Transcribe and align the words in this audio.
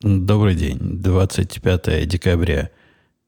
Добрый 0.00 0.54
день. 0.54 0.78
25 0.80 2.06
декабря 2.06 2.70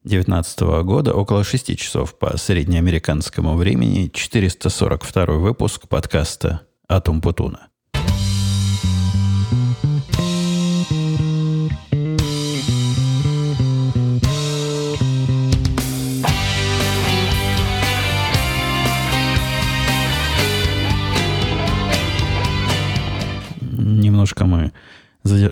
2019 0.03 0.61
года, 0.85 1.13
около 1.13 1.43
6 1.43 1.77
часов 1.77 2.17
по 2.17 2.37
среднеамериканскому 2.37 3.57
времени, 3.57 4.07
442 4.07 5.25
выпуск 5.35 5.89
подкаста 5.89 6.61
«Атум 6.87 7.19
Путуна». 7.19 7.70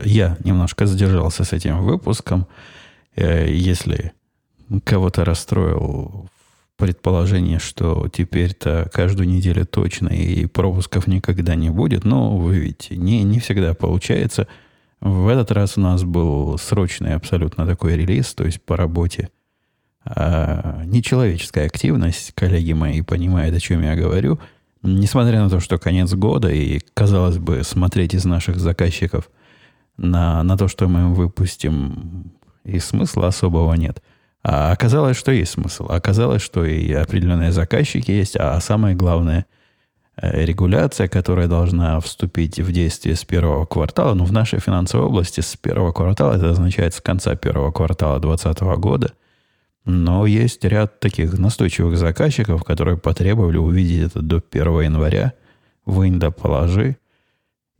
Я 0.03 0.37
немножко 0.43 0.85
задержался 0.85 1.43
с 1.43 1.53
этим 1.53 1.83
выпуском. 1.83 2.47
Э, 3.15 3.51
если 3.51 4.13
кого-то 4.83 5.25
расстроил 5.25 6.29
предположение, 6.77 7.59
что 7.59 8.07
теперь-то 8.07 8.89
каждую 8.93 9.27
неделю 9.27 9.65
точно 9.65 10.07
и 10.07 10.45
пропусков 10.45 11.07
никогда 11.07 11.55
не 11.55 11.69
будет, 11.69 12.05
но 12.05 12.37
вы 12.37 12.57
видите, 12.57 12.95
не, 12.95 13.23
не 13.23 13.39
всегда 13.39 13.73
получается. 13.73 14.47
В 15.01 15.27
этот 15.27 15.51
раз 15.51 15.77
у 15.77 15.81
нас 15.81 16.03
был 16.03 16.57
срочный 16.57 17.15
абсолютно 17.15 17.65
такой 17.65 17.97
релиз, 17.97 18.33
то 18.33 18.45
есть 18.45 18.61
по 18.61 18.77
работе. 18.77 19.29
А, 20.05 20.81
нечеловеческая 20.85 21.65
активность, 21.65 22.31
коллеги 22.33 22.73
мои 22.73 23.01
понимают, 23.01 23.55
о 23.55 23.59
чем 23.59 23.83
я 23.83 23.95
говорю. 23.95 24.39
Несмотря 24.81 25.43
на 25.43 25.49
то, 25.49 25.59
что 25.59 25.77
конец 25.77 26.13
года, 26.13 26.49
и, 26.49 26.79
казалось 26.93 27.37
бы, 27.37 27.63
смотреть 27.63 28.13
из 28.13 28.23
наших 28.23 28.57
заказчиков 28.57 29.29
на, 29.99 30.43
на 30.43 30.57
то, 30.57 30.67
что 30.67 30.87
мы 30.87 31.01
им 31.01 31.13
выпустим, 31.13 32.31
и 32.63 32.79
смысла 32.79 33.27
особого 33.27 33.73
нет. 33.73 34.01
А 34.41 34.71
оказалось, 34.71 35.17
что 35.17 35.31
есть 35.31 35.51
смысл. 35.51 35.87
Оказалось, 35.89 36.41
что 36.41 36.65
и 36.65 36.91
определенные 36.93 37.51
заказчики 37.51 38.11
есть, 38.11 38.37
а 38.37 38.59
самое 38.61 38.95
главное, 38.95 39.45
э, 40.15 40.45
регуляция, 40.45 41.09
которая 41.09 41.47
должна 41.47 41.99
вступить 41.99 42.59
в 42.59 42.71
действие 42.71 43.15
с 43.15 43.25
первого 43.25 43.65
квартала. 43.65 44.13
Ну, 44.13 44.23
в 44.23 44.31
нашей 44.31 44.59
финансовой 44.59 45.07
области 45.07 45.41
с 45.41 45.57
первого 45.57 45.91
квартала, 45.91 46.35
это 46.35 46.51
означает 46.51 46.93
с 46.93 47.01
конца 47.01 47.35
первого 47.35 47.71
квартала 47.71 48.19
2020 48.19 48.61
года. 48.77 49.11
Но 49.85 50.25
есть 50.25 50.63
ряд 50.63 50.99
таких 50.99 51.37
настойчивых 51.37 51.97
заказчиков, 51.97 52.63
которые 52.63 52.97
потребовали 52.97 53.57
увидеть 53.57 54.11
это 54.11 54.21
до 54.21 54.41
1 54.51 54.81
января. 54.81 55.33
Вынь 55.85 56.19
да 56.19 56.31
положи. 56.31 56.97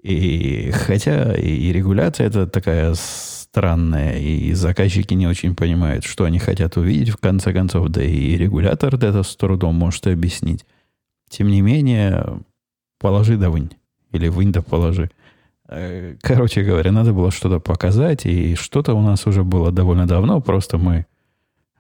И 0.02 0.72
хотя 0.72 1.36
и 1.36 1.72
регуляция 1.72 2.28
это 2.28 2.48
такая 2.48 2.94
странная, 2.96 4.18
и 4.18 4.54
заказчики 4.54 5.14
не 5.14 5.28
очень 5.28 5.56
понимают, 5.56 6.06
что 6.06 6.24
они 6.24 6.40
хотят 6.40 6.78
увидеть 6.78 7.10
в 7.10 7.18
конце 7.18 7.52
концов, 7.52 7.90
да 7.90 8.04
и 8.04 8.38
регулятор 8.38 8.96
это 8.96 9.24
с 9.24 9.36
трудом 9.36 9.76
может 9.76 10.08
объяснить. 10.08 10.66
Тем 11.30 11.48
не 11.48 11.62
менее, 11.62 12.40
положи 13.00 13.38
да 13.38 13.50
вынь. 13.50 13.72
Или 14.12 14.28
вынь 14.30 14.52
да 14.52 14.62
положи. 14.62 15.12
Э, 15.68 16.16
короче 16.22 16.64
говоря, 16.64 16.92
надо 16.92 17.14
было 17.14 17.32
что-то 17.32 17.60
показать, 17.60 18.26
и 18.26 18.56
что-то 18.56 18.94
у 18.94 19.02
нас 19.02 19.28
уже 19.28 19.44
было 19.44 19.72
довольно 19.72 20.08
давно, 20.08 20.42
просто 20.42 20.78
мы 20.78 21.06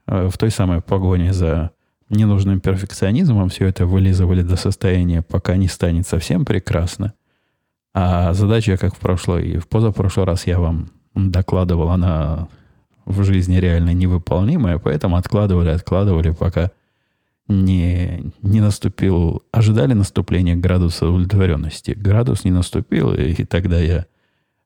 э, 0.07 0.27
в 0.27 0.37
той 0.37 0.51
самой 0.51 0.81
погоне 0.81 1.33
за 1.33 1.71
ненужным 2.09 2.59
перфекционизмом 2.59 3.49
все 3.49 3.67
это 3.67 3.85
вылизывали 3.85 4.41
до 4.41 4.57
состояния, 4.57 5.21
пока 5.21 5.55
не 5.55 5.67
станет 5.67 6.07
совсем 6.07 6.45
прекрасно. 6.45 7.13
А 7.93 8.33
задача, 8.33 8.77
как 8.77 8.95
в 8.95 8.99
прошлый 8.99 9.49
и 9.49 9.57
в 9.57 9.67
позапрошлый 9.67 10.25
раз 10.25 10.45
я 10.45 10.59
вам 10.59 10.91
докладывал, 11.15 11.89
она 11.89 12.47
в 13.05 13.23
жизни 13.23 13.57
реально 13.57 13.93
невыполнимая, 13.93 14.77
поэтому 14.77 15.15
откладывали, 15.15 15.69
откладывали, 15.69 16.31
пока 16.31 16.71
не, 17.47 18.31
не 18.43 18.61
наступил, 18.61 19.41
ожидали 19.51 19.93
наступления 19.93 20.55
градуса 20.55 21.07
удовлетворенности. 21.07 21.91
Градус 21.91 22.43
не 22.43 22.51
наступил, 22.51 23.11
и 23.13 23.43
тогда 23.45 23.79
я 23.79 24.05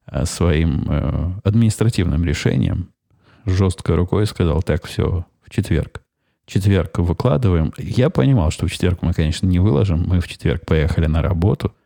э, 0.07 0.25
своим 0.25 0.85
э, 0.89 1.31
административным 1.45 2.25
решением 2.25 2.89
жесткой 3.45 3.95
рукой 3.95 4.27
сказал, 4.27 4.61
так, 4.61 4.85
все, 4.85 5.25
в 5.41 5.49
четверг. 5.49 6.01
Четверг 6.45 6.99
выкладываем. 6.99 7.71
Я 7.77 8.09
понимал, 8.09 8.51
что 8.51 8.67
в 8.67 8.71
четверг 8.71 9.01
мы, 9.01 9.13
конечно, 9.13 9.47
не 9.47 9.59
выложим. 9.59 10.03
Мы 10.05 10.19
в 10.19 10.27
четверг 10.27 10.65
поехали 10.65 11.05
на 11.05 11.21
работу– 11.21 11.73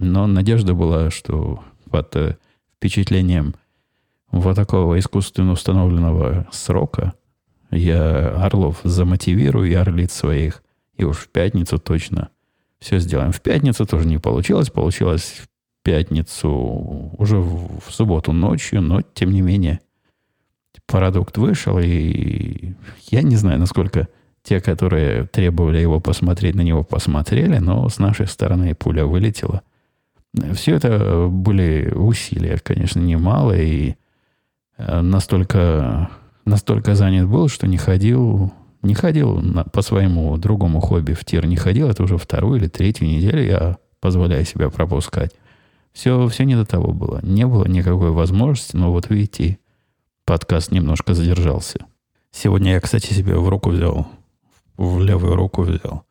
но 0.00 0.26
надежда 0.26 0.74
была, 0.74 1.10
что 1.10 1.62
под 1.90 2.16
э, 2.16 2.36
впечатлением 2.76 3.54
вот 4.32 4.56
такого 4.56 4.98
искусственно 4.98 5.52
установленного 5.52 6.48
срока 6.50 7.14
я 7.70 8.30
Орлов 8.30 8.80
замотивирую 8.82 9.70
и 9.70 9.74
Орлиц 9.74 10.12
своих, 10.12 10.62
и 10.96 11.04
уж 11.04 11.18
в 11.18 11.28
пятницу 11.28 11.78
точно 11.78 12.30
все 12.80 12.98
сделаем. 12.98 13.32
В 13.32 13.40
пятницу 13.40 13.86
тоже 13.86 14.06
не 14.06 14.18
получилось, 14.18 14.70
получилось 14.70 15.42
в 15.42 15.48
пятницу 15.82 16.50
уже 17.18 17.38
в, 17.38 17.80
в 17.80 17.92
субботу 17.92 18.32
ночью, 18.32 18.80
но 18.82 19.02
тем 19.02 19.30
не 19.32 19.42
менее 19.42 19.80
продукт 20.86 21.38
вышел, 21.38 21.78
и 21.78 22.74
я 23.10 23.22
не 23.22 23.36
знаю, 23.36 23.58
насколько 23.60 24.08
те, 24.42 24.60
которые 24.60 25.26
требовали 25.26 25.78
его 25.78 26.00
посмотреть, 26.00 26.54
на 26.54 26.62
него 26.62 26.82
посмотрели, 26.82 27.58
но 27.58 27.88
с 27.88 27.98
нашей 27.98 28.26
стороны 28.26 28.74
пуля 28.74 29.04
вылетела. 29.04 29.62
Все 30.54 30.76
это 30.76 31.26
были 31.28 31.92
усилия, 31.92 32.58
конечно, 32.62 33.00
немало, 33.00 33.56
и 33.56 33.96
э, 34.76 35.00
настолько, 35.00 36.10
настолько 36.44 36.94
занят 36.94 37.28
был, 37.28 37.48
что 37.48 37.66
не 37.66 37.76
ходил, 37.76 38.52
не 38.82 38.94
ходил 38.94 39.40
на, 39.40 39.64
по 39.64 39.82
своему 39.82 40.36
другому 40.36 40.80
хобби 40.80 41.14
в 41.14 41.24
тир, 41.24 41.46
не 41.46 41.56
ходил, 41.56 41.88
это 41.88 42.04
уже 42.04 42.16
вторую 42.16 42.60
или 42.60 42.68
третью 42.68 43.08
неделю 43.08 43.42
я 43.42 43.78
позволяю 43.98 44.44
себя 44.44 44.70
пропускать. 44.70 45.32
Все, 45.92 46.28
все 46.28 46.44
не 46.44 46.54
до 46.54 46.64
того 46.64 46.92
было. 46.92 47.18
Не 47.22 47.46
было 47.46 47.66
никакой 47.66 48.12
возможности, 48.12 48.76
но 48.76 48.92
вот 48.92 49.10
видите, 49.10 49.58
подкаст 50.24 50.70
немножко 50.70 51.14
задержался. 51.14 51.86
Сегодня 52.30 52.74
я, 52.74 52.80
кстати, 52.80 53.12
себе 53.12 53.34
в 53.34 53.48
руку 53.48 53.70
взял, 53.70 54.06
в 54.76 55.00
левую 55.00 55.34
руку 55.34 55.62
взял 55.62 56.04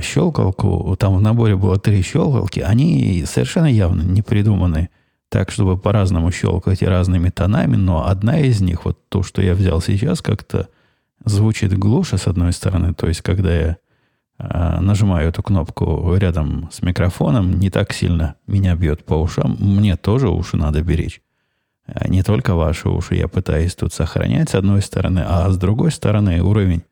щелкалку, 0.00 0.96
там 0.98 1.16
в 1.16 1.20
наборе 1.20 1.56
было 1.56 1.78
три 1.78 2.02
щелкалки, 2.02 2.60
они 2.60 3.24
совершенно 3.26 3.66
явно 3.66 4.02
не 4.02 4.22
придуманы 4.22 4.88
так, 5.28 5.50
чтобы 5.50 5.76
по-разному 5.76 6.30
щелкать 6.30 6.82
и 6.82 6.86
разными 6.86 7.28
тонами, 7.28 7.76
но 7.76 8.06
одна 8.06 8.40
из 8.40 8.60
них, 8.60 8.84
вот 8.84 8.98
то, 9.08 9.22
что 9.22 9.42
я 9.42 9.54
взял 9.54 9.80
сейчас, 9.82 10.22
как-то 10.22 10.68
звучит 11.24 11.76
глуше 11.76 12.16
с 12.16 12.26
одной 12.26 12.52
стороны, 12.52 12.94
то 12.94 13.06
есть 13.06 13.20
когда 13.20 13.54
я 13.54 13.76
э, 14.38 14.80
нажимаю 14.80 15.28
эту 15.28 15.42
кнопку 15.42 16.14
рядом 16.16 16.68
с 16.72 16.82
микрофоном, 16.82 17.58
не 17.58 17.70
так 17.70 17.92
сильно 17.92 18.36
меня 18.46 18.74
бьет 18.74 19.04
по 19.04 19.14
ушам, 19.14 19.56
мне 19.60 19.96
тоже 19.96 20.28
уши 20.28 20.56
надо 20.56 20.82
беречь. 20.82 21.20
Э, 21.86 22.08
не 22.08 22.22
только 22.22 22.54
ваши 22.54 22.88
уши 22.88 23.16
я 23.16 23.28
пытаюсь 23.28 23.74
тут 23.74 23.92
сохранять 23.92 24.50
с 24.50 24.54
одной 24.54 24.80
стороны, 24.80 25.24
а 25.26 25.50
с 25.50 25.58
другой 25.58 25.90
стороны 25.90 26.40
уровень 26.42 26.84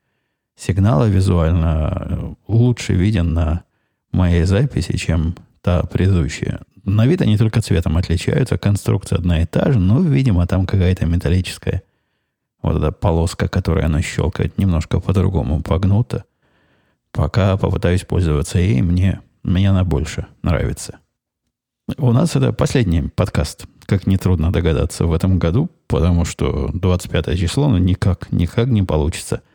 сигнала 0.56 1.04
визуально 1.04 1.92
э, 1.94 2.34
лучше 2.48 2.94
виден 2.94 3.34
на 3.34 3.64
моей 4.10 4.44
записи, 4.44 4.96
чем 4.96 5.36
та 5.60 5.82
предыдущая. 5.82 6.60
На 6.84 7.06
вид 7.06 7.20
они 7.20 7.36
только 7.36 7.60
цветом 7.60 7.96
отличаются, 7.96 8.58
конструкция 8.58 9.18
одна 9.18 9.42
и 9.42 9.46
та 9.46 9.72
же, 9.72 9.78
но, 9.78 10.00
видимо, 10.00 10.46
там 10.46 10.66
какая-то 10.66 11.04
металлическая 11.06 11.82
вот 12.62 12.76
эта 12.76 12.90
полоска, 12.90 13.48
которая 13.48 13.86
она 13.86 14.02
щелкает, 14.02 14.58
немножко 14.58 15.00
по-другому 15.00 15.62
погнута. 15.62 16.24
Пока 17.12 17.56
попытаюсь 17.56 18.04
пользоваться 18.04 18.58
ей, 18.58 18.82
мне, 18.82 19.20
мне 19.42 19.70
она 19.70 19.84
больше 19.84 20.26
нравится. 20.42 20.98
У 21.98 22.12
нас 22.12 22.34
это 22.34 22.52
последний 22.52 23.02
подкаст, 23.02 23.66
как 23.84 24.06
нетрудно 24.06 24.52
догадаться, 24.52 25.06
в 25.06 25.12
этом 25.12 25.38
году, 25.38 25.70
потому 25.86 26.24
что 26.24 26.70
25 26.72 27.38
число, 27.38 27.68
ну, 27.68 27.78
никак, 27.78 28.32
никак 28.32 28.68
не 28.68 28.82
получится– 28.82 29.42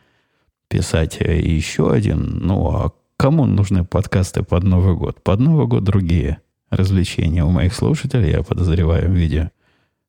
писать 0.71 1.19
еще 1.19 1.91
один. 1.91 2.39
Ну, 2.39 2.67
а 2.69 2.91
кому 3.17 3.45
нужны 3.45 3.83
подкасты 3.83 4.41
под 4.41 4.63
Новый 4.63 4.95
год? 4.95 5.21
Под 5.21 5.39
Новый 5.41 5.67
год 5.67 5.83
другие 5.83 6.39
развлечения 6.69 7.43
у 7.43 7.51
моих 7.51 7.73
слушателей, 7.73 8.31
я 8.31 8.41
подозреваю, 8.41 9.09
в 9.09 9.13
виде 9.13 9.51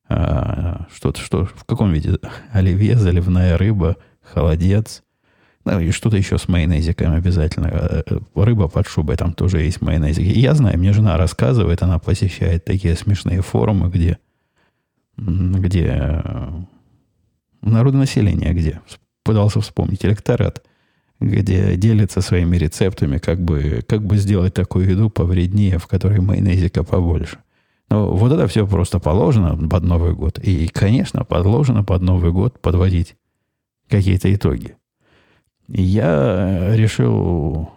а, 0.07 0.87
что-то, 0.93 1.19
что, 1.19 1.45
в 1.45 1.65
каком 1.65 1.91
виде? 1.91 2.17
Оливье, 2.51 2.97
заливная 2.97 3.57
рыба, 3.57 3.97
холодец. 4.21 5.03
Ну, 5.65 5.79
и 5.79 5.91
что-то 5.91 6.17
еще 6.17 6.37
с 6.37 6.47
майонезиком 6.47 7.13
обязательно. 7.13 7.67
Э, 7.67 8.03
э, 8.05 8.19
рыба 8.35 8.67
под 8.67 8.87
шубой, 8.87 9.15
там 9.15 9.33
тоже 9.33 9.61
есть 9.61 9.81
майонезик. 9.81 10.23
Я 10.23 10.55
знаю, 10.55 10.77
мне 10.77 10.93
жена 10.93 11.17
рассказывает, 11.17 11.81
она 11.81 11.99
посещает 11.99 12.65
такие 12.65 12.95
смешные 12.95 13.41
форумы, 13.41 13.89
где, 13.89 14.17
где 15.17 15.85
э, 15.95 16.51
народонаселение, 17.61 18.53
где 18.53 18.81
пытался 19.23 19.61
вспомнить 19.61 20.05
электорат, 20.05 20.63
где 21.19 21.75
делится 21.75 22.21
своими 22.21 22.57
рецептами, 22.57 23.17
как 23.17 23.41
бы, 23.41 23.83
как 23.87 24.05
бы 24.05 24.17
сделать 24.17 24.53
такую 24.53 24.89
еду 24.89 25.09
повреднее, 25.09 25.77
в 25.77 25.87
которой 25.87 26.19
майонезика 26.19 26.83
побольше. 26.83 27.39
Но 27.89 28.11
вот 28.15 28.31
это 28.31 28.47
все 28.47 28.67
просто 28.67 28.99
положено 28.99 29.55
под 29.69 29.83
Новый 29.83 30.13
год. 30.13 30.39
И, 30.39 30.67
конечно, 30.67 31.23
подложено 31.23 31.83
под 31.83 32.01
Новый 32.01 32.31
год 32.31 32.59
подводить 32.59 33.15
какие-то 33.87 34.33
итоги. 34.33 34.75
И 35.67 35.81
я 35.81 36.75
решил 36.75 37.69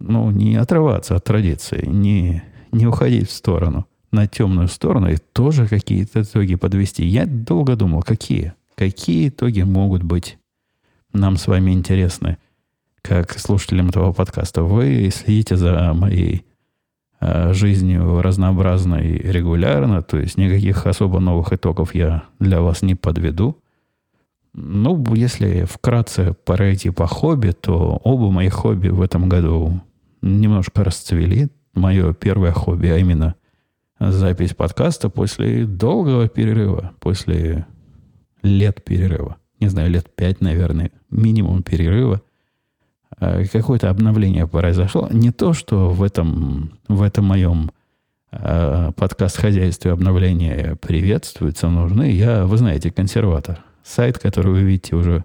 ну, 0.00 0.30
не 0.30 0.56
отрываться 0.56 1.14
от 1.14 1.24
традиции, 1.24 1.84
не, 1.86 2.42
не 2.72 2.86
уходить 2.86 3.28
в 3.28 3.32
сторону, 3.32 3.86
на 4.10 4.26
темную 4.26 4.68
сторону, 4.68 5.10
и 5.10 5.16
тоже 5.16 5.68
какие-то 5.68 6.22
итоги 6.22 6.56
подвести. 6.56 7.06
Я 7.06 7.26
долго 7.26 7.76
думал, 7.76 8.02
какие, 8.02 8.54
какие 8.74 9.28
итоги 9.28 9.62
могут 9.62 10.02
быть 10.02 10.38
нам 11.12 11.36
с 11.36 11.46
вами 11.46 11.72
интересны, 11.72 12.38
как 13.02 13.38
слушателям 13.38 13.88
этого 13.88 14.12
подкаста. 14.12 14.62
Вы 14.62 15.10
следите 15.12 15.56
за 15.56 15.92
моей 15.94 16.44
э, 17.20 17.52
жизнью 17.52 18.22
разнообразной 18.22 19.16
и 19.16 19.32
регулярно, 19.32 20.02
то 20.02 20.18
есть 20.18 20.38
никаких 20.38 20.86
особо 20.86 21.20
новых 21.20 21.52
итогов 21.52 21.94
я 21.94 22.24
для 22.38 22.60
вас 22.60 22.82
не 22.82 22.94
подведу. 22.94 23.58
Ну, 24.52 25.04
если 25.14 25.64
вкратце 25.64 26.34
пройти 26.44 26.90
по 26.90 27.06
хобби, 27.06 27.52
то 27.52 28.00
оба 28.02 28.30
моих 28.30 28.52
хобби 28.52 28.88
в 28.88 29.00
этом 29.00 29.28
году 29.28 29.80
немножко 30.22 30.84
расцвели. 30.84 31.48
Мое 31.72 32.14
первое 32.14 32.50
хобби, 32.50 32.88
а 32.88 32.98
именно 32.98 33.36
запись 34.00 34.54
подкаста 34.54 35.08
после 35.08 35.66
долгого 35.66 36.28
перерыва, 36.28 36.92
после 36.98 37.66
лет 38.42 38.82
перерыва. 38.82 39.36
Не 39.60 39.68
знаю, 39.68 39.90
лет 39.90 40.14
пять, 40.14 40.40
наверное, 40.40 40.90
минимум 41.10 41.62
перерыва. 41.62 42.22
А, 43.18 43.44
какое-то 43.44 43.90
обновление 43.90 44.46
произошло. 44.46 45.08
Не 45.10 45.30
то, 45.30 45.52
что 45.52 45.90
в 45.90 46.02
этом, 46.02 46.78
в 46.88 47.02
этом 47.02 47.26
моем 47.26 47.70
а, 48.32 48.92
подкаст-хозяйстве 48.92 49.92
обновления 49.92 50.76
приветствуются, 50.76 51.68
нужны. 51.68 52.10
Я, 52.10 52.46
вы 52.46 52.56
знаете, 52.56 52.90
консерватор. 52.90 53.62
Сайт, 53.84 54.18
который 54.18 54.52
вы 54.52 54.62
видите 54.62 54.96
уже 54.96 55.24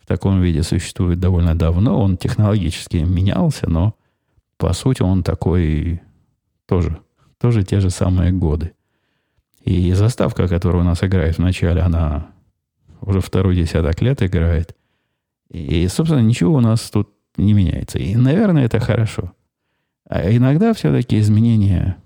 в 0.00 0.06
таком 0.06 0.42
виде 0.42 0.62
существует 0.62 1.20
довольно 1.20 1.54
давно. 1.54 1.98
Он 1.98 2.16
технологически 2.16 2.96
менялся, 2.96 3.70
но 3.70 3.94
по 4.58 4.72
сути 4.72 5.02
он 5.02 5.22
такой 5.22 6.02
тоже, 6.66 6.98
тоже 7.38 7.62
те 7.62 7.80
же 7.80 7.90
самые 7.90 8.32
годы. 8.32 8.72
И 9.64 9.92
заставка, 9.92 10.48
которая 10.48 10.82
у 10.82 10.84
нас 10.84 11.02
играет 11.04 11.38
вначале, 11.38 11.80
она 11.82 12.32
уже 13.02 13.20
второй 13.20 13.56
десяток 13.56 14.00
лет 14.00 14.22
играет. 14.22 14.76
И, 15.50 15.86
собственно, 15.88 16.20
ничего 16.20 16.54
у 16.54 16.60
нас 16.60 16.90
тут 16.90 17.10
не 17.36 17.52
меняется. 17.52 17.98
И, 17.98 18.14
наверное, 18.16 18.64
это 18.64 18.80
хорошо. 18.80 19.32
А 20.08 20.30
иногда 20.34 20.72
все-таки 20.72 21.18
изменения 21.18 21.96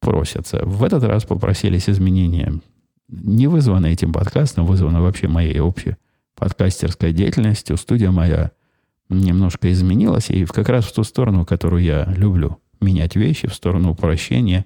просятся. 0.00 0.64
В 0.64 0.82
этот 0.82 1.04
раз 1.04 1.24
попросились 1.24 1.88
изменения, 1.88 2.60
не 3.08 3.46
вызваны 3.46 3.92
этим 3.92 4.12
подкастом, 4.12 4.66
вызваны 4.66 5.00
вообще 5.00 5.28
моей 5.28 5.60
общей 5.60 5.96
подкастерской 6.36 7.12
деятельностью. 7.12 7.76
Студия 7.76 8.10
моя 8.10 8.52
немножко 9.08 9.70
изменилась, 9.72 10.30
и 10.30 10.44
как 10.46 10.68
раз 10.68 10.86
в 10.86 10.94
ту 10.94 11.04
сторону, 11.04 11.44
которую 11.44 11.82
я 11.82 12.04
люблю. 12.16 12.58
Менять 12.80 13.16
вещи 13.16 13.46
в 13.46 13.54
сторону 13.54 13.90
упрощения, 13.90 14.64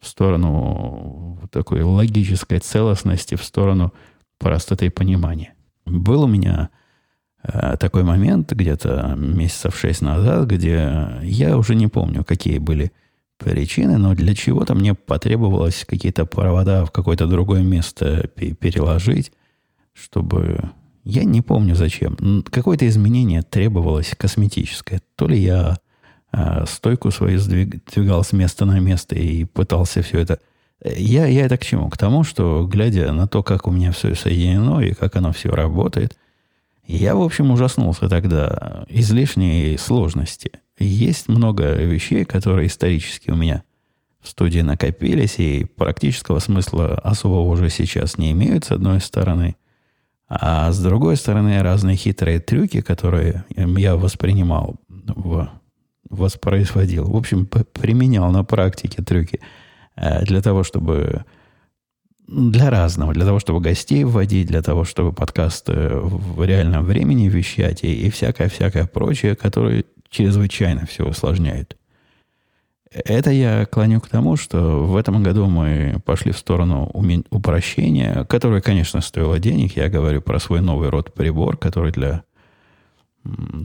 в 0.00 0.06
сторону 0.06 1.38
такой 1.50 1.82
логической 1.82 2.58
целостности, 2.58 3.34
в 3.34 3.44
сторону 3.44 3.92
простоты 4.40 4.90
понимания. 4.90 5.54
Был 5.84 6.22
у 6.22 6.26
меня 6.26 6.70
э, 7.42 7.76
такой 7.78 8.02
момент 8.02 8.52
где-то 8.52 9.14
месяцев 9.16 9.78
шесть 9.78 10.00
назад, 10.00 10.48
где 10.48 11.20
я 11.22 11.56
уже 11.56 11.74
не 11.76 11.86
помню, 11.86 12.24
какие 12.24 12.58
были 12.58 12.90
причины, 13.38 13.98
но 13.98 14.14
для 14.14 14.34
чего-то 14.34 14.74
мне 14.74 14.94
потребовалось 14.94 15.84
какие-то 15.86 16.24
провода 16.26 16.84
в 16.84 16.90
какое-то 16.90 17.26
другое 17.26 17.62
место 17.62 18.28
переложить, 18.28 19.30
чтобы... 19.92 20.70
Я 21.02 21.24
не 21.24 21.40
помню 21.40 21.74
зачем. 21.74 22.44
Какое-то 22.50 22.86
изменение 22.86 23.42
требовалось 23.42 24.14
косметическое. 24.18 25.00
То 25.16 25.28
ли 25.28 25.38
я 25.38 25.78
э, 26.32 26.64
стойку 26.66 27.10
свою 27.10 27.38
сдвигал 27.38 28.22
с 28.22 28.32
места 28.32 28.66
на 28.66 28.80
место 28.80 29.16
и 29.16 29.44
пытался 29.44 30.02
все 30.02 30.18
это 30.18 30.40
я, 30.82 31.26
я 31.26 31.44
это 31.44 31.58
к 31.58 31.64
чему? 31.64 31.90
К 31.90 31.98
тому, 31.98 32.24
что, 32.24 32.66
глядя 32.66 33.12
на 33.12 33.28
то, 33.28 33.42
как 33.42 33.66
у 33.66 33.70
меня 33.70 33.92
все 33.92 34.14
соединено 34.14 34.80
и 34.80 34.94
как 34.94 35.16
оно 35.16 35.32
все 35.32 35.50
работает, 35.50 36.16
я, 36.86 37.14
в 37.14 37.22
общем, 37.22 37.50
ужаснулся 37.50 38.08
тогда 38.08 38.84
излишней 38.88 39.76
сложности. 39.78 40.52
Есть 40.78 41.28
много 41.28 41.74
вещей, 41.74 42.24
которые 42.24 42.66
исторически 42.68 43.30
у 43.30 43.36
меня 43.36 43.62
в 44.20 44.28
студии 44.28 44.60
накопились, 44.60 45.38
и 45.38 45.64
практического 45.64 46.38
смысла 46.40 46.94
особого 46.94 47.42
уже 47.42 47.70
сейчас 47.70 48.18
не 48.18 48.32
имеют, 48.32 48.64
с 48.64 48.70
одной 48.70 49.00
стороны. 49.00 49.56
А 50.28 50.72
с 50.72 50.80
другой 50.80 51.16
стороны, 51.16 51.62
разные 51.62 51.96
хитрые 51.96 52.40
трюки, 52.40 52.80
которые 52.80 53.44
я 53.56 53.96
воспринимал, 53.96 54.76
воспроизводил. 56.08 57.10
В 57.10 57.16
общем, 57.16 57.46
применял 57.46 58.30
на 58.32 58.44
практике 58.44 59.02
трюки– 59.02 59.40
для 60.22 60.42
того, 60.42 60.64
чтобы 60.64 61.24
для 62.26 62.70
разного, 62.70 63.12
для 63.12 63.24
того, 63.24 63.40
чтобы 63.40 63.60
гостей 63.60 64.04
вводить, 64.04 64.46
для 64.46 64.62
того, 64.62 64.84
чтобы 64.84 65.12
подкаст 65.12 65.68
в 65.68 66.44
реальном 66.44 66.84
времени 66.84 67.28
вещать 67.28 67.82
и, 67.82 67.92
и 68.06 68.10
всякое-всякое 68.10 68.86
прочее, 68.86 69.34
которое 69.34 69.84
чрезвычайно 70.08 70.86
все 70.86 71.04
усложняет. 71.04 71.76
Это 72.92 73.30
я 73.30 73.66
клоню 73.66 74.00
к 74.00 74.08
тому, 74.08 74.36
что 74.36 74.84
в 74.84 74.96
этом 74.96 75.22
году 75.22 75.46
мы 75.46 76.00
пошли 76.04 76.32
в 76.32 76.38
сторону 76.38 76.90
упрощения, 77.30 78.24
которое, 78.24 78.60
конечно, 78.60 79.00
стоило 79.00 79.38
денег. 79.38 79.76
Я 79.76 79.88
говорю 79.88 80.20
про 80.20 80.40
свой 80.40 80.60
новый 80.60 80.88
род 80.88 81.14
прибор, 81.14 81.56
который 81.56 81.92
для 81.92 82.24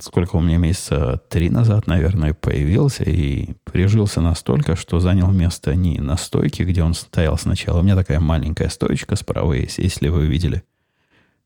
сколько 0.02 0.36
у 0.36 0.42
меня 0.42 0.58
месяца 0.58 1.22
три 1.30 1.50
назад, 1.50 1.88
наверное, 1.88 2.34
появился 2.34 3.04
и 3.04 3.54
прижился 3.64 4.22
настолько, 4.22 4.76
что 4.76 5.00
занял 5.00 5.32
место 5.32 5.76
не 5.76 6.00
на 6.00 6.18
стойке, 6.18 6.64
где 6.64 6.84
он 6.84 6.94
стоял 6.94 7.38
сначала. 7.38 7.80
У 7.80 7.84
меня 7.84 7.96
такая 7.96 8.20
маленькая 8.20 8.70
стоечка 8.70 9.16
справа 9.16 9.54
есть, 9.54 9.78
если 9.78 10.10
вы 10.10 10.28
видели 10.28 10.64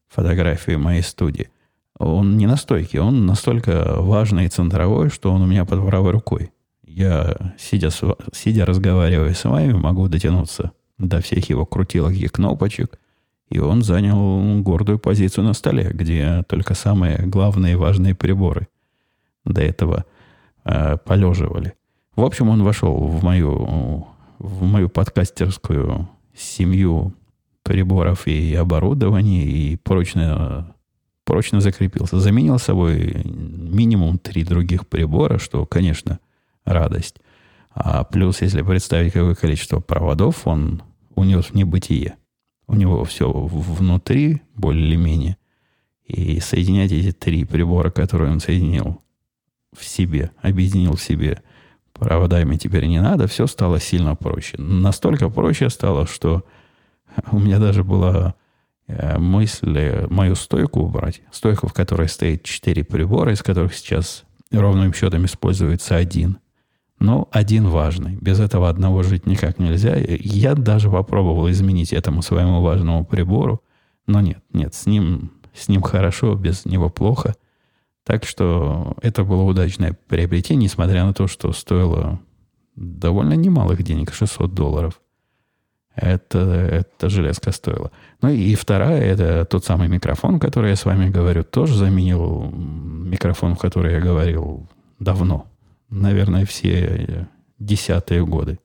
фотографии 0.07 0.75
моей 0.75 1.03
студии. 1.03 1.49
Он 1.99 2.37
не 2.37 2.47
на 2.47 2.55
стойке, 2.55 3.01
он 3.01 3.25
настолько 3.25 3.95
важный 3.97 4.45
и 4.45 4.49
центровой, 4.49 5.09
что 5.09 5.31
он 5.31 5.41
у 5.41 5.47
меня 5.47 5.65
под 5.65 5.85
правой 5.85 6.11
рукой. 6.11 6.51
Я, 6.83 7.53
сидя, 7.59 7.89
сидя 8.33 8.65
разговаривая 8.65 9.33
с 9.33 9.43
вами, 9.43 9.73
могу 9.73 10.07
дотянуться 10.07 10.71
до 10.97 11.21
всех 11.21 11.49
его 11.49 11.65
крутилок 11.65 12.13
и 12.13 12.27
кнопочек– 12.27 12.99
и 13.49 13.59
он 13.59 13.81
занял 13.81 14.61
гордую 14.61 14.99
позицию 14.99 15.45
на 15.45 15.53
столе, 15.53 15.89
где 15.91 16.43
только 16.47 16.75
самые 16.75 17.17
главные 17.25 17.73
и 17.73 17.77
важные 17.77 18.13
приборы 18.13 18.67
до 19.43 19.61
этого 19.61 20.05
э, 20.65 20.97
полеживали. 20.97 21.73
В 22.15 22.23
общем, 22.23 22.49
он 22.49 22.63
вошел 22.63 22.95
в 22.95 23.23
мою, 23.23 24.07
в 24.37 24.63
мою 24.63 24.89
подкастерскую 24.89 26.07
семью 26.35 27.13
приборов 27.63 28.27
и 28.27 28.53
оборудования 28.53 29.45
и 29.45 29.77
прочно, 29.77 30.75
прочно 31.23 31.59
закрепился. 31.59 32.19
Заменил 32.19 32.59
собой 32.59 33.23
минимум 33.25 34.19
три 34.19 34.43
других 34.43 34.87
прибора, 34.87 35.39
что, 35.39 35.65
конечно, 35.65 36.19
радость. 36.65 37.15
А 37.71 38.03
плюс, 38.03 38.41
если 38.41 38.61
представить, 38.61 39.13
какое 39.13 39.35
количество 39.35 39.79
проводов 39.79 40.45
он 40.45 40.83
унес 41.15 41.45
в 41.45 41.55
небытие– 41.55 42.15
у 42.69 42.75
него 42.75 43.03
все 43.03 43.29
внутри, 43.31 44.43
более 44.55 44.87
или 44.87 44.95
менее. 44.95 45.37
И 46.05 46.39
соединять 46.39 46.91
эти 46.91 47.11
три 47.11 47.43
прибора, 47.43 47.89
которые 47.89 48.31
он 48.31 48.39
соединил 48.39 49.01
в 49.75 49.83
себе, 49.83 50.31
объединил 50.41 50.95
в 50.95 51.01
себе 51.01 51.41
проводами 51.93 52.57
теперь 52.57 52.85
не 52.85 53.01
надо, 53.01 53.27
все 53.27 53.47
стало 53.47 53.79
сильно 53.79 54.15
проще. 54.15 54.55
Настолько 54.57 55.29
проще 55.29 55.69
стало, 55.69 56.05
что 56.05 56.45
у 57.31 57.39
меня 57.39 57.57
даже 57.57 57.83
была 57.83 58.35
э, 58.87 59.17
мысль 59.17 59.77
э, 59.77 60.07
мою 60.07 60.35
стойку 60.35 60.81
убрать. 60.81 61.21
Стойку, 61.31 61.67
в 61.67 61.73
которой 61.73 62.07
стоит 62.07 62.43
четыре 62.43 62.83
прибора, 62.83 63.33
из 63.33 63.41
которых 63.41 63.73
сейчас 63.73 64.25
ровным 64.51 64.93
счетом 64.93 65.25
используется 65.25 65.95
один– 65.95 66.37
но 66.99 67.27
один 67.31 67.67
важный. 67.67 68.17
Без 68.17 68.39
этого 68.39 68.69
одного 68.69 69.03
жить 69.03 69.25
никак 69.25 69.57
нельзя. 69.57 69.95
Я 69.97 70.53
даже 70.53 70.89
попробовал 70.89 71.49
изменить 71.49 71.93
этому 71.93 72.21
своему 72.21 72.61
важному 72.61 73.05
прибору. 73.05 73.61
Но 74.05 74.21
нет, 74.21 74.43
нет, 74.53 74.73
с 74.73 74.85
ним, 74.85 75.31
с 75.53 75.69
ним 75.69 75.81
хорошо, 75.81 76.35
без 76.35 76.65
него 76.65 76.89
плохо. 76.89 77.35
Так 78.03 78.25
что 78.25 78.97
это 79.01 79.23
было 79.23 79.43
удачное 79.43 79.97
приобретение, 80.07 80.65
несмотря 80.65 81.05
на 81.05 81.13
то, 81.13 81.27
что 81.27 81.53
стоило 81.53 82.19
довольно 82.75 83.33
немалых 83.33 83.83
денег, 83.83 84.13
600 84.13 84.53
долларов. 84.53 84.99
Это, 85.95 86.39
это 86.39 87.09
железка 87.09 87.51
стоила. 87.51 87.91
Ну 88.21 88.29
и 88.29 88.55
вторая, 88.55 89.01
это 89.01 89.45
тот 89.45 89.65
самый 89.65 89.89
микрофон, 89.89 90.39
который 90.39 90.71
я 90.71 90.75
с 90.75 90.85
вами 90.85 91.09
говорю, 91.09 91.43
тоже 91.43 91.75
заменил 91.75 92.49
микрофон, 92.51 93.55
в 93.55 93.59
который 93.59 93.93
я 93.93 93.99
говорил 93.99 94.67
давно, 94.99 95.45
наверное, 95.89 96.45
все 96.45 97.27
десятые 97.57 98.25
годы. 98.25 98.59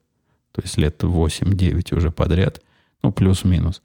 то 0.52 0.62
есть 0.62 0.76
лет 0.78 1.02
8-9 1.02 1.96
уже 1.96 2.10
подряд, 2.10 2.60
ну, 3.02 3.12
плюс-минус. 3.12 3.82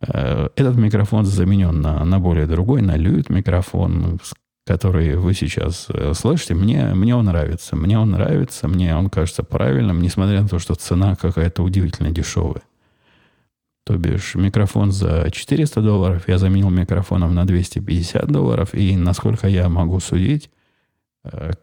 Э, 0.00 0.48
этот 0.56 0.76
микрофон 0.76 1.24
заменен 1.24 1.80
на, 1.80 2.04
на 2.04 2.18
более 2.18 2.46
другой, 2.46 2.82
на 2.82 2.96
люит 2.96 3.30
микрофон, 3.30 4.18
который 4.66 5.16
вы 5.16 5.34
сейчас 5.34 5.86
э, 5.90 6.12
слышите. 6.14 6.54
Мне, 6.54 6.94
мне 6.94 7.14
он 7.14 7.26
нравится. 7.26 7.76
Мне 7.76 7.98
он 7.98 8.10
нравится, 8.10 8.68
мне 8.68 8.96
он 8.96 9.08
кажется 9.10 9.42
правильным, 9.42 10.02
несмотря 10.02 10.42
на 10.42 10.48
то, 10.48 10.58
что 10.58 10.74
цена 10.74 11.14
какая-то 11.14 11.62
удивительно 11.62 12.10
дешевая. 12.10 12.62
То 13.84 13.96
бишь 13.96 14.34
микрофон 14.34 14.90
за 14.90 15.30
400 15.30 15.80
долларов 15.80 16.28
я 16.28 16.38
заменил 16.38 16.70
микрофоном 16.70 17.34
на 17.34 17.46
250 17.46 18.26
долларов, 18.26 18.74
и 18.74 18.96
насколько 18.96 19.46
я 19.46 19.68
могу 19.68 20.00
судить, 20.00 20.50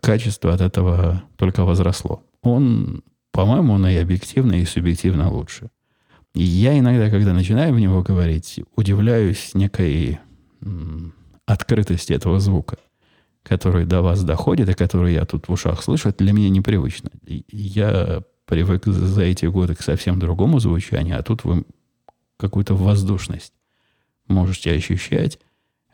качество 0.02 0.54
от 0.54 0.62
этого 0.62 1.24
только 1.36 1.64
возросло. 1.66 2.24
Он, 2.42 3.04
по-моему, 3.32 3.74
он 3.74 3.88
и 3.88 3.96
объективно, 3.96 4.54
и 4.54 4.66
субъективно 4.66 5.32
лучше. 5.32 5.70
И 6.34 6.44
я 6.44 6.78
иногда, 6.78 7.10
когда 7.10 7.34
начинаю 7.34 7.74
в 7.74 7.80
него 7.80 8.02
говорить, 8.02 8.60
удивляюсь 8.76 9.52
некой 9.54 10.20
открытости 11.46 12.14
этого 12.14 12.40
звука, 12.40 12.78
который 13.44 13.86
до 13.86 14.02
вас 14.02 14.24
доходит, 14.24 14.70
и 14.70 14.74
который 14.74 15.14
я 15.14 15.26
тут 15.26 15.48
в 15.48 15.52
ушах 15.52 15.84
слышу, 15.84 16.10
это 16.10 16.24
для 16.24 16.34
меня 16.34 16.50
непривычно. 16.50 17.12
Я 17.26 18.24
привык 18.46 18.86
за 18.86 19.24
эти 19.24 19.46
годы 19.46 19.76
к 19.76 19.82
совсем 19.82 20.20
другому 20.20 20.60
звучанию, 20.60 21.20
а 21.20 21.24
тут 21.24 21.44
вы 21.44 21.66
какую-то 22.38 22.76
воздушность 22.76 23.54
можете 24.28 24.74
ощущать. 24.74 25.40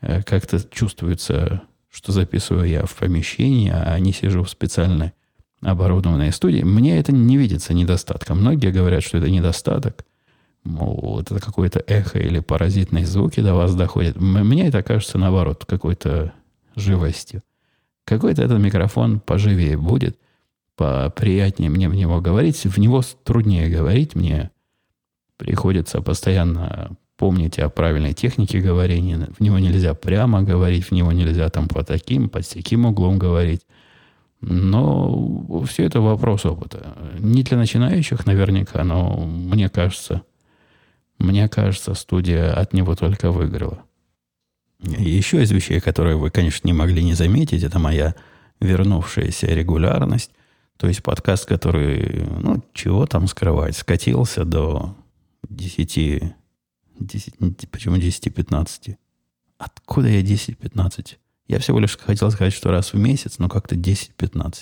Э, 0.00 0.22
как-то 0.22 0.60
чувствуется, 0.60 1.62
что 1.90 2.12
записываю 2.12 2.68
я 2.68 2.86
в 2.86 2.94
помещении, 2.94 3.70
а 3.70 3.98
не 3.98 4.12
сижу 4.12 4.44
в 4.44 4.50
специальной 4.50 5.12
оборудованной 5.60 6.32
студии. 6.32 6.62
Мне 6.62 6.98
это 6.98 7.12
не 7.12 7.36
видится 7.36 7.74
недостатком. 7.74 8.40
Многие 8.40 8.70
говорят, 8.70 9.02
что 9.02 9.18
это 9.18 9.30
недостаток. 9.30 10.04
Мол, 10.62 11.20
это 11.20 11.38
какое-то 11.40 11.82
эхо 11.86 12.18
или 12.18 12.40
паразитные 12.40 13.06
звуки 13.06 13.40
до 13.40 13.54
вас 13.54 13.74
доходят. 13.74 14.16
Мне 14.16 14.68
это 14.68 14.82
кажется, 14.82 15.18
наоборот, 15.18 15.64
какой-то 15.66 16.32
живостью. 16.76 17.42
Какой-то 18.04 18.42
этот 18.42 18.58
микрофон 18.58 19.20
поживее 19.20 19.76
будет, 19.76 20.18
поприятнее 20.76 21.70
мне 21.70 21.88
в 21.88 21.94
него 21.94 22.20
говорить. 22.20 22.64
В 22.64 22.78
него 22.78 23.02
труднее 23.24 23.68
говорить 23.68 24.14
мне. 24.14 24.50
Приходится 25.36 26.02
постоянно 26.02 26.96
помнить 27.20 27.58
о 27.58 27.68
правильной 27.68 28.14
технике 28.14 28.60
говорения. 28.60 29.28
В 29.38 29.42
него 29.42 29.58
нельзя 29.58 29.92
прямо 29.92 30.42
говорить, 30.42 30.86
в 30.86 30.92
него 30.92 31.12
нельзя 31.12 31.50
там 31.50 31.68
по 31.68 31.84
таким, 31.84 32.30
по 32.30 32.40
таким 32.42 32.86
углом 32.86 33.18
говорить. 33.18 33.60
Но 34.40 35.62
все 35.66 35.84
это 35.84 36.00
вопрос 36.00 36.46
опыта. 36.46 36.96
Не 37.18 37.42
для 37.42 37.58
начинающих 37.58 38.24
наверняка, 38.24 38.84
но 38.84 39.26
мне 39.26 39.68
кажется, 39.68 40.22
мне 41.18 41.46
кажется, 41.50 41.92
студия 41.92 42.54
от 42.54 42.72
него 42.72 42.94
только 42.94 43.30
выиграла. 43.30 43.82
Еще 44.82 45.42
из 45.42 45.50
вещей, 45.50 45.78
которые 45.80 46.16
вы, 46.16 46.30
конечно, 46.30 46.66
не 46.66 46.72
могли 46.72 47.04
не 47.04 47.12
заметить, 47.12 47.62
это 47.62 47.78
моя 47.78 48.14
вернувшаяся 48.60 49.46
регулярность. 49.48 50.30
То 50.78 50.88
есть 50.88 51.02
подкаст, 51.02 51.44
который, 51.44 52.24
ну, 52.40 52.64
чего 52.72 53.04
там 53.04 53.26
скрывать, 53.26 53.76
скатился 53.76 54.46
до 54.46 54.96
10, 55.50 56.32
10 57.00 57.70
почему 57.70 57.96
10-15? 57.96 58.96
Откуда 59.58 60.08
я 60.08 60.22
10-15? 60.22 61.16
Я 61.48 61.58
всего 61.58 61.80
лишь 61.80 61.98
хотел 61.98 62.30
сказать, 62.30 62.52
что 62.52 62.70
раз 62.70 62.92
в 62.92 62.96
месяц, 62.96 63.38
но 63.38 63.48
как-то 63.48 63.74
10-15. 63.74 64.52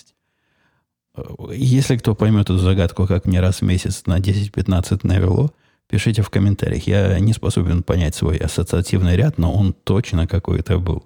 Если 1.52 1.96
кто 1.96 2.14
поймет 2.14 2.44
эту 2.44 2.58
загадку, 2.58 3.06
как 3.06 3.26
мне 3.26 3.40
раз 3.40 3.60
в 3.60 3.64
месяц 3.64 4.06
на 4.06 4.18
10-15 4.18 5.00
навело, 5.02 5.52
Пишите 5.88 6.20
в 6.20 6.28
комментариях. 6.28 6.86
Я 6.86 7.18
не 7.18 7.32
способен 7.32 7.82
понять 7.82 8.14
свой 8.14 8.36
ассоциативный 8.36 9.16
ряд, 9.16 9.38
но 9.38 9.54
он 9.54 9.72
точно 9.72 10.26
какой-то 10.26 10.78
был. 10.78 11.04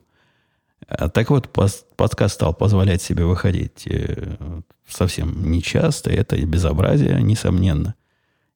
А 0.89 1.09
так 1.09 1.31
вот, 1.31 1.51
подкаст 1.51 2.35
стал 2.35 2.53
позволять 2.53 3.01
себе 3.01 3.25
выходить 3.25 3.87
э, 3.87 4.37
совсем 4.89 5.53
нечасто. 5.53 6.11
Это 6.11 6.37
безобразие, 6.45 7.23
несомненно. 7.23 7.95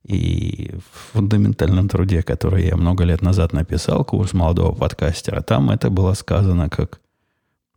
И 0.06 0.72
в 0.76 1.14
фундаментальном 1.14 1.88
труде, 1.88 2.22
который 2.22 2.66
я 2.66 2.76
много 2.76 3.02
лет 3.02 3.22
назад 3.22 3.52
написал, 3.52 4.04
курс 4.04 4.34
молодого 4.34 4.72
подкастера, 4.72 5.40
там 5.40 5.70
это 5.70 5.90
было 5.90 6.14
сказано 6.14 6.70
как 6.70 7.00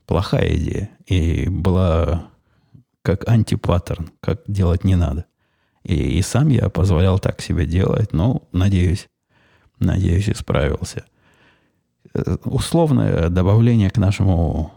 плохая 0.05 0.55
идея. 0.55 0.91
И 1.07 1.49
была 1.49 2.29
как 3.01 3.27
антипаттерн, 3.27 4.11
как 4.19 4.41
делать 4.47 4.83
не 4.83 4.95
надо. 4.95 5.25
И, 5.83 6.19
и 6.19 6.21
сам 6.21 6.49
я 6.49 6.69
позволял 6.69 7.17
так 7.17 7.41
себе 7.41 7.65
делать, 7.65 8.13
но, 8.13 8.47
надеюсь, 8.51 9.07
надеюсь, 9.79 10.29
исправился. 10.29 11.05
Э, 12.13 12.37
условное 12.43 13.29
добавление 13.29 13.89
к 13.89 13.97
нашему 13.97 14.71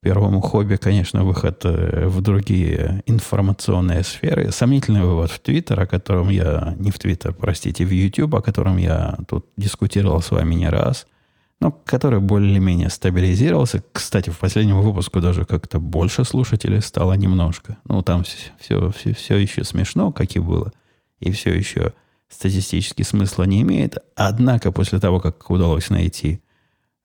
первому 0.00 0.40
хобби, 0.40 0.76
конечно, 0.76 1.24
выход 1.24 1.64
э, 1.64 2.06
в 2.06 2.20
другие 2.20 3.02
информационные 3.06 4.04
сферы. 4.04 4.52
Сомнительный 4.52 5.02
вывод 5.02 5.30
в 5.30 5.40
Твиттер, 5.40 5.80
о 5.80 5.86
котором 5.86 6.28
я, 6.28 6.74
не 6.78 6.90
в 6.90 6.98
Твиттер, 6.98 7.32
простите, 7.32 7.84
в 7.84 7.90
YouTube, 7.90 8.34
о 8.34 8.42
котором 8.42 8.76
я 8.76 9.18
тут 9.28 9.46
дискутировал 9.56 10.22
с 10.22 10.30
вами 10.30 10.54
не 10.54 10.68
раз– 10.68 11.06
но 11.60 11.72
который 11.72 12.20
более-менее 12.20 12.88
стабилизировался. 12.88 13.82
Кстати, 13.92 14.30
в 14.30 14.38
последнем 14.38 14.80
выпуску 14.80 15.20
даже 15.20 15.44
как-то 15.44 15.80
больше 15.80 16.24
слушателей 16.24 16.80
стало 16.80 17.14
немножко. 17.14 17.78
Ну, 17.84 18.02
там 18.02 18.24
все, 18.24 18.92
все, 18.92 19.14
все 19.14 19.36
еще 19.36 19.64
смешно, 19.64 20.12
как 20.12 20.36
и 20.36 20.38
было, 20.38 20.72
и 21.18 21.32
все 21.32 21.52
еще 21.52 21.94
статистически 22.28 23.02
смысла 23.02 23.44
не 23.44 23.62
имеет. 23.62 23.98
Однако 24.14 24.70
после 24.70 25.00
того, 25.00 25.18
как 25.20 25.50
удалось 25.50 25.90
найти 25.90 26.40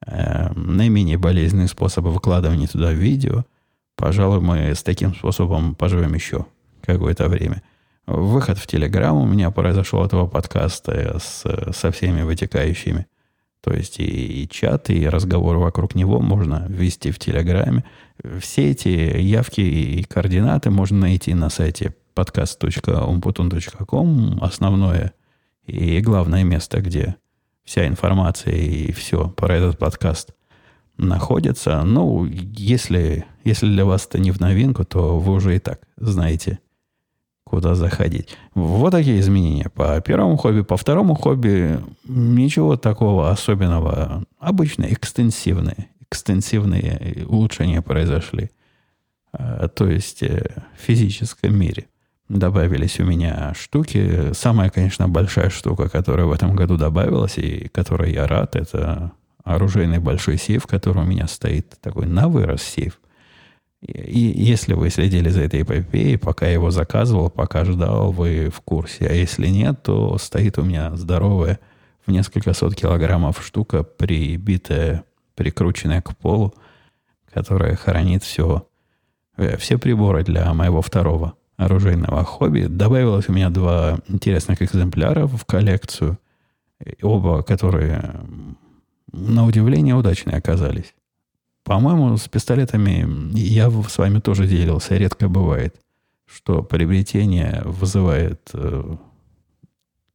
э, 0.05 0.51
наименее 0.53 1.17
болезненные 1.17 1.67
способы 1.67 2.11
выкладывания 2.11 2.67
туда 2.67 2.91
видео, 2.91 3.45
пожалуй, 3.95 4.41
мы 4.41 4.73
с 4.73 4.83
таким 4.83 5.13
способом 5.13 5.75
поживем 5.75 6.13
еще 6.13 6.45
какое-то 6.81 7.29
время. 7.29 7.61
Выход 8.05 8.57
в 8.57 8.67
Телеграм 8.67 9.15
у 9.15 9.25
меня 9.25 9.49
произошел 9.51 10.03
этого 10.03 10.27
подкаста 10.27 11.19
с, 11.19 11.45
со 11.73 11.91
всеми 11.91 12.21
вытекающими 12.21 13.07
то 13.63 13.73
есть 13.73 13.99
и, 13.99 14.43
и 14.43 14.49
чат, 14.49 14.89
и 14.89 15.07
разговоры 15.07 15.59
вокруг 15.59 15.95
него 15.95 16.19
можно 16.19 16.65
ввести 16.67 17.11
в 17.11 17.19
Телеграме. 17.19 17.85
Все 18.41 18.71
эти 18.71 18.89
явки 18.89 19.61
и 19.61 20.03
координаты 20.03 20.69
можно 20.69 20.99
найти 20.99 21.33
на 21.33 21.49
сайте 21.49 21.95
podcast.umputun.com. 22.13 24.39
Основное 24.41 25.13
и 25.65 26.01
главное 26.01 26.43
место, 26.43 26.81
где 26.81 27.15
вся 27.63 27.87
информация 27.87 28.55
и 28.55 28.91
все 28.91 29.29
про 29.29 29.55
этот 29.55 29.77
подкаст 29.77 30.33
находится. 30.97 31.81
Ну, 31.83 32.25
если, 32.25 33.25
если 33.43 33.67
для 33.67 33.85
вас 33.85 34.05
это 34.05 34.19
не 34.19 34.31
в 34.31 34.39
новинку, 34.39 34.83
то 34.83 35.19
вы 35.19 35.33
уже 35.33 35.55
и 35.55 35.59
так 35.59 35.81
знаете, 35.97 36.59
куда 37.43 37.75
заходить. 37.75 38.37
Вот 38.55 38.91
такие 38.91 39.19
изменения 39.19 39.69
по 39.69 39.99
первому 40.01 40.37
хобби. 40.37 40.61
По 40.61 40.77
второму 40.77 41.15
хобби 41.15 41.79
ничего 42.05 42.77
такого 42.77 43.29
особенного. 43.29 44.23
Обычно 44.39 44.85
экстенсивные. 44.85 45.89
Экстенсивные 46.01 47.25
улучшения 47.27 47.81
произошли. 47.81 48.51
А, 49.31 49.67
то 49.67 49.87
есть 49.87 50.21
э, 50.21 50.63
в 50.77 50.81
физическом 50.81 51.57
мире 51.57 51.87
добавились 52.29 52.99
у 52.99 53.05
меня 53.05 53.53
штуки. 53.55 54.33
Самая, 54.33 54.69
конечно, 54.69 55.07
большая 55.07 55.49
штука, 55.49 55.89
которая 55.89 56.25
в 56.25 56.31
этом 56.31 56.55
году 56.55 56.77
добавилась, 56.77 57.37
и 57.37 57.67
которой 57.69 58.13
я 58.13 58.27
рад, 58.27 58.55
это 58.55 59.11
оружейный 59.43 59.99
большой 59.99 60.37
сейф, 60.37 60.65
который 60.65 61.03
у 61.03 61.07
меня 61.07 61.27
стоит, 61.27 61.77
такой 61.81 62.05
на 62.05 62.27
вырос 62.27 62.61
сейф. 62.63 62.99
И 63.81 64.19
если 64.37 64.73
вы 64.73 64.89
следили 64.89 65.27
за 65.27 65.41
этой 65.41 65.63
эпопеей, 65.63 66.17
пока 66.17 66.45
я 66.45 66.53
его 66.53 66.71
заказывал, 66.71 67.29
пока 67.29 67.65
ждал, 67.65 68.13
вы 68.13 68.49
в 68.49 68.61
курсе. 68.61 69.07
А 69.07 69.13
если 69.13 69.47
нет, 69.47 69.83
то 69.83 70.17
стоит 70.17 70.57
у 70.57 70.63
меня 70.63 70.95
здоровая 70.95 71.59
в 72.05 72.11
несколько 72.11 72.53
сот 72.53 72.75
килограммов 72.75 73.45
штука, 73.45 73.83
прибитая, 73.83 75.03
прикрученная 75.35 76.01
к 76.01 76.15
полу, 76.15 76.53
которая 77.33 77.75
хранит 77.75 78.23
все, 78.23 78.65
э, 79.35 79.57
все 79.57 79.77
приборы 79.77 80.23
для 80.23 80.53
моего 80.53 80.81
второго 80.81 81.33
оружейного 81.57 82.23
хобби. 82.23 82.65
Добавилось 82.65 83.29
у 83.29 83.33
меня 83.33 83.49
два 83.49 83.99
интересных 84.07 84.61
экземпляра 84.61 85.27
в 85.27 85.45
коллекцию, 85.45 86.17
оба 87.01 87.43
которые, 87.43 88.21
на 89.11 89.45
удивление, 89.45 89.95
удачные 89.95 90.37
оказались. 90.37 90.93
По-моему, 91.63 92.17
с 92.17 92.27
пистолетами 92.27 93.07
я 93.37 93.69
с 93.69 93.97
вами 93.97 94.19
тоже 94.19 94.47
делился. 94.47 94.97
Редко 94.97 95.29
бывает, 95.29 95.75
что 96.25 96.61
приобретение 96.61 97.61
вызывает 97.63 98.49
э, 98.53 98.95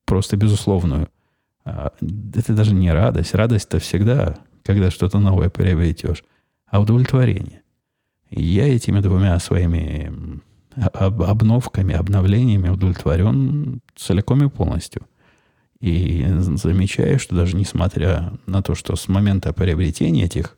просто 0.05 0.37
безусловную. 0.37 1.09
Э, 1.65 1.89
это 2.35 2.53
даже 2.53 2.75
не 2.75 2.93
радость. 2.93 3.35
Радость-то 3.35 3.79
всегда, 3.79 4.39
когда 4.63 4.91
что-то 4.91 5.21
новое 5.21 5.49
приобретешь, 5.49 6.23
а 6.67 6.81
удовлетворение. 6.81 7.63
Я 8.31 8.69
этими 8.69 9.01
двумя 9.01 9.39
своими 9.39 10.43
об, 10.93 11.23
обновками, 11.23 11.95
обновлениями 11.95 12.69
удовлетворен 12.69 13.81
целиком 13.97 14.45
и 14.45 14.49
полностью. 14.49 15.03
И 15.81 16.27
замечаю, 16.29 17.19
что 17.19 17.37
даже 17.37 17.57
несмотря 17.57 18.33
на 18.47 18.63
то, 18.63 18.75
что 18.75 18.97
с 18.97 19.09
момента 19.09 19.53
приобретения 19.53 20.25
этих 20.25 20.57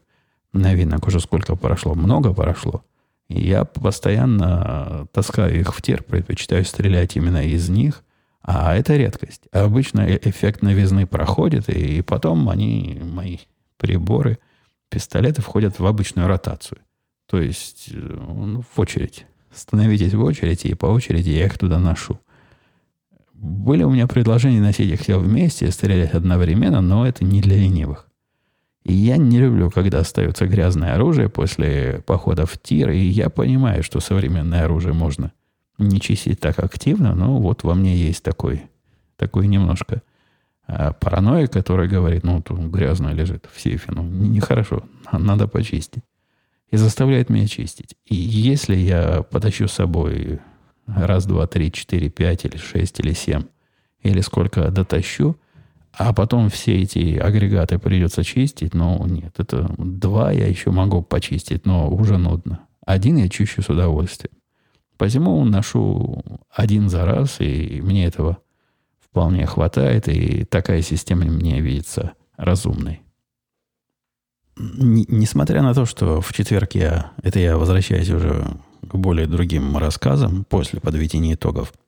новинок 0.53 1.07
уже 1.07 1.21
сколько 1.21 1.57
прошло, 1.57 1.95
много 1.95 2.33
прошло, 2.33 2.83
я 3.29 3.65
постоянно 3.65 5.07
таскаю 5.12 5.61
их 5.61 5.75
в 5.75 5.83
тер, 5.83 6.03
предпочитаю 6.03 6.65
стрелять 6.65 7.17
именно 7.17 7.45
из 7.45 7.69
них, 7.69 8.03
а 8.43 8.75
это 8.75 8.97
редкость. 8.97 9.43
Обычно 9.53 10.00
э, 10.00 10.19
эффект 10.23 10.62
новизны 10.62 11.07
проходит, 11.07 11.69
и 11.69 12.03
потом 12.03 12.49
они, 12.49 12.99
мои 13.03 13.39
приборы, 13.77 14.39
пистолеты 14.89 15.43
входят 15.43 15.79
в 15.79 15.87
обычную 15.87 16.27
ротацию. 16.27 16.81
То 17.27 17.41
есть 17.41 17.91
ну, 17.93 18.62
в 18.62 18.81
очередь. 18.81 19.27
Становитесь 19.52 20.14
в 20.14 20.23
очередь, 20.23 20.64
и 20.64 20.75
по 20.75 20.87
очереди 20.87 21.30
я 21.30 21.47
их 21.47 21.59
туда 21.59 21.78
ношу. 21.78 22.21
Были 23.35 23.85
у 23.85 23.90
меня 23.90 24.07
предложения 24.07 24.61
носить 24.61 24.90
их 24.90 25.00
все 25.00 25.19
вместе 25.19 25.66
и 25.66 25.71
стрелять 25.71 26.12
одновременно, 26.12 26.80
но 26.80 27.07
это 27.07 27.25
не 27.25 27.40
для 27.40 27.57
ленивых. 27.57 28.07
И 28.85 28.92
я 28.92 29.16
не 29.16 29.38
люблю, 29.38 29.71
когда 29.71 30.00
остается 30.00 30.47
грязное 30.47 30.95
оружие 30.95 31.28
после 31.28 32.02
похода 32.07 32.47
в 32.47 32.59
тир, 32.61 32.90
и 32.90 32.99
я 32.99 33.28
понимаю, 33.28 33.83
что 33.83 34.00
современное 34.00 34.64
оружие 34.64 34.95
можно 34.95 35.33
не 35.78 36.00
чистить 36.00 36.40
так 36.40 36.59
активно, 36.59 37.14
но 37.14 37.38
вот 37.38 37.62
во 37.62 37.75
мне 37.75 37.97
есть 37.97 38.23
такой, 38.23 38.62
такой 39.16 39.49
немножко 39.49 40.02
а, 40.66 40.92
паранойя, 40.92 41.47
которая 41.47 41.88
говорит, 41.88 42.25
ну, 42.25 42.42
тут 42.42 42.59
грязно 42.61 43.12
лежит 43.12 43.49
в 43.52 43.61
сейфе, 43.61 43.92
ну, 43.92 44.02
нехорошо, 44.02 44.85
надо 45.12 45.49
почистить. 45.49 46.04
И 46.71 46.77
заставляет 46.77 47.31
меня 47.31 47.47
чистить. 47.47 47.97
И 48.05 48.15
если 48.15 48.77
я 48.77 49.23
потащу 49.23 49.67
с 49.67 49.73
собой 49.73 50.41
раз, 50.87 51.27
два, 51.27 51.47
три, 51.47 51.73
четыре, 51.73 52.11
пять 52.11 52.45
или 52.45 52.57
шесть 52.57 53.00
или 53.00 53.12
семь, 53.12 53.45
или 54.03 54.21
сколько 54.21 54.71
дотащу– 54.71 55.37
а 55.93 56.12
потом 56.12 56.49
все 56.49 56.81
эти 56.83 57.17
агрегаты 57.17 57.79
придется 57.79 58.23
чистить, 58.25 58.75
но 58.75 59.05
нет, 59.07 59.35
это 59.39 59.75
два 59.77 60.31
я 60.33 60.47
еще 60.47 60.71
могу 60.71 61.03
почистить, 61.03 61.67
но 61.67 61.91
уже 61.91 62.17
нудно. 62.17 62.61
Один 62.87 63.17
я 63.17 63.29
чищу 63.29 63.62
с 63.62 63.69
удовольствием. 63.69 64.33
Посему 64.97 65.45
ношу 65.45 66.23
один 66.55 66.89
за 66.89 67.05
раз, 67.05 67.41
и 67.41 67.81
мне 67.83 68.07
этого 68.07 68.39
вполне 69.00 69.47
хватает, 69.47 70.09
и 70.09 70.45
такая 70.45 70.83
система 70.83 71.25
мне 71.25 71.61
видится 71.61 72.12
разумной. 72.37 73.03
Несмотря 74.79 75.62
на 75.62 75.75
то, 75.75 75.87
что 75.87 76.21
в 76.21 76.33
четверг 76.33 76.75
я, 76.75 77.12
это 77.23 77.38
я 77.38 77.57
возвращаюсь 77.57 78.11
уже 78.11 78.47
к 78.83 78.95
более 78.95 79.26
другим 79.26 79.76
рассказам 79.76 80.45
после 80.45 80.81
подведения 80.81 81.35
итогов– 81.35 81.73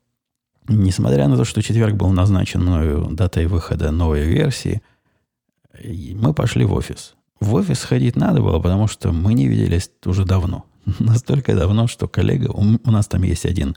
Несмотря 0.69 1.26
на 1.26 1.37
то, 1.37 1.45
что 1.45 1.62
четверг 1.62 1.95
был 1.95 2.11
назначен 2.11 2.61
мною 2.62 3.09
датой 3.11 3.47
выхода 3.47 3.91
новой 3.91 4.23
версии, 4.25 4.81
мы 6.14 6.35
пошли 6.35 6.64
в 6.64 6.73
офис. 6.73 7.14
В 7.41 7.55
офис 7.55 7.83
ходить 7.83 8.14
надо 8.14 8.41
было, 8.41 8.61
потому 8.61 8.87
что 8.87 9.12
мы 9.12 9.35
не 9.35 9.49
виделись 9.49 9.91
уже 10.05 10.25
давно. 10.25 10.64
Настолько 11.00 11.57
давно, 11.57 11.88
что 11.88 12.07
коллега... 12.07 12.52
У 12.52 12.91
нас 12.91 13.09
там 13.09 13.23
есть 13.23 13.45
один 13.45 13.76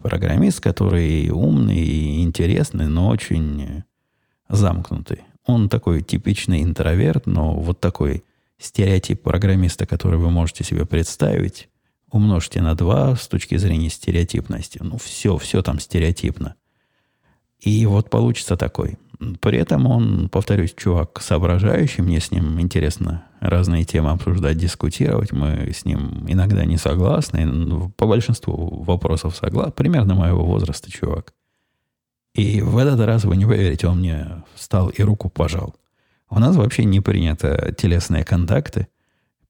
программист, 0.00 0.60
который 0.60 1.28
умный 1.30 1.78
и 1.78 2.22
интересный, 2.22 2.86
но 2.86 3.08
очень 3.08 3.82
замкнутый. 4.48 5.22
Он 5.46 5.68
такой 5.68 6.02
типичный 6.02 6.62
интроверт, 6.62 7.26
но 7.26 7.54
вот 7.54 7.80
такой 7.80 8.24
стереотип 8.58 9.22
программиста, 9.22 9.86
который 9.86 10.18
вы 10.18 10.30
можете 10.30 10.64
себе 10.64 10.86
представить, 10.86 11.68
умножьте 12.10 12.60
на 12.60 12.74
2 12.76 13.16
с 13.16 13.26
точки 13.26 13.56
зрения 13.56 13.90
стереотипности. 13.90 14.78
Ну, 14.80 14.98
все, 14.98 15.36
все 15.38 15.62
там 15.62 15.80
стереотипно. 15.80 16.54
И 17.58 17.86
вот 17.86 18.10
получится 18.10 18.56
такой. 18.56 18.98
При 19.40 19.58
этом 19.58 19.86
он, 19.86 20.28
повторюсь, 20.28 20.74
чувак 20.76 21.20
соображающий, 21.22 22.02
мне 22.02 22.20
с 22.20 22.32
ним 22.32 22.60
интересно 22.60 23.24
разные 23.40 23.84
темы 23.84 24.10
обсуждать, 24.10 24.56
дискутировать. 24.56 25.32
Мы 25.32 25.70
с 25.72 25.84
ним 25.84 26.24
иногда 26.28 26.64
не 26.64 26.76
согласны, 26.76 27.90
по 27.96 28.06
большинству 28.06 28.82
вопросов 28.82 29.36
согласны. 29.36 29.72
Примерно 29.72 30.14
моего 30.14 30.44
возраста 30.44 30.90
чувак. 30.90 31.34
И 32.34 32.62
в 32.62 32.78
этот 32.78 33.00
раз, 33.00 33.24
вы 33.24 33.36
не 33.36 33.44
поверите, 33.44 33.86
он 33.88 33.98
мне 33.98 34.42
встал 34.54 34.88
и 34.88 35.02
руку 35.02 35.28
пожал. 35.28 35.74
У 36.30 36.38
нас 36.38 36.56
вообще 36.56 36.84
не 36.84 37.00
принято 37.00 37.74
телесные 37.76 38.24
контакты 38.24 38.88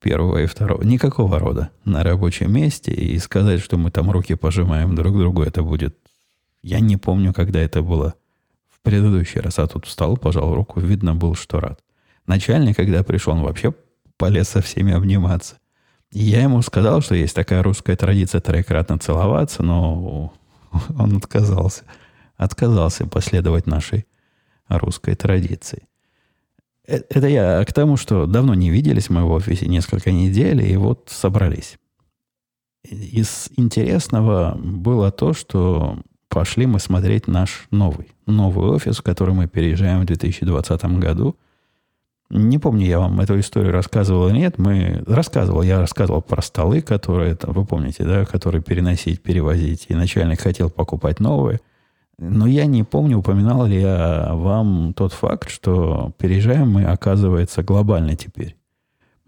первого 0.00 0.42
и 0.42 0.46
второго. 0.46 0.82
Никакого 0.82 1.38
рода 1.38 1.70
на 1.84 2.02
рабочем 2.02 2.52
месте. 2.52 2.92
И 2.92 3.18
сказать, 3.20 3.60
что 3.60 3.78
мы 3.78 3.92
там 3.92 4.10
руки 4.10 4.34
пожимаем 4.34 4.96
друг 4.96 5.16
другу, 5.16 5.42
это 5.42 5.62
будет... 5.62 5.96
Я 6.62 6.80
не 6.80 6.96
помню, 6.96 7.32
когда 7.32 7.60
это 7.60 7.82
было 7.82 8.14
в 8.68 8.80
предыдущий 8.82 9.40
раз. 9.40 9.60
А 9.60 9.68
тут 9.68 9.86
встал, 9.86 10.16
пожал 10.16 10.54
руку, 10.54 10.80
видно 10.80 11.14
был, 11.14 11.36
что 11.36 11.60
рад. 11.60 11.80
Начальник, 12.26 12.76
когда 12.76 13.04
пришел, 13.04 13.34
он 13.34 13.42
вообще 13.42 13.72
полез 14.16 14.48
со 14.48 14.60
всеми 14.60 14.92
обниматься. 14.92 15.56
Я 16.10 16.42
ему 16.42 16.60
сказал, 16.62 17.00
что 17.00 17.14
есть 17.14 17.34
такая 17.34 17.62
русская 17.62 17.96
традиция 17.96 18.40
троекратно 18.40 18.98
целоваться, 18.98 19.62
но 19.62 20.32
он 20.98 21.16
отказался. 21.16 21.84
Отказался 22.42 23.06
последовать 23.06 23.68
нашей 23.68 24.04
русской 24.68 25.14
традиции. 25.14 25.86
Э, 26.88 27.00
это 27.08 27.28
я 27.28 27.64
к 27.64 27.72
тому, 27.72 27.96
что 27.96 28.26
давно 28.26 28.54
не 28.54 28.68
виделись 28.70 29.10
мы 29.10 29.24
в 29.24 29.30
офисе, 29.30 29.66
несколько 29.66 30.10
недель, 30.10 30.60
и 30.60 30.76
вот 30.76 31.08
собрались. 31.08 31.78
Из 32.82 33.48
интересного 33.56 34.58
было 34.58 35.12
то, 35.12 35.34
что 35.34 35.98
пошли 36.28 36.66
мы 36.66 36.80
смотреть 36.80 37.28
наш 37.28 37.68
новый, 37.70 38.08
новый 38.26 38.70
офис, 38.70 38.98
в 38.98 39.02
который 39.02 39.34
мы 39.34 39.46
переезжаем 39.46 40.00
в 40.00 40.06
2020 40.06 40.84
году. 40.98 41.36
Не 42.28 42.58
помню, 42.58 42.86
я 42.86 42.98
вам 42.98 43.20
эту 43.20 43.38
историю 43.38 43.72
рассказывал 43.72 44.28
или 44.28 44.38
нет. 44.38 44.58
Мы 44.58 45.04
рассказывал, 45.06 45.62
я 45.62 45.78
рассказывал 45.78 46.22
про 46.22 46.42
столы, 46.42 46.80
которые, 46.82 47.38
вы 47.40 47.64
помните, 47.64 48.02
да, 48.02 48.24
которые 48.24 48.62
переносить, 48.62 49.22
перевозить. 49.22 49.86
И 49.90 49.94
начальник 49.94 50.40
хотел 50.40 50.70
покупать 50.70 51.20
новые– 51.20 51.60
но 52.18 52.46
я 52.46 52.66
не 52.66 52.84
помню, 52.84 53.18
упоминал 53.18 53.66
ли 53.66 53.80
я 53.80 54.30
вам 54.32 54.94
тот 54.94 55.12
факт, 55.12 55.50
что 55.50 56.12
переезжаем 56.18 56.70
мы, 56.70 56.84
оказывается, 56.84 57.62
глобально 57.62 58.16
теперь. 58.16 58.56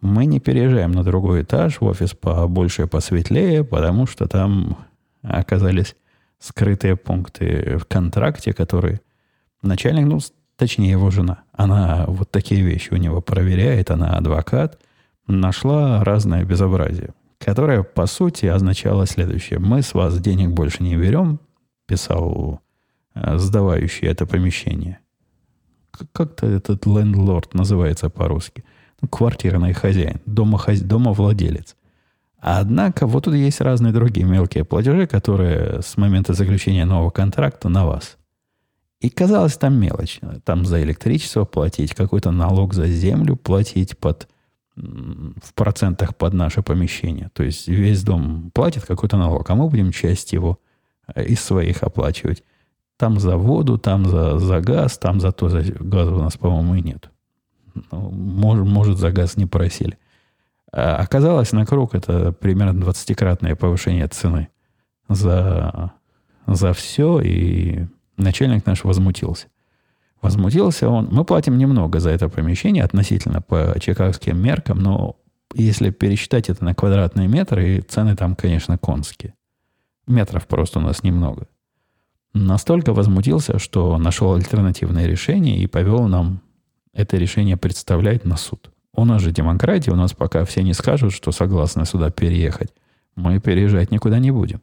Мы 0.01 0.27
не 0.27 0.38
переезжаем 0.38 0.92
на 0.92 1.03
другой 1.03 1.42
этаж, 1.42 1.81
в 1.81 1.85
офис 1.85 2.12
побольше 2.12 2.87
посветлее, 2.87 3.64
потому 3.64 4.07
что 4.07 4.29
там 4.29 4.77
оказались 5.23 5.97
скрытые 6.38 6.97
пункты 6.97 7.79
в 7.79 7.87
контракте, 7.87 8.53
которые 8.53 9.01
начальник, 9.62 10.07
ну, 10.07 10.20
точнее 10.57 10.90
его 10.90 11.11
жена, 11.11 11.44
она 11.53 12.05
вот 12.07 12.31
такие 12.31 12.61
вещи 12.62 12.92
у 12.92 12.97
него 12.97 13.20
проверяет, 13.23 13.90
она 13.90 14.16
адвокат, 14.16 14.79
нашла 15.27 16.05
разное 16.05 16.44
безобразие, 16.44 17.14
которое, 17.38 17.83
по 17.83 18.07
сути, 18.07 18.47
означало 18.47 19.07
следующее. 19.07 19.59
Мы 19.59 19.83
с 19.83 19.94
вас 19.94 20.20
денег 20.20 20.51
больше 20.51 20.83
не 20.83 20.97
берем, 20.97 21.40
писал 21.87 22.61
сдавающий 23.14 24.09
это 24.09 24.27
помещение. 24.27 24.98
Как-то 26.12 26.46
этот 26.46 26.87
лендлорд 26.87 27.55
называется 27.55 28.11
по-русски. 28.11 28.64
Ну, 29.00 29.09
квартирный 29.09 29.72
хозяин, 29.72 30.20
домохоз... 30.27 30.81
домовладелец. 30.81 31.77
Однако 32.38 33.07
вот 33.07 33.24
тут 33.24 33.35
есть 33.35 33.61
разные 33.61 33.92
другие 33.92 34.27
мелкие 34.27 34.64
платежи, 34.64 35.07
которые 35.07 35.81
с 35.83 35.96
момента 35.96 36.35
заключения 36.35 36.85
нового 36.85 37.11
контракта 37.11 37.68
на 37.68 37.87
вас. 37.87 38.18
И 39.00 39.09
казалось, 39.09 39.57
там 39.57 39.79
мелочь. 39.79 40.20
Там 40.44 40.64
за 40.64 40.83
электричество 40.83 41.44
платить, 41.44 41.94
какой-то 41.94 42.33
налог 42.33 42.74
за 42.74 42.87
землю 42.87 43.37
платить 43.37 43.96
под, 43.98 44.29
в 44.77 45.55
процентах 45.55 46.16
под 46.16 46.35
наше 46.35 46.62
помещение. 46.62 47.31
То 47.35 47.42
есть 47.42 47.68
весь 47.68 48.03
дом 48.03 48.50
платит 48.53 48.85
какой-то 48.85 49.16
налог, 49.16 49.48
а 49.48 49.55
мы 49.55 49.68
будем 49.68 49.92
часть 49.92 50.33
его 50.33 50.59
э, 51.14 51.24
из 51.24 51.40
своих 51.40 51.83
оплачивать. 51.83 52.42
Там 52.97 53.19
за 53.19 53.37
воду, 53.37 53.79
там 53.79 54.07
за, 54.07 54.39
за 54.39 54.61
газ, 54.61 54.99
там 54.99 55.21
за 55.21 55.33
то, 55.33 55.49
за 55.49 55.63
газа 55.63 56.15
у 56.15 56.23
нас, 56.23 56.37
по-моему, 56.37 56.77
и 56.77 56.83
нет. 56.83 57.11
Ну, 57.91 58.11
может, 58.11 58.67
может, 58.67 58.99
за 58.99 59.11
газ 59.11 59.37
не 59.37 59.47
просили. 59.47 59.99
А 60.73 60.97
оказалось, 60.97 61.53
на 61.53 61.67
круг 61.67 61.95
это 61.95 62.33
примерно 62.33 62.79
20-кратное 62.81 63.57
повышение 63.57 64.07
цены 64.09 64.49
за, 65.09 65.93
за 66.47 66.73
все, 66.73 67.21
и 67.21 67.87
начальник 68.17 68.67
наш 68.67 68.85
возмутился. 68.85 69.49
Возмутился 70.23 70.89
он. 70.89 71.09
Мы 71.11 71.25
платим 71.25 71.59
немного 71.59 72.01
за 72.01 72.11
это 72.11 72.29
помещение 72.29 72.83
относительно 72.83 73.43
по 73.43 73.77
чикагским 73.79 74.41
меркам, 74.41 74.79
но 74.79 75.17
если 75.55 75.91
пересчитать 75.91 76.49
это 76.49 76.65
на 76.65 76.75
квадратные 76.75 77.29
метры, 77.29 77.83
цены 77.83 78.17
там, 78.17 78.35
конечно, 78.35 78.79
конские. 78.79 79.35
Метров 80.07 80.47
просто 80.47 80.79
у 80.79 80.83
нас 80.83 81.03
немного. 81.03 81.47
Настолько 82.35 82.92
возмутился, 82.92 83.61
что 83.61 83.97
нашел 83.97 84.35
альтернативное 84.35 85.07
решение 85.07 85.57
и 85.57 85.68
повел 85.68 86.09
нам 86.09 86.40
это 86.92 87.16
решение 87.16 87.57
представлять 87.57 88.25
на 88.25 88.37
суд. 88.37 88.70
У 88.92 89.05
нас 89.05 89.23
же 89.23 89.31
демократия, 89.31 89.92
у 89.92 89.97
нас 89.97 90.12
пока 90.12 90.44
все 90.44 90.62
не 90.62 90.75
скажут, 90.75 91.12
что 91.12 91.31
согласны 91.31 91.87
сюда 91.87 92.11
переехать, 92.11 92.73
мы 93.14 93.38
переезжать 93.38 93.92
никуда 93.92 94.18
не 94.18 94.33
будем. 94.33 94.62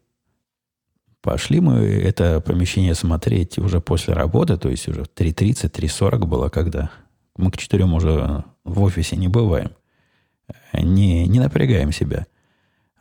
Пошли 1.22 1.62
мы 1.62 1.76
это 1.76 2.42
помещение 2.42 2.94
смотреть 2.94 3.58
уже 3.58 3.80
после 3.80 4.14
работы, 4.14 4.58
то 4.58 4.70
есть 4.70 4.90
уже 4.90 5.02
3.30, 5.02 5.72
3.40 5.72 6.26
было, 6.26 6.50
когда 6.50 6.92
мы 7.38 7.52
к 7.52 7.58
четырем 7.58 7.94
уже 7.94 8.44
в 8.66 8.82
офисе 8.82 9.16
не 9.16 9.30
бываем. 9.30 9.72
Не, 10.74 11.26
не 11.28 11.40
напрягаем 11.40 11.94
себя 11.94 12.26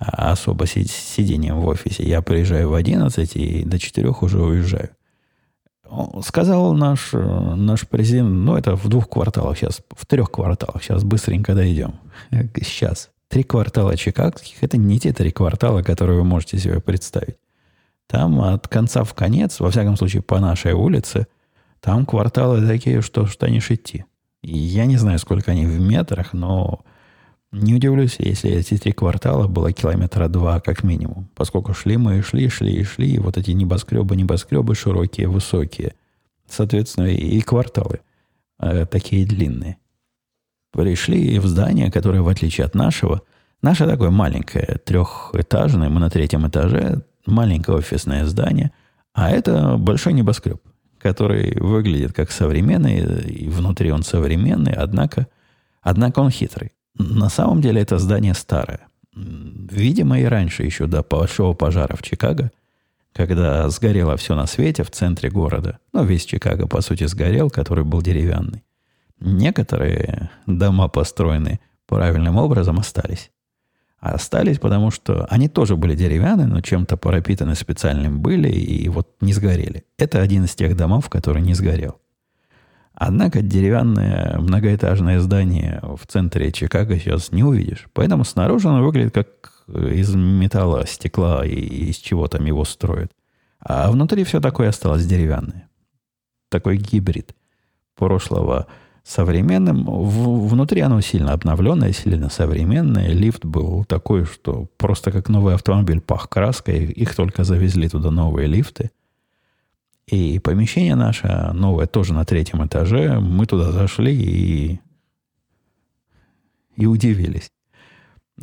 особо 0.00 0.66
сидением 0.66 1.60
в 1.60 1.66
офисе. 1.66 2.02
Я 2.02 2.22
приезжаю 2.22 2.70
в 2.70 2.74
11 2.74 3.36
и 3.36 3.64
до 3.64 3.78
4 3.78 4.08
уже 4.08 4.42
уезжаю. 4.42 4.90
Сказал 6.22 6.72
наш, 6.72 7.10
наш 7.12 7.86
президент, 7.86 8.30
ну, 8.30 8.56
это 8.56 8.76
в 8.76 8.88
двух 8.88 9.08
кварталах 9.08 9.58
сейчас, 9.58 9.82
в 9.90 10.06
трех 10.06 10.30
кварталах. 10.30 10.82
Сейчас 10.82 11.02
быстренько 11.02 11.54
дойдем. 11.54 11.94
Сейчас. 12.62 13.10
Три 13.28 13.42
квартала 13.42 13.96
чикагских– 13.96 14.56
это 14.62 14.76
не 14.76 14.98
те 14.98 15.12
три 15.12 15.30
квартала, 15.30 15.82
которые 15.82 16.18
вы 16.18 16.24
можете 16.24 16.58
себе 16.58 16.80
представить. 16.80 17.36
Там 18.08 18.40
от 18.40 18.66
конца 18.66 19.04
в 19.04 19.14
конец, 19.14 19.60
во 19.60 19.70
всяком 19.70 19.96
случае, 19.96 20.22
по 20.22 20.40
нашей 20.40 20.72
улице, 20.72 21.28
там 21.80 22.06
кварталы 22.06 22.66
такие, 22.66 23.02
что 23.02 23.26
штанишь 23.26 23.70
идти. 23.70 24.04
И 24.42 24.56
я 24.56 24.86
не 24.86 24.96
знаю, 24.96 25.18
сколько 25.18 25.52
они 25.52 25.66
в 25.66 25.78
метрах, 25.80 26.32
но 26.32 26.80
не 27.52 27.74
удивлюсь, 27.74 28.16
если 28.18 28.50
эти 28.50 28.76
три 28.76 28.92
квартала 28.92 29.48
было 29.48 29.72
километра 29.72 30.28
два 30.28 30.60
как 30.60 30.84
минимум, 30.84 31.28
поскольку 31.34 31.74
шли 31.74 31.96
мы 31.96 32.18
и 32.18 32.22
шли, 32.22 32.48
шли 32.48 32.74
и 32.76 32.84
шли, 32.84 33.14
и 33.14 33.18
вот 33.18 33.36
эти 33.36 33.50
небоскребы, 33.50 34.14
небоскребы 34.14 34.76
широкие, 34.76 35.26
высокие. 35.26 35.94
Соответственно, 36.48 37.06
и 37.06 37.40
кварталы 37.40 38.00
э, 38.60 38.86
такие 38.86 39.26
длинные. 39.26 39.78
Пришли 40.72 41.40
в 41.40 41.46
здание, 41.46 41.90
которое, 41.90 42.22
в 42.22 42.28
отличие 42.28 42.64
от 42.66 42.76
нашего, 42.76 43.22
наше 43.62 43.84
такое 43.86 44.10
маленькое, 44.10 44.78
трехэтажное, 44.84 45.88
мы 45.88 45.98
на 45.98 46.10
третьем 46.10 46.46
этаже, 46.46 47.02
маленькое 47.26 47.78
офисное 47.78 48.26
здание, 48.26 48.70
а 49.12 49.30
это 49.30 49.76
большой 49.76 50.12
небоскреб, 50.12 50.62
который 50.98 51.58
выглядит 51.60 52.12
как 52.12 52.30
современный, 52.30 53.00
и 53.28 53.48
внутри 53.48 53.90
он 53.90 54.04
современный, 54.04 54.72
однако, 54.72 55.26
однако 55.82 56.20
он 56.20 56.30
хитрый. 56.30 56.72
На 56.98 57.28
самом 57.28 57.60
деле 57.60 57.80
это 57.80 57.98
здание 57.98 58.34
старое. 58.34 58.88
Видимо, 59.14 60.20
и 60.20 60.24
раньше, 60.24 60.62
еще 60.62 60.86
до 60.86 61.02
большого 61.02 61.54
пожара 61.54 61.96
в 61.96 62.02
Чикаго, 62.02 62.50
когда 63.12 63.68
сгорело 63.68 64.16
все 64.16 64.34
на 64.34 64.46
свете 64.46 64.84
в 64.84 64.90
центре 64.90 65.30
города, 65.30 65.78
ну, 65.92 66.04
весь 66.04 66.24
Чикаго, 66.24 66.66
по 66.66 66.80
сути, 66.80 67.04
сгорел, 67.04 67.50
который 67.50 67.84
был 67.84 68.02
деревянный. 68.02 68.62
Некоторые 69.18 70.30
дома, 70.46 70.88
построенные 70.88 71.60
правильным 71.86 72.36
образом, 72.36 72.78
остались. 72.78 73.30
А 73.98 74.12
остались, 74.12 74.58
потому 74.58 74.90
что 74.90 75.26
они 75.26 75.48
тоже 75.48 75.76
были 75.76 75.94
деревянные, 75.94 76.46
но 76.46 76.62
чем-то 76.62 76.96
пропитаны 76.96 77.54
специальным 77.54 78.20
были 78.20 78.48
и 78.48 78.88
вот 78.88 79.08
не 79.20 79.34
сгорели. 79.34 79.84
Это 79.98 80.22
один 80.22 80.44
из 80.44 80.54
тех 80.54 80.74
домов, 80.74 81.10
который 81.10 81.42
не 81.42 81.52
сгорел. 81.52 81.99
Однако 83.02 83.40
деревянное 83.40 84.38
многоэтажное 84.38 85.20
здание 85.20 85.80
в 85.82 86.06
центре 86.06 86.52
Чикаго 86.52 86.98
сейчас 86.98 87.32
не 87.32 87.42
увидишь. 87.42 87.88
Поэтому 87.94 88.24
снаружи 88.24 88.68
оно 88.68 88.84
выглядит 88.84 89.14
как 89.14 89.64
из 89.68 90.14
металла, 90.14 90.86
стекла 90.86 91.46
и 91.46 91.54
из 91.54 91.96
чего 91.96 92.28
там 92.28 92.44
его 92.44 92.62
строят. 92.66 93.10
А 93.58 93.90
внутри 93.90 94.22
все 94.24 94.38
такое 94.38 94.68
осталось 94.68 95.06
деревянное. 95.06 95.70
Такой 96.50 96.76
гибрид 96.76 97.34
прошлого 97.96 98.66
современным. 99.02 99.86
В, 99.86 100.48
внутри 100.48 100.82
оно 100.82 101.00
сильно 101.00 101.32
обновленное, 101.32 101.94
сильно 101.94 102.28
современное. 102.28 103.08
Лифт 103.14 103.46
был 103.46 103.86
такой, 103.86 104.26
что 104.26 104.68
просто 104.76 105.10
как 105.10 105.30
новый 105.30 105.54
автомобиль 105.54 106.02
пах 106.02 106.28
краской. 106.28 106.84
Их 106.84 107.14
только 107.14 107.44
завезли 107.44 107.88
туда 107.88 108.10
новые 108.10 108.46
лифты. 108.46 108.90
И 110.10 110.40
помещение 110.40 110.96
наше 110.96 111.28
новое 111.54 111.86
тоже 111.86 112.12
на 112.14 112.24
третьем 112.24 112.66
этаже. 112.66 113.20
Мы 113.20 113.46
туда 113.46 113.70
зашли 113.70 114.12
и, 114.14 114.80
и 116.76 116.86
удивились. 116.86 117.50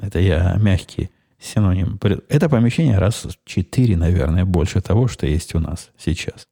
Это 0.01 0.19
я 0.19 0.55
мягкий 0.55 1.09
синоним. 1.39 1.99
Это 2.29 2.47
помещение 2.49 2.97
раз 2.97 3.25
в 3.25 3.35
четыре, 3.45 3.97
наверное, 3.97 4.45
больше 4.45 4.81
того, 4.81 5.07
что 5.07 5.27
есть 5.27 5.55
у 5.55 5.59
нас 5.59 5.91
сейчас. 5.97 6.47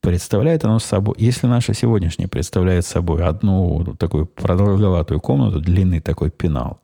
Представляет 0.00 0.64
оно 0.64 0.78
собой, 0.78 1.14
если 1.18 1.46
наше 1.46 1.74
сегодняшнее 1.74 2.26
представляет 2.26 2.86
собой 2.86 3.22
одну 3.22 3.94
такую 3.98 4.26
продолговатую 4.26 5.20
комнату, 5.20 5.60
длинный 5.60 6.00
такой 6.00 6.30
пенал, 6.30 6.80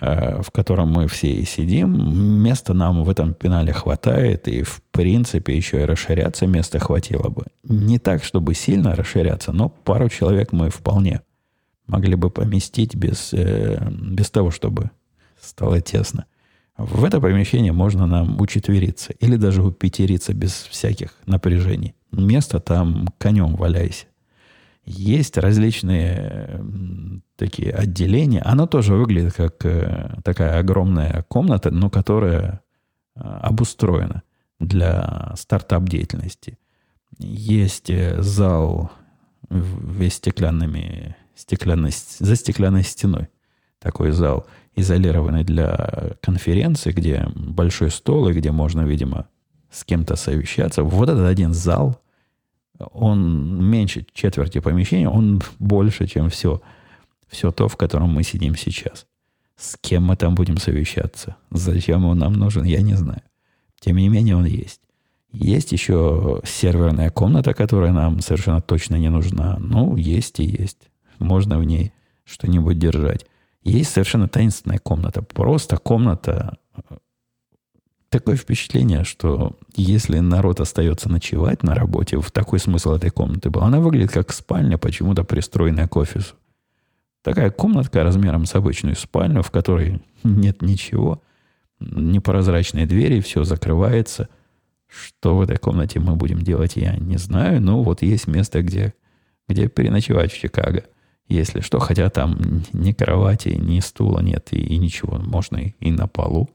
в 0.00 0.50
котором 0.50 0.92
мы 0.92 1.06
все 1.08 1.30
и 1.30 1.44
сидим. 1.44 2.42
Места 2.42 2.74
нам 2.74 3.04
в 3.04 3.10
этом 3.10 3.34
пенале 3.34 3.72
хватает, 3.72 4.48
и 4.48 4.62
в 4.62 4.82
принципе 4.90 5.56
еще 5.56 5.82
и 5.82 5.84
расширяться 5.84 6.46
места 6.46 6.78
хватило 6.78 7.28
бы. 7.28 7.44
Не 7.64 7.98
так, 7.98 8.24
чтобы 8.24 8.54
сильно 8.54 8.96
расширяться, 8.96 9.52
но 9.52 9.68
пару 9.68 10.08
человек 10.08 10.52
мы 10.52 10.70
вполне 10.70 11.20
могли 11.86 12.14
бы 12.14 12.30
поместить 12.30 12.94
без, 12.94 13.32
э, 13.32 13.90
без 13.90 14.30
того, 14.30 14.50
чтобы 14.50 14.90
стало 15.40 15.80
тесно. 15.80 16.26
В 16.78 17.04
это 17.04 17.20
помещение 17.20 17.72
можно 17.72 18.06
нам 18.06 18.40
учетвериться 18.40 19.12
или 19.20 19.36
даже 19.36 19.62
упятериться 19.62 20.32
без 20.32 20.52
всяких 20.52 21.14
напряжений. 21.26 21.94
Место 22.10 22.58
там 22.58 23.08
конем 23.18 23.54
валяйся. 23.56 24.06
Есть 24.92 25.38
различные 25.38 26.60
такие 27.36 27.70
отделения. 27.70 28.42
Оно 28.42 28.66
тоже 28.66 28.94
выглядит 28.94 29.34
как 29.34 29.64
э, 29.64 30.16
такая 30.24 30.58
огромная 30.58 31.24
комната, 31.28 31.70
но 31.70 31.90
которая 31.90 32.60
э, 33.14 33.20
обустроена 33.20 34.24
для 34.58 35.32
стартап-деятельности. 35.36 36.58
Есть 37.18 37.88
э, 37.88 38.20
зал 38.20 38.90
весь 39.48 40.14
стеклянными, 40.14 41.14
стеклянной, 41.36 41.92
за 42.18 42.34
стеклянной 42.34 42.82
стеной. 42.82 43.28
Такой 43.78 44.10
зал, 44.10 44.48
изолированный 44.74 45.44
для 45.44 46.16
конференции, 46.20 46.90
где 46.90 47.28
большой 47.36 47.92
стол, 47.92 48.28
и 48.28 48.32
где 48.32 48.50
можно, 48.50 48.80
видимо, 48.80 49.28
с 49.70 49.84
кем-то 49.84 50.16
совещаться. 50.16 50.82
Вот 50.82 51.08
этот 51.08 51.28
один 51.28 51.54
зал– 51.54 52.02
он 52.92 53.64
меньше 53.64 54.06
четверти 54.12 54.60
помещения, 54.60 55.08
он 55.08 55.40
больше, 55.58 56.06
чем 56.06 56.30
все, 56.30 56.60
все 57.28 57.50
то, 57.50 57.68
в 57.68 57.76
котором 57.76 58.10
мы 58.10 58.22
сидим 58.22 58.56
сейчас. 58.56 59.06
С 59.56 59.76
кем 59.80 60.04
мы 60.04 60.16
там 60.16 60.34
будем 60.34 60.56
совещаться? 60.56 61.36
Зачем 61.50 62.04
он 62.06 62.18
нам 62.18 62.32
нужен, 62.32 62.64
я 62.64 62.80
не 62.80 62.94
знаю. 62.94 63.22
Тем 63.80 63.96
не 63.96 64.08
менее, 64.08 64.36
он 64.36 64.46
есть. 64.46 64.80
Есть 65.32 65.72
еще 65.72 66.40
серверная 66.44 67.10
комната, 67.10 67.54
которая 67.54 67.92
нам 67.92 68.20
совершенно 68.20 68.60
точно 68.60 68.96
не 68.96 69.10
нужна. 69.10 69.58
Ну, 69.60 69.96
есть 69.96 70.40
и 70.40 70.44
есть. 70.44 70.90
Можно 71.18 71.58
в 71.58 71.64
ней 71.64 71.92
что-нибудь 72.24 72.78
держать. 72.78 73.26
Есть 73.62 73.90
совершенно 73.90 74.28
таинственная 74.28 74.78
комната. 74.78 75.22
Просто 75.22 75.76
комната 75.76 76.58
такое 78.10 78.36
впечатление, 78.36 79.04
что 79.04 79.56
если 79.74 80.18
народ 80.18 80.60
остается 80.60 81.08
ночевать 81.08 81.62
на 81.62 81.74
работе, 81.74 82.18
в 82.18 82.30
такой 82.30 82.58
смысл 82.58 82.92
этой 82.92 83.10
комнаты 83.10 83.50
был, 83.50 83.62
она 83.62 83.80
выглядит 83.80 84.10
как 84.10 84.32
спальня, 84.32 84.76
почему-то 84.76 85.24
пристроенная 85.24 85.88
к 85.88 85.96
офису. 85.96 86.34
Такая 87.22 87.50
комнатка 87.50 88.02
размером 88.02 88.46
с 88.46 88.54
обычную 88.54 88.96
спальню, 88.96 89.42
в 89.42 89.50
которой 89.50 90.02
нет 90.24 90.60
ничего, 90.60 91.22
непрозрачные 91.78 92.86
двери, 92.86 93.20
все 93.20 93.44
закрывается. 93.44 94.28
Что 94.88 95.36
в 95.36 95.42
этой 95.42 95.56
комнате 95.56 96.00
мы 96.00 96.16
будем 96.16 96.40
делать, 96.40 96.74
я 96.74 96.96
не 96.96 97.16
знаю. 97.16 97.60
Но 97.60 97.82
вот 97.82 98.02
есть 98.02 98.26
место, 98.26 98.60
где, 98.62 98.92
где 99.48 99.68
переночевать 99.68 100.32
в 100.32 100.38
Чикаго. 100.38 100.84
Если 101.28 101.60
что, 101.60 101.78
хотя 101.78 102.10
там 102.10 102.64
ни 102.72 102.92
кровати, 102.92 103.50
ни 103.50 103.78
стула 103.78 104.20
нет 104.20 104.48
и, 104.50 104.58
и 104.58 104.78
ничего. 104.78 105.18
Можно 105.18 105.58
и, 105.58 105.74
и 105.78 105.92
на 105.92 106.08
полу 106.08 106.50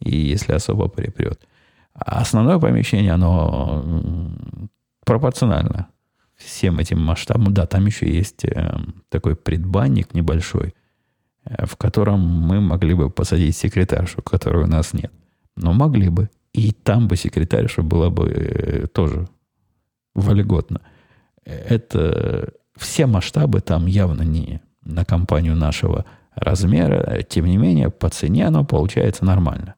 и 0.00 0.16
если 0.16 0.52
особо 0.52 0.88
припрет. 0.88 1.40
А 1.94 2.20
основное 2.20 2.58
помещение, 2.58 3.12
оно 3.12 3.84
пропорционально 5.04 5.88
всем 6.36 6.78
этим 6.78 7.00
масштабам. 7.00 7.52
Да, 7.52 7.66
там 7.66 7.86
еще 7.86 8.08
есть 8.08 8.44
э, 8.44 8.78
такой 9.08 9.34
предбанник 9.34 10.14
небольшой, 10.14 10.74
э, 11.44 11.66
в 11.66 11.76
котором 11.76 12.20
мы 12.20 12.60
могли 12.60 12.94
бы 12.94 13.10
посадить 13.10 13.56
секретаршу, 13.56 14.22
которой 14.22 14.64
у 14.64 14.68
нас 14.68 14.92
нет. 14.92 15.12
Но 15.56 15.72
могли 15.72 16.08
бы. 16.08 16.30
И 16.52 16.72
там 16.72 17.08
бы 17.08 17.16
секретарша 17.16 17.82
была 17.82 18.10
бы 18.10 18.28
э, 18.28 18.86
тоже 18.86 19.28
вольготно. 20.14 20.80
Это 21.44 22.52
все 22.76 23.06
масштабы 23.06 23.60
там 23.60 23.86
явно 23.86 24.22
не 24.22 24.60
на 24.82 25.04
компанию 25.04 25.56
нашего 25.56 26.04
размера. 26.34 27.22
Тем 27.22 27.46
не 27.46 27.56
менее, 27.56 27.90
по 27.90 28.08
цене 28.08 28.46
оно 28.46 28.64
получается 28.64 29.24
нормально. 29.24 29.74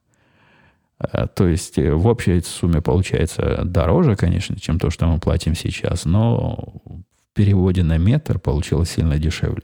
Э, 1.00 1.26
то 1.34 1.48
есть 1.48 1.78
э, 1.78 1.92
в 1.92 2.06
общей 2.06 2.40
сумме 2.40 2.80
получается 2.80 3.62
дороже, 3.64 4.16
конечно, 4.16 4.58
чем 4.58 4.78
то, 4.78 4.90
что 4.90 5.06
мы 5.06 5.18
платим 5.18 5.54
сейчас, 5.54 6.04
но 6.04 6.74
в 6.84 7.34
переводе 7.34 7.82
на 7.82 7.98
метр 7.98 8.38
получилось 8.38 8.90
сильно 8.90 9.18
дешевле. 9.18 9.62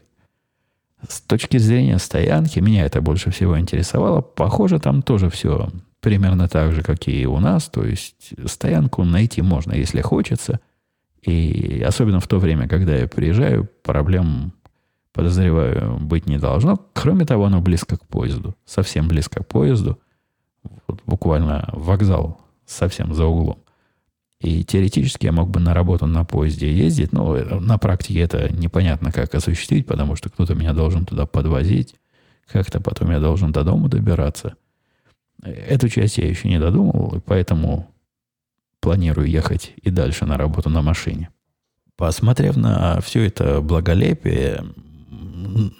С 1.07 1.21
точки 1.21 1.57
зрения 1.57 1.99
стоянки, 1.99 2.59
меня 2.59 2.85
это 2.85 3.01
больше 3.01 3.29
всего 3.29 3.59
интересовало. 3.59 4.21
Похоже, 4.21 4.79
там 4.79 5.03
тоже 5.03 5.29
все 5.29 5.69
примерно 5.99 6.47
так 6.47 6.73
же, 6.73 6.81
как 6.81 7.07
и 7.07 7.27
у 7.27 7.39
нас. 7.39 7.69
То 7.69 7.85
есть 7.85 8.33
стоянку 8.47 9.03
найти 9.03 9.43
можно, 9.43 9.73
если 9.73 10.01
хочется. 10.01 10.59
И 11.21 11.83
особенно 11.85 12.19
в 12.19 12.27
то 12.27 12.39
время, 12.39 12.67
когда 12.67 12.95
я 12.95 13.07
приезжаю, 13.07 13.69
проблем, 13.83 14.53
подозреваю, 15.13 15.99
быть 15.99 16.25
не 16.25 16.39
должно. 16.39 16.77
Кроме 16.93 17.25
того, 17.25 17.45
оно 17.45 17.61
близко 17.61 17.97
к 17.97 18.07
поезду. 18.07 18.55
Совсем 18.65 19.07
близко 19.07 19.43
к 19.43 19.47
поезду. 19.47 19.99
Вот 20.87 21.01
буквально 21.05 21.69
вокзал 21.73 22.41
совсем 22.65 23.13
за 23.13 23.25
углом. 23.25 23.63
И 24.39 24.63
теоретически 24.63 25.25
я 25.25 25.31
мог 25.31 25.49
бы 25.49 25.59
на 25.59 25.73
работу 25.73 26.05
на 26.05 26.23
поезде 26.23 26.71
ездить, 26.71 27.11
но 27.11 27.35
на 27.35 27.77
практике 27.77 28.19
это 28.19 28.53
непонятно, 28.53 29.11
как 29.11 29.33
осуществить, 29.33 29.87
потому 29.87 30.15
что 30.15 30.29
кто-то 30.29 30.53
меня 30.53 30.73
должен 30.73 31.05
туда 31.05 31.25
подвозить, 31.25 31.95
как-то 32.45 32.79
потом 32.79 33.11
я 33.11 33.19
должен 33.19 33.51
до 33.51 33.63
дома 33.63 33.89
добираться. 33.89 34.55
Эту 35.43 35.89
часть 35.89 36.17
я 36.17 36.27
еще 36.27 36.49
не 36.49 36.59
додумал, 36.59 37.15
и 37.15 37.19
поэтому 37.19 37.87
планирую 38.79 39.27
ехать 39.27 39.73
и 39.81 39.89
дальше 39.89 40.25
на 40.25 40.37
работу 40.37 40.69
на 40.69 40.81
машине. 40.81 41.29
Посмотрев 41.95 42.55
на 42.57 43.01
все 43.01 43.25
это 43.25 43.59
благолепие, 43.61 44.63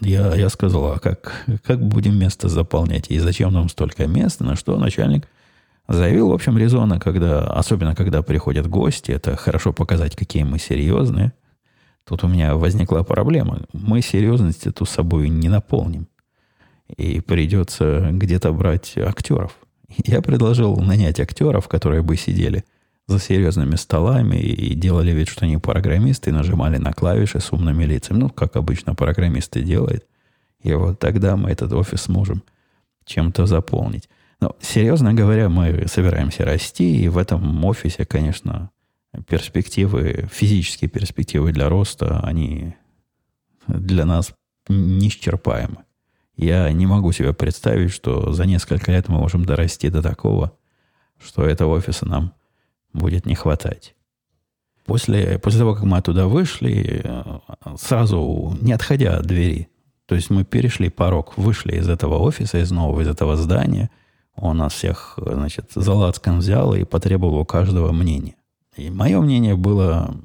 я, 0.02 0.36
я 0.36 0.50
сказал, 0.50 0.94
а 0.94 1.00
как, 1.00 1.46
как 1.64 1.86
будем 1.86 2.18
место 2.18 2.50
заполнять 2.50 3.10
и 3.10 3.20
зачем 3.20 3.54
нам 3.54 3.70
столько 3.70 4.08
места, 4.08 4.44
на 4.44 4.56
что 4.56 4.78
начальник 4.78 5.28
Заявил, 5.88 6.30
в 6.30 6.34
общем, 6.34 6.58
резонно, 6.58 7.00
когда, 7.00 7.46
особенно 7.46 7.96
когда 7.96 8.22
приходят 8.22 8.68
гости, 8.68 9.12
это 9.12 9.38
хорошо 9.38 9.72
показать, 9.72 10.18
какие 10.18 10.44
мы 10.44 10.60
серьезные. 10.60 11.32
Тут 12.06 12.26
у 12.26 12.28
меня 12.28 12.56
возникла 12.56 13.04
проблема. 13.04 13.62
Мы 13.72 14.02
серьезность 14.02 14.68
эту 14.68 14.86
собой 14.86 15.30
не 15.30 15.48
наполним. 15.48 16.08
И 16.98 17.22
придется 17.22 18.10
где-то 18.12 18.52
брать 18.52 18.98
актеров. 18.98 19.58
Я 20.06 20.22
предложил 20.22 20.76
нанять 20.76 21.22
актеров, 21.22 21.70
которые 21.70 22.02
бы 22.02 22.18
сидели 22.18 22.66
за 23.08 23.20
серьезными 23.20 23.76
столами 23.76 24.36
и 24.36 24.76
делали 24.76 25.12
вид, 25.12 25.30
что 25.30 25.46
они 25.46 25.58
программисты, 25.58 26.30
и 26.30 26.34
нажимали 26.34 26.78
на 26.78 26.94
клавиши 26.94 27.40
с 27.40 27.52
умными 27.54 27.86
лицами. 27.86 28.20
Ну, 28.20 28.30
как 28.30 28.56
обычно 28.58 28.96
программисты 28.96 29.62
делают. 29.62 30.06
И 30.62 30.74
вот 30.74 31.00
тогда 31.00 31.38
мы 31.38 31.50
этот 31.50 31.72
офис 31.72 32.02
сможем 32.02 32.44
чем-то 33.06 33.46
заполнить. 33.46 34.10
Но, 34.42 34.56
серьезно 34.60 35.14
говоря, 35.14 35.50
мы 35.50 35.88
собираемся 35.88 36.44
расти, 36.44 37.02
и 37.02 37.08
в 37.08 37.18
этом 37.18 37.64
офисе, 37.64 38.06
конечно, 38.06 38.72
перспективы, 39.28 40.28
физические 40.32 40.90
перспективы 40.90 41.54
для 41.54 41.70
роста, 41.70 42.20
они 42.20 42.76
для 43.68 44.06
нас 44.06 44.34
неисчерпаемы. 44.68 45.78
Я 46.36 46.72
не 46.72 46.86
могу 46.86 47.12
себе 47.14 47.34
представить, 47.34 47.92
что 47.92 48.34
за 48.34 48.46
несколько 48.46 48.92
лет 48.92 49.08
мы 49.08 49.18
можем 49.18 49.46
дорасти 49.46 49.90
до 49.90 50.04
такого, 50.04 50.52
что 51.20 51.44
этого 51.44 51.74
офиса 51.74 52.06
нам 52.06 52.34
будет 52.94 53.26
не 53.26 53.36
хватать. 53.36 53.96
После, 54.86 55.38
после 55.40 55.60
того, 55.60 55.76
как 55.76 55.84
мы 55.84 55.98
оттуда 55.98 56.28
вышли, 56.28 57.06
сразу 57.78 58.58
не 58.62 58.72
отходя 58.72 59.18
от 59.18 59.26
двери, 59.26 59.70
то 60.06 60.16
есть 60.16 60.30
мы 60.30 60.46
перешли 60.46 60.90
порог, 60.90 61.38
вышли 61.38 61.76
из 61.76 61.90
этого 61.90 62.18
офиса, 62.20 62.60
из 62.60 62.72
нового, 62.72 63.02
из 63.02 63.08
этого 63.08 63.36
здания– 63.36 63.90
он 64.38 64.58
нас 64.58 64.74
всех, 64.74 65.18
значит, 65.18 65.72
за 65.74 65.94
лацкан 65.94 66.40
взял 66.40 66.74
и 66.76 66.84
потребовал 66.84 67.40
у 67.40 67.46
каждого 67.46 67.92
мнения. 67.92 68.36
И 68.76 68.92
мое 68.92 69.20
мнение 69.20 69.56
было, 69.56 70.16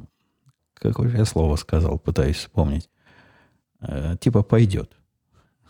какое 0.75 1.09
же 1.09 1.17
я 1.17 1.25
слово 1.25 1.57
сказал, 1.57 1.99
пытаюсь 1.99 2.37
вспомнить, 2.37 2.91
э, 3.81 4.17
типа 4.21 4.43
«пойдет». 4.43 4.93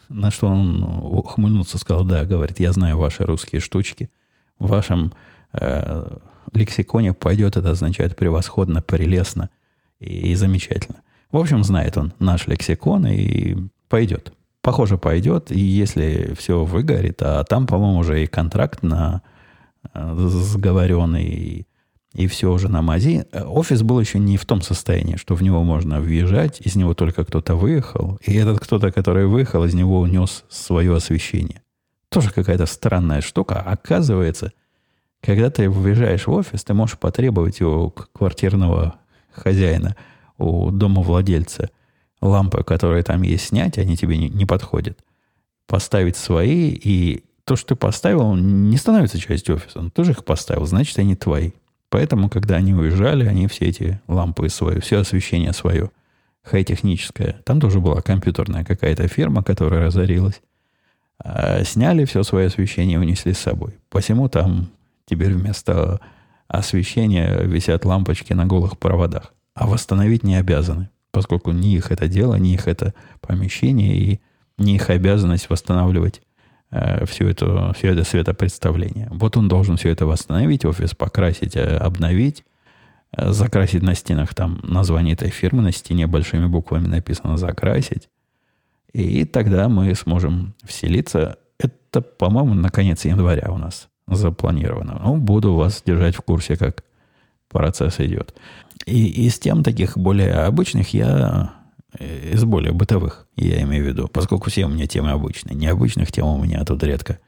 На 0.09 0.31
что 0.33 0.49
он 0.49 0.83
ухмыльнулся, 0.83 1.79
сказал, 1.79 2.05
да, 2.05 2.25
говорит, 2.25 2.59
я 2.59 2.73
знаю 2.73 2.99
ваши 2.99 3.25
русские 3.25 3.61
штучки. 3.61 4.11
В 4.59 4.67
вашем 4.67 5.13
э, 5.53 6.19
лексиконе 6.53 7.15
«пойдет» 7.15 7.57
это 7.57 7.71
означает 7.71 8.17
превосходно, 8.17 8.83
прелестно 8.83 9.51
и, 10.01 10.33
и 10.33 10.35
замечательно. 10.35 11.03
В 11.31 11.39
общем, 11.39 11.65
знает 11.65 11.97
он 11.97 12.13
наш 12.19 12.47
лексикон 12.47 13.07
и 13.07 13.57
пойдет 13.89 14.33
похоже, 14.63 14.97
пойдет, 14.97 15.51
и 15.51 15.61
если 15.61 16.35
все 16.39 16.65
выгорит, 16.65 17.21
а 17.21 17.45
там, 17.45 17.67
по-моему, 17.67 17.99
уже 17.99 18.23
и 18.23 18.27
контракт 18.27 18.83
на 18.83 19.23
э, 19.93 20.15
сговоренный, 20.17 21.25
и, 21.25 21.67
и 22.15 22.27
все 22.29 22.51
уже 22.51 22.69
на 22.69 22.81
мази. 22.81 23.27
Офис 23.33 23.83
был 23.83 24.01
еще 24.01 24.19
не 24.19 24.37
в 24.37 24.47
том 24.47 24.63
состоянии, 24.63 25.17
что 25.17 25.35
в 25.35 25.43
него 25.43 25.63
можно 25.65 26.01
въезжать, 26.01 26.61
из 26.61 26.77
него 26.77 26.95
только 26.95 27.25
кто-то 27.25 27.57
выехал, 27.57 28.19
и 28.25 28.35
этот 28.35 28.61
кто-то, 28.61 28.93
который 28.93 29.27
выехал, 29.27 29.65
из 29.65 29.75
него 29.75 30.01
унес 30.01 30.45
свое 30.49 30.97
освещение. 30.97 31.61
Тоже 32.09 32.31
какая-то 32.31 32.67
странная 32.67 33.21
штука. 33.21 33.61
Оказывается, 33.61 34.53
когда 35.23 35.51
ты 35.51 35.71
въезжаешь 35.71 36.27
в 36.27 36.33
офис, 36.33 36.65
ты 36.65 36.75
можешь 36.75 36.99
потребовать 36.99 37.63
у 37.63 37.91
квартирного 37.91 38.97
хозяина, 39.33 39.97
у 40.37 40.71
домовладельца– 40.71 41.71
лампы, 42.23 42.63
которые 42.63 43.03
там 43.03 43.23
есть, 43.23 43.49
снять, 43.49 43.77
они 43.77 43.97
тебе 43.97 44.17
не, 44.17 44.29
не 44.29 44.47
подходят. 44.47 44.99
Поставить 45.67 46.17
свои, 46.17 46.71
и 46.71 47.25
то, 47.45 47.57
что 47.57 47.69
ты 47.69 47.75
поставил, 47.75 48.35
не 48.35 48.77
становится 48.77 49.19
частью 49.19 49.57
офиса. 49.57 49.81
Он 49.81 49.91
тоже 49.91 50.13
их 50.13 50.25
поставил, 50.25 50.65
значит, 50.65 50.99
они 50.99 51.17
твои. 51.17 51.51
Поэтому, 51.91 52.31
когда 52.31 52.57
они 52.57 52.73
уезжали, 52.73 53.27
они 53.27 53.49
все 53.49 53.67
эти 53.67 54.01
лампы 54.09 54.49
свои, 54.49 54.81
все 54.81 55.01
освещение 55.01 55.53
свое, 55.53 55.91
хай-техническое, 56.43 57.41
там 57.45 57.61
тоже 57.61 57.81
была 57.81 58.01
компьютерная 58.01 58.65
какая-то 58.65 59.07
фирма, 59.09 59.43
которая 59.43 59.87
разорилась, 59.87 60.41
а 61.19 61.63
сняли 61.65 62.05
все 62.05 62.23
свое 62.23 62.47
освещение 62.47 62.95
и 62.95 63.01
унесли 63.01 63.35
с 63.35 63.39
собой. 63.39 63.75
Посему 63.91 64.29
там 64.29 64.71
теперь 65.15 65.35
вместо 65.35 66.01
освещения 66.49 67.43
висят 67.43 67.85
лампочки 67.85 68.33
на 68.33 68.47
голых 68.47 68.79
проводах. 68.79 69.35
А 69.55 69.67
восстановить 69.67 70.23
не 70.23 70.37
обязаны 70.37 70.89
поскольку 71.13 71.53
не 71.53 71.77
их 71.77 71.93
это 71.93 72.09
дело, 72.09 72.35
не 72.35 72.55
их 72.55 72.67
это 72.67 72.95
помещение 73.21 73.97
и 73.97 74.21
не 74.59 74.77
их 74.77 74.91
обязанность 74.91 75.49
восстанавливать 75.49 76.23
э, 76.71 77.05
все, 77.07 77.29
это, 77.29 77.73
все 77.75 77.93
это 77.93 78.03
светопредставление. 78.03 79.09
Вот 79.13 79.37
он 79.37 79.47
должен 79.47 79.77
все 79.77 79.91
это 79.91 80.07
восстановить, 80.07 80.65
офис 80.65 80.95
покрасить, 80.95 81.55
э, 81.55 81.77
обновить, 81.77 82.45
э, 83.17 83.31
закрасить 83.31 83.83
на 83.83 83.95
стенах 83.95 84.35
там 84.35 84.61
название 84.63 85.15
этой 85.15 85.31
фирмы, 85.31 85.63
на 85.63 85.73
стене 85.73 86.07
большими 86.07 86.47
буквами 86.47 86.89
написано 86.89 87.37
«закрасить». 87.37 88.09
И 88.93 89.25
тогда 89.25 89.69
мы 89.69 89.95
сможем 89.95 90.55
вселиться. 90.65 91.39
Это, 91.59 92.03
по-моему, 92.03 92.55
на 92.55 92.69
конец 92.69 93.05
января 93.05 93.51
у 93.51 93.57
нас 93.57 93.89
запланировано. 94.09 95.01
Ну, 95.03 95.17
буду 95.17 95.55
вас 95.55 95.83
держать 95.85 96.17
в 96.17 96.23
курсе, 96.23 96.57
как 96.57 96.85
процесс 97.49 98.01
идет. 98.01 98.35
И 98.87 99.27
из 99.27 99.39
тем 99.39 99.63
таких 99.63 99.97
более 99.97 100.35
обычных 100.35 100.93
я 100.95 101.55
э, 101.99 102.33
из 102.33 102.45
более 102.45 102.73
бытовых, 102.73 103.27
я 103.37 103.63
имею 103.63 103.85
в 103.85 103.89
виду, 103.89 104.09
поскольку 104.09 104.51
все 104.51 104.65
у 104.65 104.69
меня 104.69 104.87
темы 104.87 105.11
обычные. 105.11 105.55
Необычных 105.55 106.11
тем 106.11 106.27
у 106.27 106.43
меня 106.43 106.65
тут 106.65 106.83
редко, 106.83 107.19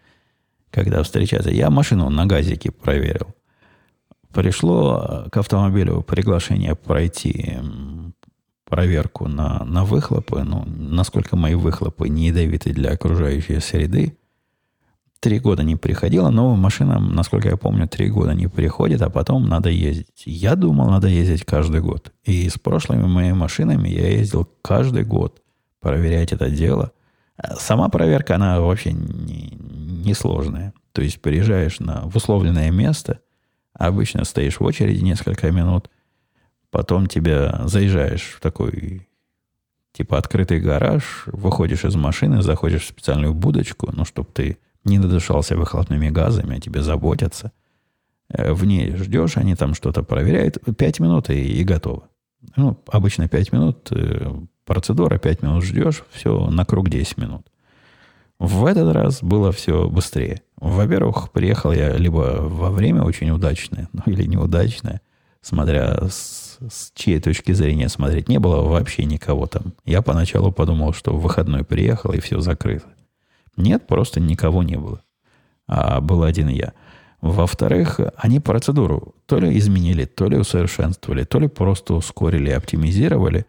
когда 0.71 1.03
встречаются. 1.03 1.51
Я 1.51 1.71
машину 1.71 2.11
на 2.11 2.27
газике 2.27 2.71
проверил. 2.71 3.29
Пришло 4.33 5.27
к 5.31 5.37
автомобилю 5.37 6.03
приглашение 6.03 6.75
пройти 6.75 7.57
проверку 8.65 9.29
на, 9.29 9.65
на 9.65 9.85
выхлопы, 9.85 10.43
ну, 10.43 10.65
насколько 10.67 11.37
мои 11.37 11.55
выхлопы 11.55 12.09
не 12.09 12.29
ядовиты 12.29 12.73
для 12.73 12.91
окружающей 12.93 13.61
среды. 13.61 14.17
Три 15.25 15.39
года 15.39 15.63
не 15.63 15.75
приходила, 15.75 16.29
новым 16.29 16.59
машинам, 16.59 17.15
насколько 17.15 17.49
я 17.49 17.57
помню, 17.57 17.89
три 17.89 18.11
года 18.11 18.35
не 18.35 18.47
приходит, 18.47 19.01
а 19.01 19.09
потом 19.09 19.49
надо 19.49 19.71
ездить. 19.71 20.25
Я 20.27 20.55
думал, 20.55 20.91
надо 20.91 21.09
ездить 21.09 21.47
каждый 21.47 21.81
год. 21.81 22.13
И 22.25 22.47
с 22.51 22.59
прошлыми 22.59 23.07
моими 23.07 23.33
машинами 23.33 23.89
я 23.89 24.07
ездил 24.07 24.47
каждый 24.61 25.05
год 25.05 25.41
проверять 25.81 26.33
это 26.35 26.51
дело. 26.51 26.93
Сама 27.57 27.89
проверка, 27.89 28.35
она 28.35 28.61
вообще 28.61 28.93
не, 28.93 29.57
не. 30.05 30.15
То 30.93 31.01
есть 31.01 31.23
приезжаешь 31.23 31.81
на, 31.81 32.03
в 32.03 32.17
условленное 32.17 32.71
место, 32.71 33.21
обычно 33.73 34.25
стоишь 34.25 34.61
в 34.61 34.63
очереди 34.63 35.03
несколько 35.03 35.51
минут, 35.51 35.89
потом 36.71 37.07
тебя 37.07 37.63
заезжаешь 37.65 38.35
в 38.37 38.41
такой 38.41 39.09
типа 39.95 40.19
открытый 40.19 40.61
гараж, 40.61 41.23
выходишь 41.25 41.87
из 41.87 41.95
машины, 41.95 42.43
заходишь 42.43 42.83
в 42.83 42.89
специальную 42.89 43.33
будочку, 43.33 43.89
ну, 43.91 44.05
чтобы 44.05 44.29
ты 44.31 44.59
не 44.85 44.99
надышался 44.99 45.57
выхлопными 45.57 46.11
газами, 46.11 46.57
о 46.57 46.61
тебе 46.61 46.83
заботятся. 46.83 47.53
Э, 48.29 48.53
в 48.53 48.64
ней 48.64 48.94
ждешь, 48.97 49.37
они 49.37 49.55
там 49.55 49.75
что-то 49.75 50.03
проверяют. 50.03 50.59
Пять 50.77 51.01
минут 51.01 51.31
и, 51.31 51.40
и 51.40 51.64
готово. 51.64 52.05
Ну, 52.57 52.79
обычно 52.88 53.29
пять 53.29 53.53
минут 53.53 53.88
э, 53.90 54.31
процедура, 54.64 55.18
пять 55.18 55.42
минут 55.42 55.64
ждешь, 55.64 56.05
все 56.11 56.49
на 56.51 56.64
круг 56.64 56.88
10 56.88 57.18
минут. 57.18 57.47
В 58.38 58.66
этот 58.66 58.92
раз 58.94 59.23
было 59.23 59.53
все 59.53 59.88
быстрее. 59.88 60.42
Во-первых, 60.57 61.31
приехал 61.31 61.73
я 61.73 61.97
либо 61.97 62.38
во 62.40 62.70
время 62.70 63.03
очень 63.03 63.31
удачное, 63.31 63.88
ну 63.92 64.03
или 64.07 64.25
неудачное, 64.25 65.01
смотря 65.40 66.09
с, 66.09 66.59
с 66.61 66.90
чьей 66.94 67.20
точки 67.20 67.53
зрения 67.53 67.88
смотреть, 67.88 68.29
не 68.29 68.38
было 68.38 68.62
вообще 68.62 69.05
никого 69.05 69.47
там. 69.47 69.75
Я 69.85 70.03
поначалу 70.03 70.53
подумал, 70.53 70.92
что 70.92 71.12
в 71.12 71.20
выходной 71.20 71.64
приехал 71.64 72.12
и 72.12 72.20
все 72.20 72.40
закрыто. 72.40 72.87
Нет, 73.57 73.87
просто 73.87 74.21
никого 74.21 74.62
не 74.62 74.77
было. 74.77 75.03
А 75.67 76.01
был 76.01 76.23
один 76.23 76.49
я. 76.49 76.73
Во-вторых, 77.21 78.01
они 78.17 78.38
процедуру 78.38 79.14
то 79.27 79.38
ли 79.38 79.57
изменили, 79.57 80.05
то 80.05 80.29
ли 80.29 80.37
усовершенствовали, 80.37 81.25
то 81.25 81.38
ли 81.38 81.49
просто 81.49 81.95
ускорили 81.95 82.51
и 82.51 82.53
оптимизировали. 82.53 83.47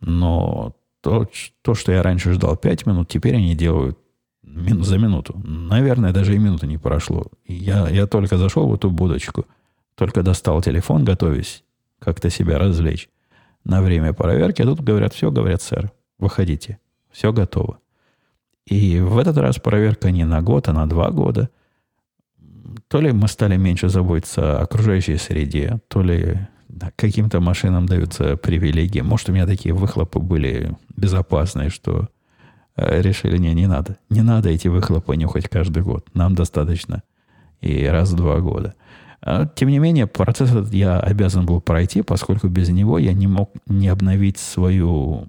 Но 0.00 0.76
то, 1.00 1.28
то, 1.62 1.74
что 1.74 1.92
я 1.92 2.02
раньше 2.02 2.32
ждал 2.32 2.56
5 2.56 2.86
минут, 2.86 3.08
теперь 3.08 3.36
они 3.36 3.56
делают 3.56 3.98
за 4.44 4.98
минуту. 4.98 5.40
Наверное, 5.44 6.12
даже 6.12 6.34
и 6.34 6.38
минуты 6.38 6.66
не 6.66 6.78
прошло. 6.78 7.26
Я, 7.46 7.88
я 7.88 8.06
только 8.06 8.38
зашел 8.38 8.68
в 8.68 8.74
эту 8.74 8.90
будочку, 8.90 9.46
только 9.96 10.22
достал 10.22 10.62
телефон, 10.62 11.04
готовясь 11.04 11.64
как-то 11.98 12.30
себя 12.30 12.58
развлечь 12.58 13.08
на 13.64 13.82
время 13.82 14.12
проверки. 14.12 14.62
А 14.62 14.66
тут 14.66 14.80
говорят, 14.80 15.14
все, 15.14 15.30
говорят, 15.30 15.62
сэр, 15.62 15.90
выходите. 16.18 16.78
Все 17.10 17.32
готово. 17.32 17.80
И 18.66 19.00
в 19.00 19.18
этот 19.18 19.36
раз 19.36 19.56
проверка 19.56 20.10
не 20.10 20.24
на 20.24 20.42
год, 20.42 20.68
а 20.68 20.72
на 20.72 20.88
два 20.88 21.10
года– 21.10 21.50
то 22.88 23.00
ли 23.00 23.12
мы 23.12 23.28
стали 23.28 23.56
меньше 23.56 23.88
заботиться 23.88 24.58
о 24.58 24.62
окружающей 24.62 25.16
среде, 25.16 25.80
то 25.88 26.02
ли 26.02 26.38
каким-то 26.96 27.40
машинам 27.40 27.86
даются 27.86 28.36
привилегии. 28.36 29.00
Может, 29.00 29.28
у 29.28 29.32
меня 29.32 29.46
такие 29.46 29.74
выхлопы 29.74 30.18
были 30.18 30.76
безопасные, 30.96 31.70
что 31.70 32.08
э, 32.76 33.00
решили, 33.00 33.38
не, 33.38 33.54
не 33.54 33.66
надо. 33.66 33.98
Не 34.10 34.22
надо 34.22 34.50
эти 34.50 34.68
выхлопы 34.68 35.16
нюхать 35.16 35.48
каждый 35.48 35.82
год. 35.82 36.08
Нам 36.14 36.34
достаточно 36.34 37.02
и 37.60 37.84
раз 37.86 38.10
в 38.10 38.16
два 38.16 38.40
года. 38.40 38.74
А, 39.22 39.46
тем 39.46 39.70
не 39.70 39.78
менее, 39.78 40.06
процесс 40.06 40.50
этот 40.50 40.72
я 40.74 41.00
обязан 41.00 41.46
был 41.46 41.60
пройти, 41.60 42.02
поскольку 42.02 42.48
без 42.48 42.68
него 42.68 42.98
я 42.98 43.14
не 43.14 43.26
мог 43.26 43.50
не 43.66 43.88
обновить 43.88 44.38
свою, 44.38 45.28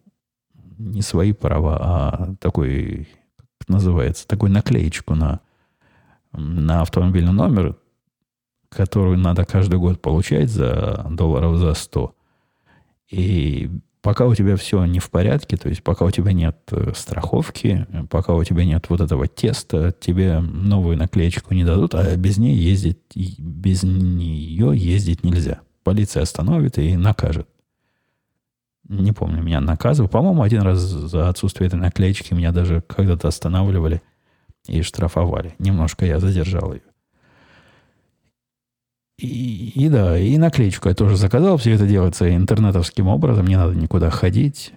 не 0.77 1.01
свои 1.01 1.31
права, 1.31 1.77
а 1.81 2.35
такой, 2.41 3.07
называется, 3.67 4.27
такую 4.27 4.51
наклеечку 4.51 5.15
на 5.15 5.41
на 6.33 6.81
автомобильный 6.81 7.33
номер, 7.33 7.77
которую 8.69 9.17
надо 9.17 9.45
каждый 9.45 9.79
год 9.79 10.01
получать 10.01 10.49
за 10.49 11.05
долларов 11.09 11.57
за 11.57 11.73
100. 11.73 12.13
И 13.09 13.69
пока 14.01 14.25
у 14.25 14.35
тебя 14.35 14.55
все 14.55 14.83
не 14.85 14.99
в 14.99 15.09
порядке, 15.09 15.57
то 15.57 15.69
есть 15.69 15.83
пока 15.83 16.05
у 16.05 16.11
тебя 16.11 16.33
нет 16.33 16.57
э, 16.71 16.91
страховки, 16.95 17.87
пока 18.09 18.33
у 18.33 18.43
тебя 18.43 18.65
нет 18.65 18.85
вот 18.89 19.01
этого 19.01 19.27
теста, 19.27 19.93
тебе 19.97 20.39
новую 20.39 20.97
наклеечку 20.97 21.53
не 21.53 21.63
дадут, 21.63 21.95
а 21.95 22.15
без 22.15 22.37
нее 22.37 22.57
ездить, 22.57 22.99
без 23.39 23.83
нее 23.83 24.73
ездить 24.75 25.23
нельзя. 25.23 25.61
Полиция 25.83 26.23
остановит 26.23 26.77
и 26.77 26.97
накажет. 26.97 27.47
Не 28.89 29.11
помню, 29.11 29.41
меня 29.41 29.59
наказывали. 29.59 30.09
По-моему, 30.09 30.41
один 30.43 30.61
раз 30.61 30.79
за 30.79 31.29
отсутствие 31.29 31.67
этой 31.67 31.79
наклеечки 31.79 32.33
меня 32.33 32.51
даже 32.51 32.81
когда-то 32.81 33.27
останавливали– 33.27 34.01
и 34.67 34.81
штрафовали. 34.81 35.55
Немножко 35.59 36.05
я 36.05 36.19
задержал 36.19 36.73
ее. 36.73 36.81
И, 39.19 39.69
и 39.69 39.89
да, 39.89 40.17
и 40.17 40.37
наклеечку 40.37 40.89
я 40.89 40.95
тоже 40.95 41.17
заказал. 41.17 41.57
Все 41.57 41.73
это 41.73 41.87
делается 41.87 42.33
интернетовским 42.35 43.07
образом. 43.07 43.47
Не 43.47 43.55
надо 43.55 43.73
никуда 43.73 44.09
ходить. 44.09 44.73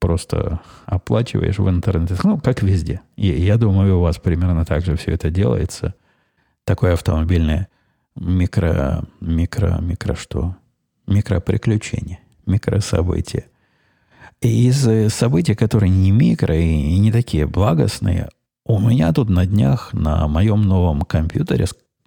Просто 0.00 0.60
оплачиваешь 0.86 1.58
в 1.58 1.68
интернете. 1.68 2.16
Ну, 2.24 2.38
как 2.38 2.62
везде. 2.62 3.02
И 3.16 3.28
я 3.28 3.58
думаю, 3.58 3.98
у 3.98 4.00
вас 4.00 4.18
примерно 4.18 4.64
так 4.64 4.84
же 4.84 4.96
все 4.96 5.12
это 5.12 5.30
делается. 5.30 5.94
Такое 6.64 6.94
автомобильное 6.94 7.68
микро, 8.16 9.04
микро, 9.20 9.78
микро 9.80 10.14
что? 10.14 10.56
Микроприключение, 11.06 12.20
микрособытие. 12.46 13.46
И 14.40 14.68
из 14.68 15.12
событий, 15.12 15.54
которые 15.54 15.90
не 15.90 16.10
микро 16.10 16.56
и 16.56 16.98
не 16.98 17.12
такие 17.12 17.46
благостные, 17.46 18.28
у 18.64 18.78
меня 18.78 19.12
тут 19.12 19.28
на 19.28 19.46
днях 19.46 19.92
на 19.92 20.28
моем 20.28 20.62
новом 20.62 21.02
компьютере, 21.02 21.66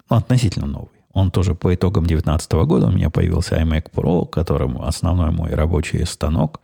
ну, 0.09 0.15
относительно 0.15 0.65
новый, 0.65 1.03
он 1.11 1.29
тоже 1.29 1.53
по 1.53 1.73
итогам 1.75 2.05
2019 2.05 2.51
года 2.65 2.87
у 2.87 2.91
меня 2.91 3.09
появился 3.09 3.61
iMac 3.61 3.91
Pro, 3.91 4.27
которым 4.27 4.81
основной 4.81 5.31
мой 5.31 5.51
рабочий 5.51 6.05
станок, 6.05 6.61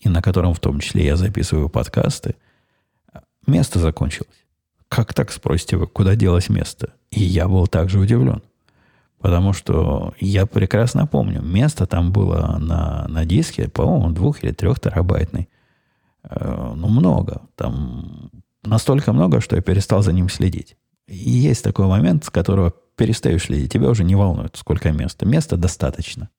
и 0.00 0.08
на 0.08 0.20
котором 0.20 0.52
в 0.52 0.60
том 0.60 0.80
числе 0.80 1.06
я 1.06 1.16
записываю 1.16 1.70
подкасты. 1.70 2.34
Место 3.46 3.78
закончилось. 3.78 4.28
Как 4.88 5.14
так, 5.14 5.32
спросите 5.32 5.76
вы, 5.76 5.86
куда 5.86 6.14
делось 6.14 6.48
место? 6.48 6.92
И 7.10 7.22
я 7.22 7.48
был 7.48 7.66
также 7.66 7.98
удивлен. 7.98 8.42
Потому 9.26 9.52
что 9.52 10.14
я 10.20 10.46
прекрасно 10.46 11.08
помню, 11.08 11.42
место 11.42 11.84
там 11.86 12.12
было 12.12 12.58
на, 12.60 13.08
на 13.08 13.24
диске, 13.24 13.68
по-моему, 13.68 14.12
двух 14.12 14.44
или 14.44 14.52
трех 14.52 14.78
терабайтный. 14.78 15.48
Э, 16.22 16.74
ну, 16.76 16.86
много. 16.86 17.42
Там 17.56 18.30
Настолько 18.62 19.12
много, 19.12 19.40
что 19.40 19.56
я 19.56 19.62
перестал 19.62 20.00
за 20.04 20.12
ним 20.12 20.28
следить. 20.28 20.76
И 21.08 21.16
есть 21.30 21.64
такой 21.64 21.88
момент, 21.88 22.24
с 22.24 22.30
которого 22.30 22.72
перестаешь 22.94 23.46
следить. 23.46 23.72
Тебя 23.72 23.90
уже 23.90 24.04
не 24.04 24.14
волнует, 24.14 24.54
сколько 24.56 24.92
места. 24.92 25.26
Места 25.26 25.56
достаточно. 25.56 26.30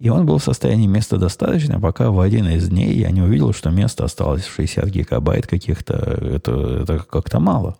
И 0.00 0.08
он 0.08 0.26
был 0.26 0.38
в 0.38 0.42
состоянии 0.42 0.88
места 0.88 1.16
достаточно, 1.16 1.80
пока 1.80 2.10
в 2.10 2.18
один 2.18 2.48
из 2.48 2.68
дней 2.68 2.92
я 2.98 3.12
не 3.12 3.22
увидел, 3.22 3.52
что 3.52 3.70
места 3.70 4.04
осталось 4.04 4.44
60 4.44 4.84
гигабайт 4.86 5.46
каких-то. 5.46 5.94
Это, 5.94 6.82
это 6.82 6.98
как-то 6.98 7.38
мало. 7.38 7.76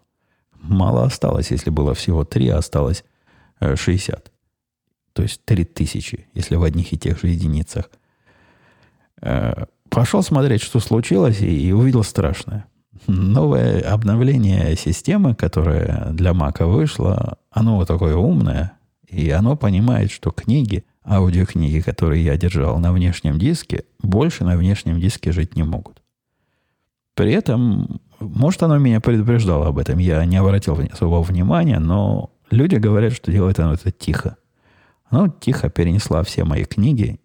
Мало 0.55 1.03
осталось, 1.03 1.51
если 1.51 1.71
было 1.71 1.95
всего 1.95 2.25
3, 2.25 2.49
а 2.51 2.59
осталось 2.59 3.03
60. 3.61 4.33
То 5.17 5.23
есть 5.23 5.45
3000, 5.45 6.29
если 6.35 6.55
в 6.55 6.63
одних 6.63 6.93
и 6.93 6.99
тех 6.99 7.21
же 7.21 7.27
единицах. 7.27 7.91
Э, 9.21 9.65
пошел 9.89 10.23
смотреть, 10.23 10.63
что 10.63 10.79
случилось, 10.79 11.41
и 11.41 11.73
увидел 11.73 12.05
страшное 12.05 12.67
новое 13.07 13.81
обновление 13.81 14.77
системы, 14.77 15.35
которое 15.35 16.09
для 16.13 16.35
Мака 16.35 16.67
вышло, 16.67 17.39
оно 17.51 17.77
вот 17.77 17.89
такое 17.89 18.17
умное, 18.17 18.73
и 19.09 19.31
оно 19.31 19.57
понимает, 19.57 20.11
что 20.11 20.31
книги, 20.31 20.85
аудиокниги, 21.05 21.81
которые 21.81 22.25
я 22.25 22.37
держал 22.37 22.79
на 22.79 22.93
внешнем 22.93 23.39
диске, 23.39 23.85
больше 24.03 24.45
на 24.45 24.57
внешнем 24.57 25.01
диске 25.01 25.33
жить 25.33 25.57
не 25.57 25.63
могут. 25.63 26.03
При 27.15 27.33
этом, 27.33 28.01
может, 28.21 28.63
оно 28.63 28.79
меня 28.79 29.01
предупреждало 29.01 29.69
об 29.69 29.79
этом, 29.79 29.99
я 29.99 30.25
не 30.25 30.37
обратил 30.37 30.79
особого 30.93 31.23
внимания, 31.23 31.79
но 31.79 32.31
люди 32.51 32.77
говорят, 32.77 33.13
что 33.13 33.31
делает 33.31 33.59
оно 33.59 33.75
это 33.75 33.91
тихо. 33.91 34.37
Оно 35.09 35.29
тихо 35.29 35.71
перенесла 35.71 36.23
все 36.23 36.45
мои 36.45 36.65
книги, 36.65 37.21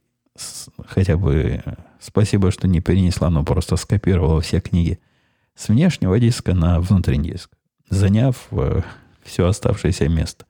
хотя 0.88 1.18
бы 1.18 1.64
спасибо, 2.00 2.52
что 2.52 2.68
не 2.68 2.80
перенесла, 2.80 3.30
но 3.30 3.44
просто 3.44 3.76
скопировала 3.76 4.42
все 4.42 4.60
книги– 4.60 5.00
с 5.56 5.70
внешнего 5.70 6.20
диска 6.20 6.54
на 6.54 6.80
внутренний 6.80 7.32
диск, 7.32 7.52
заняв 7.90 8.48
э, 8.52 8.82
все 9.24 9.48
оставшееся 9.48 10.10
место. 10.10 10.46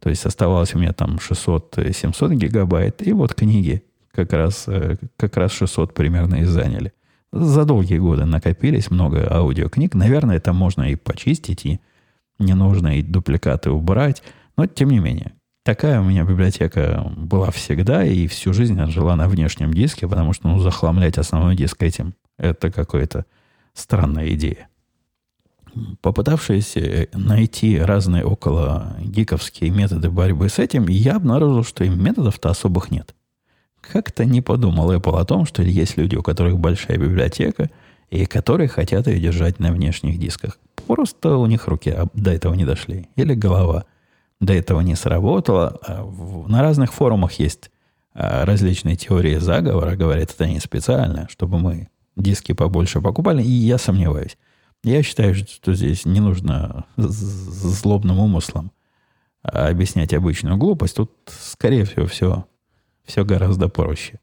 То 0.00 0.10
есть 0.10 0.24
оставалось 0.26 0.74
у 0.74 0.78
меня 0.78 0.92
там 0.92 1.16
600-700 1.16 2.34
гигабайт, 2.34 3.06
и 3.06 3.12
вот 3.12 3.34
книги 3.34 3.84
как 4.12 4.32
раз, 4.32 4.64
э, 4.66 4.96
как 5.16 5.36
раз 5.36 5.52
600 5.52 5.94
примерно 5.94 6.36
и 6.36 6.44
заняли. 6.44 6.92
За 7.30 7.64
долгие 7.64 7.98
годы 7.98 8.24
накопились 8.24 8.90
много 8.90 9.28
аудиокниг. 9.30 9.94
Наверное, 9.94 10.36
это 10.36 10.52
можно 10.52 10.90
и 10.90 10.96
почистить, 10.96 11.66
и 11.66 11.80
не 12.38 12.54
нужно 12.54 12.98
и 12.98 13.02
дупликаты 13.02 13.70
убрать. 13.70 14.22
Но 14.56 14.66
тем 14.66 14.90
не 14.90 14.98
менее, 14.98 15.34
такая 15.68 16.00
у 16.00 16.04
меня 16.04 16.24
библиотека 16.24 17.12
была 17.14 17.50
всегда, 17.50 18.02
и 18.02 18.26
всю 18.26 18.54
жизнь 18.54 18.72
она 18.72 18.86
жила 18.86 19.16
на 19.16 19.28
внешнем 19.28 19.74
диске, 19.74 20.08
потому 20.08 20.32
что 20.32 20.48
ну, 20.48 20.58
захламлять 20.60 21.18
основной 21.18 21.56
диск 21.56 21.82
этим– 21.82 22.14
это 22.38 22.70
какое-то 22.70 23.26
Странная 23.74 24.30
идея. 24.30 24.70
Попытавшись 26.00 26.78
э, 26.78 27.08
найти 27.12 27.78
разные 27.78 28.24
около 28.24 28.96
гиковские 28.98 29.70
методы 29.70 30.10
борьбы 30.10 30.48
с 30.48 30.58
этим, 30.58 30.88
я 30.88 31.16
обнаружил, 31.16 31.64
что 31.64 31.84
им 31.84 32.02
методов-то 32.02 32.48
особых 32.48 32.90
нет. 32.90 33.14
Как-то 33.82 34.24
не 34.24 34.40
подумал 34.40 34.90
Apple 34.90 35.20
о 35.20 35.24
том, 35.26 35.44
что 35.44 35.62
есть 35.62 35.98
люди, 35.98 36.16
у 36.16 36.22
которых 36.22 36.58
большая 36.58 36.96
библиотека, 36.96 37.70
и 38.08 38.24
которые 38.24 38.68
хотят 38.68 39.06
ее 39.06 39.20
держать 39.20 39.58
на 39.58 39.70
внешних 39.70 40.18
дисках. 40.18 40.58
Просто 40.86 41.36
у 41.36 41.44
них 41.44 41.68
руки 41.68 41.94
до 42.14 42.32
этого 42.32 42.54
не 42.54 42.64
дошли. 42.64 43.10
Или 43.16 43.34
голова 43.34 43.84
до 44.40 44.52
этого 44.52 44.80
не 44.80 44.94
сработала. 44.94 45.78
А 45.86 46.04
на 46.48 46.62
разных 46.62 46.92
форумах 46.92 47.32
есть 47.34 47.70
а, 48.14 48.44
различные 48.44 48.96
теории 48.96 49.36
заговора. 49.36 49.96
Говорят, 49.96 50.30
это 50.32 50.46
не 50.46 50.60
специально, 50.60 51.28
чтобы 51.28 51.58
мы 51.58 51.88
диски 52.16 52.52
побольше 52.52 53.00
покупали, 53.00 53.42
и 53.42 53.50
я 53.50 53.78
сомневаюсь. 53.78 54.36
Я 54.84 55.02
считаю, 55.02 55.34
что 55.34 55.74
здесь 55.74 56.04
не 56.04 56.20
нужно 56.20 56.84
злобным 56.96 58.20
умыслом 58.20 58.72
объяснять 59.42 60.14
обычную 60.14 60.56
глупость. 60.56 60.96
Тут, 60.96 61.12
скорее 61.26 61.84
всего, 61.84 62.06
все, 62.06 62.46
все 63.04 63.24
гораздо 63.24 63.68
проще. 63.68 64.20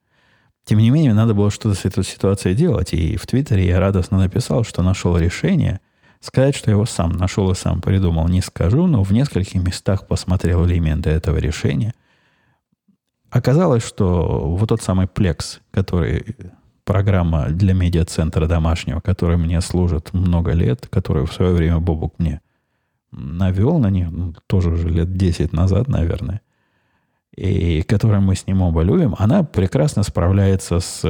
Тем 0.64 0.80
не 0.80 0.90
менее, 0.90 1.14
надо 1.14 1.34
было 1.34 1.52
что-то 1.52 1.76
с 1.76 1.86
этой 1.86 2.04
ситуацией 2.04 2.56
делать. 2.56 2.94
И 2.94 3.18
в 3.18 3.28
Твиттере 3.28 3.68
я 3.68 3.80
радостно 3.80 4.18
написал, 4.18 4.64
что 4.64 4.82
нашел 4.82 5.16
решение. 5.18 5.80
Сказать, 6.20 6.56
что 6.56 6.72
я 6.72 6.76
его 6.76 6.86
сам 6.86 7.12
нашел 7.12 7.52
и 7.52 7.56
сам 7.56 7.82
придумал, 7.82 8.28
не 8.28 8.42
скажу, 8.42 8.88
но 8.88 9.04
в 9.04 9.12
нескольких 9.12 9.62
местах 9.62 10.08
посмотрел 10.08 10.66
элементы 10.66 11.10
этого 11.10 11.38
решения. 11.38 11.94
Оказалось, 13.30 13.86
что 13.86 14.56
вот 14.58 14.70
тот 14.70 14.82
самый 14.82 15.08
Plex, 15.08 15.60
который 15.72 16.36
программа 16.86 17.50
для 17.50 17.74
медиацентра 17.74 18.48
домашнего, 18.48 19.02
которая 19.02 19.38
мне 19.38 19.60
служит 19.62 20.14
много 20.14 20.52
лет, 20.52 20.88
которую 20.88 21.26
в 21.26 21.34
свое 21.34 21.54
время 21.54 21.80
Бобук 21.80 22.18
мне 22.20 22.42
навел 23.12 23.80
на 23.80 23.90
них, 23.90 24.10
ну, 24.12 24.34
тоже 24.48 24.70
уже 24.70 24.90
лет 24.90 25.16
10 25.16 25.52
назад, 25.52 25.88
наверное, 25.88 26.42
и 27.36 27.82
которую 27.82 28.22
мы 28.22 28.36
с 28.36 28.48
ним 28.48 28.62
оба 28.62 28.82
любим, 28.82 29.16
она 29.18 29.44
прекрасно 29.44 30.04
справляется 30.04 30.80
с, 30.80 31.02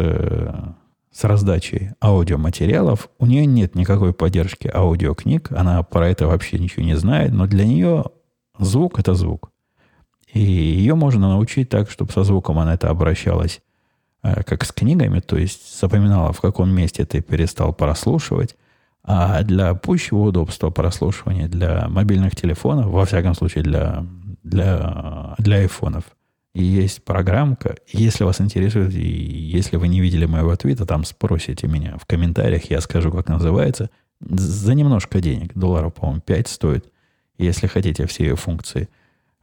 с 1.16 1.24
раздачей 1.24 1.92
аудиоматериалов. 2.02 3.10
У 3.20 3.26
нее 3.26 3.46
нет 3.46 3.74
никакой 3.76 4.14
поддержки 4.14 4.70
аудиокниг, 4.72 5.50
она 5.54 5.82
про 5.82 6.10
это 6.10 6.28
вообще 6.28 6.60
ничего 6.60 6.84
не 6.84 6.98
знает, 6.98 7.32
но 7.32 7.48
для 7.48 7.66
нее 7.66 8.06
звук– 8.60 9.00
это 9.00 9.14
звук. 9.14 9.50
И 10.34 10.42
ее 10.42 10.96
можно 10.96 11.30
научить 11.30 11.70
так, 11.70 11.90
чтобы 11.90 12.12
со 12.12 12.26
звуком 12.26 12.60
она 12.60 12.74
это 12.74 12.90
обращалась 12.90 13.62
э, 14.24 14.44
как 14.44 14.66
с 14.66 14.74
книгами, 14.74 15.22
то 15.22 15.38
есть 15.38 15.80
запоминала, 15.80 16.34
в 16.34 16.42
каком 16.42 16.70
месте 16.70 17.06
ты 17.06 17.22
перестал 17.22 17.74
прослушивать, 17.74 18.58
а 19.02 19.42
для 19.44 19.74
пущего 19.74 20.20
удобства 20.20 20.70
прослушивания 20.70 21.48
для 21.48 21.88
мобильных 21.88 22.36
телефонов, 22.36 22.88
во 22.88 23.06
всяком 23.06 23.36
случае 23.36 23.64
для, 23.64 24.06
для, 24.44 25.36
для 25.38 25.58
айфонов, 25.60 26.04
есть 26.64 27.04
программка. 27.04 27.76
Если 27.88 28.24
вас 28.24 28.40
интересует, 28.42 28.94
и 28.94 29.08
если 29.08 29.78
вы 29.78 29.88
не 29.88 30.00
видели 30.00 30.26
моего 30.26 30.56
твита, 30.56 30.86
там 30.86 31.04
спросите 31.04 31.68
меня 31.68 31.98
в 31.98 32.06
комментариях, 32.06 32.70
я 32.70 32.82
скажу, 32.82 33.12
как 33.12 33.28
называется. 33.28 33.90
За 34.22 34.74
немножко 34.74 35.20
денег, 35.20 35.54
долларов, 35.54 35.94
по-моему, 35.94 36.22
5 36.22 36.48
стоит, 36.48 36.92
если 37.38 37.68
хотите 37.68 38.08
все 38.08 38.24
ее 38.24 38.36
функции 38.36 38.88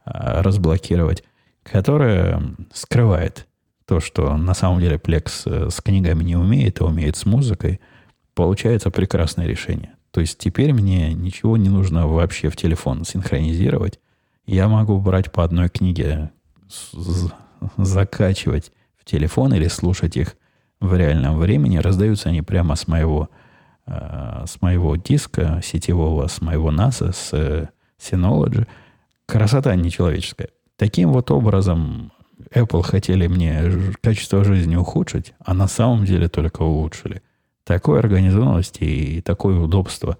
а, 0.03 0.41
разблокировать, 0.41 1.23
которая 1.61 2.41
скрывает 2.73 3.47
то, 3.85 3.99
что 3.99 4.35
на 4.37 4.53
самом 4.53 4.79
деле 4.79 4.95
Plex 4.95 5.43
э, 5.45 5.69
с 5.69 5.81
книгами 5.81 6.23
не 6.23 6.35
умеет, 6.35 6.81
а 6.81 6.85
умеет 6.85 7.15
с 7.15 7.25
музыкой– 7.25 7.79
Получается 8.35 8.89
прекрасное 8.89 9.45
решение. 9.45 9.93
То 10.11 10.21
есть 10.21 10.37
теперь 10.37 10.73
мне 10.73 11.13
ничего 11.13 11.57
не 11.57 11.69
нужно 11.69 12.07
вообще 12.07 12.49
в 12.49 12.55
телефон 12.55 13.05
синхронизировать. 13.05 13.99
Я 14.45 14.67
могу 14.67 14.99
брать 14.99 15.31
по 15.31 15.43
одной 15.43 15.69
книге, 15.69 16.31
закачивать 17.77 18.71
в 18.97 19.05
телефон 19.05 19.53
или 19.53 19.67
слушать 19.67 20.17
их 20.17 20.35
в 20.79 20.95
реальном 20.95 21.39
времени. 21.39 21.77
Раздаются 21.77 22.29
они 22.29 22.41
прямо 22.41 22.75
с 22.75 22.87
моего, 22.87 23.29
э, 23.85 24.45
с 24.47 24.61
моего 24.61 24.95
диска 24.95 25.61
сетевого, 25.63 26.27
с 26.27 26.41
моего 26.41 26.71
NAS, 26.71 27.13
с 27.13 27.29
э, 27.33 27.67
Synology. 27.99 28.67
Красота 29.25 29.75
нечеловеческая. 29.75 30.49
Таким 30.75 31.11
вот 31.11 31.31
образом 31.31 32.11
Apple 32.53 32.83
хотели 32.83 33.27
мне 33.27 33.93
качество 34.01 34.43
жизни 34.43 34.75
ухудшить, 34.75 35.33
а 35.39 35.53
на 35.53 35.67
самом 35.67 36.05
деле 36.05 36.27
только 36.27 36.61
улучшили– 36.63 37.21
такой 37.63 37.99
организованности 37.99 38.83
и 38.83 39.21
такое 39.21 39.57
удобство 39.59 40.17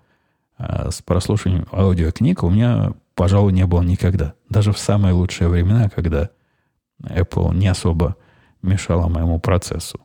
а, 0.57 0.91
с 0.91 1.01
прослушиванием 1.01 1.67
аудиокниг 1.71 2.43
у 2.43 2.49
меня, 2.49 2.93
пожалуй, 3.15 3.53
не 3.53 3.65
было 3.65 3.81
никогда. 3.81 4.33
Даже 4.49 4.71
в 4.71 4.79
самые 4.79 5.13
лучшие 5.13 5.49
времена, 5.49 5.89
когда 5.89 6.29
Apple 7.03 7.55
не 7.55 7.67
особо 7.67 8.15
мешала 8.61 9.07
моему 9.07 9.39
процессу. 9.39 9.99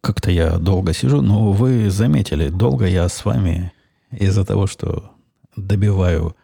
Как-то 0.00 0.30
я 0.30 0.58
долго 0.58 0.92
сижу, 0.92 1.20
но 1.22 1.52
вы 1.52 1.90
заметили, 1.90 2.48
долго 2.48 2.86
я 2.86 3.08
с 3.08 3.24
вами 3.24 3.72
из-за 4.10 4.44
того, 4.44 4.66
что 4.66 5.12
добиваю 5.56 6.36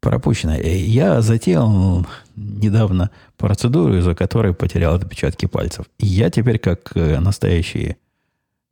пропущенное. 0.00 0.60
Я 0.60 1.22
затеял 1.22 2.06
недавно 2.36 3.10
процедуру, 3.36 3.98
из-за 3.98 4.14
которой 4.14 4.54
потерял 4.54 4.94
отпечатки 4.94 5.46
пальцев. 5.46 5.86
Я 5.98 6.30
теперь, 6.30 6.58
как 6.58 6.92
э, 6.94 7.18
настоящий 7.20 7.96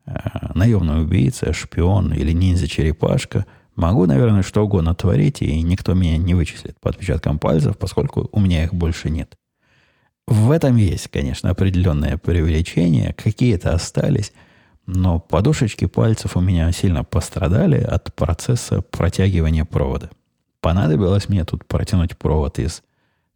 Э, 0.04 0.12
наемный 0.54 1.02
убийца, 1.02 1.52
шпион 1.52 2.12
или 2.12 2.32
ниндзя-черепашка, 2.32 3.46
могу, 3.76 4.06
наверное, 4.06 4.42
что 4.42 4.64
угодно 4.64 4.94
творить, 4.94 5.42
и 5.42 5.62
никто 5.62 5.94
меня 5.94 6.16
не 6.16 6.34
вычислит 6.34 6.78
по 6.80 6.90
отпечаткам 6.90 7.38
пальцев, 7.38 7.78
поскольку 7.78 8.28
у 8.32 8.40
меня 8.40 8.64
их 8.64 8.74
больше 8.74 9.10
нет. 9.10 9.36
В 10.32 10.50
этом 10.50 10.76
есть, 10.76 11.08
конечно, 11.08 11.50
определенное 11.50 12.16
привлечение, 12.16 13.12
какие-то 13.12 13.74
остались, 13.74 14.32
но 14.86 15.20
подушечки 15.20 15.84
пальцев 15.84 16.38
у 16.38 16.40
меня 16.40 16.72
сильно 16.72 17.04
пострадали 17.04 17.76
от 17.76 18.14
процесса 18.14 18.80
протягивания 18.80 19.66
провода. 19.66 20.08
Понадобилось 20.62 21.28
мне 21.28 21.44
тут 21.44 21.66
протянуть 21.66 22.16
провод 22.16 22.58
из 22.58 22.82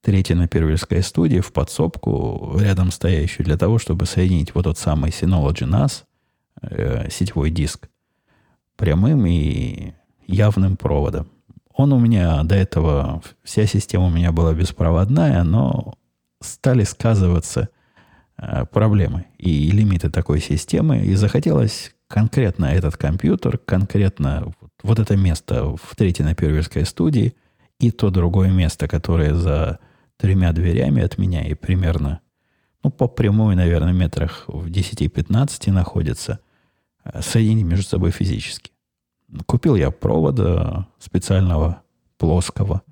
третьей 0.01 0.37
на 0.37 0.49
Первильской 0.49 1.03
студии 1.03 1.41
в 1.41 1.53
подсобку, 1.53 2.57
рядом 2.59 2.91
стоящую, 2.91 3.45
для 3.45 3.59
того, 3.59 3.79
чтобы 3.79 4.07
соединить 4.07 4.55
вот 4.55 4.65
тот 4.65 4.79
самый 4.79 5.11
Synology 5.11 5.69
NAS– 5.69 6.05
э, 6.63 7.11
сетевой 7.11 7.51
диск 7.51 7.91
прямым 8.77 9.27
и 9.27 9.93
явным 10.27 10.79
проводом. 10.79 11.29
Он 11.75 11.93
у 11.93 11.99
меня 11.99 12.43
до 12.45 12.55
этого, 12.55 13.23
вся 13.43 13.67
система 13.67 14.07
у 14.07 14.11
меня 14.11 14.33
была 14.33 14.55
беспроводная, 14.55 15.45
но 15.45 15.93
стали 16.41 16.85
сказываться 16.85 17.69
э, 18.39 18.65
проблемы 18.67 19.27
и 19.39 19.71
лимиты 19.71 20.11
такой 20.11 20.41
системы, 20.41 21.05
и 21.05 21.15
захотелось 21.15 21.95
конкретно 22.09 22.67
этот 22.67 22.97
компьютер, 22.97 23.59
конкретно 23.59 24.53
вот 24.83 24.99
это 24.99 25.17
место 25.17 25.77
в 25.77 25.97
третьей 25.97 26.25
на 26.25 26.35
Первильской 26.35 26.85
студии 26.85 27.35
и 27.79 27.91
то 27.91 28.11
другое 28.11 28.51
место, 28.51 28.89
которое 28.89 29.35
за 29.35 29.79
тремя 30.17 30.53
дверями 30.53 31.03
от 31.03 31.19
меня 31.19 31.47
и 31.47 31.55
примерно, 31.55 32.21
ну, 32.83 32.91
по 32.91 33.09
прямой, 33.09 33.55
наверное, 33.55 33.93
метрах 33.93 34.45
в 34.47 34.67
10-15 34.69 35.71
находится, 35.73 36.41
соединить 37.21 37.67
между 37.67 37.85
собой 37.85 38.11
физически. 38.11 38.71
Купил 39.47 39.75
я 39.77 39.91
провода 39.91 40.87
специального 40.99 41.83
плоского 42.17 42.83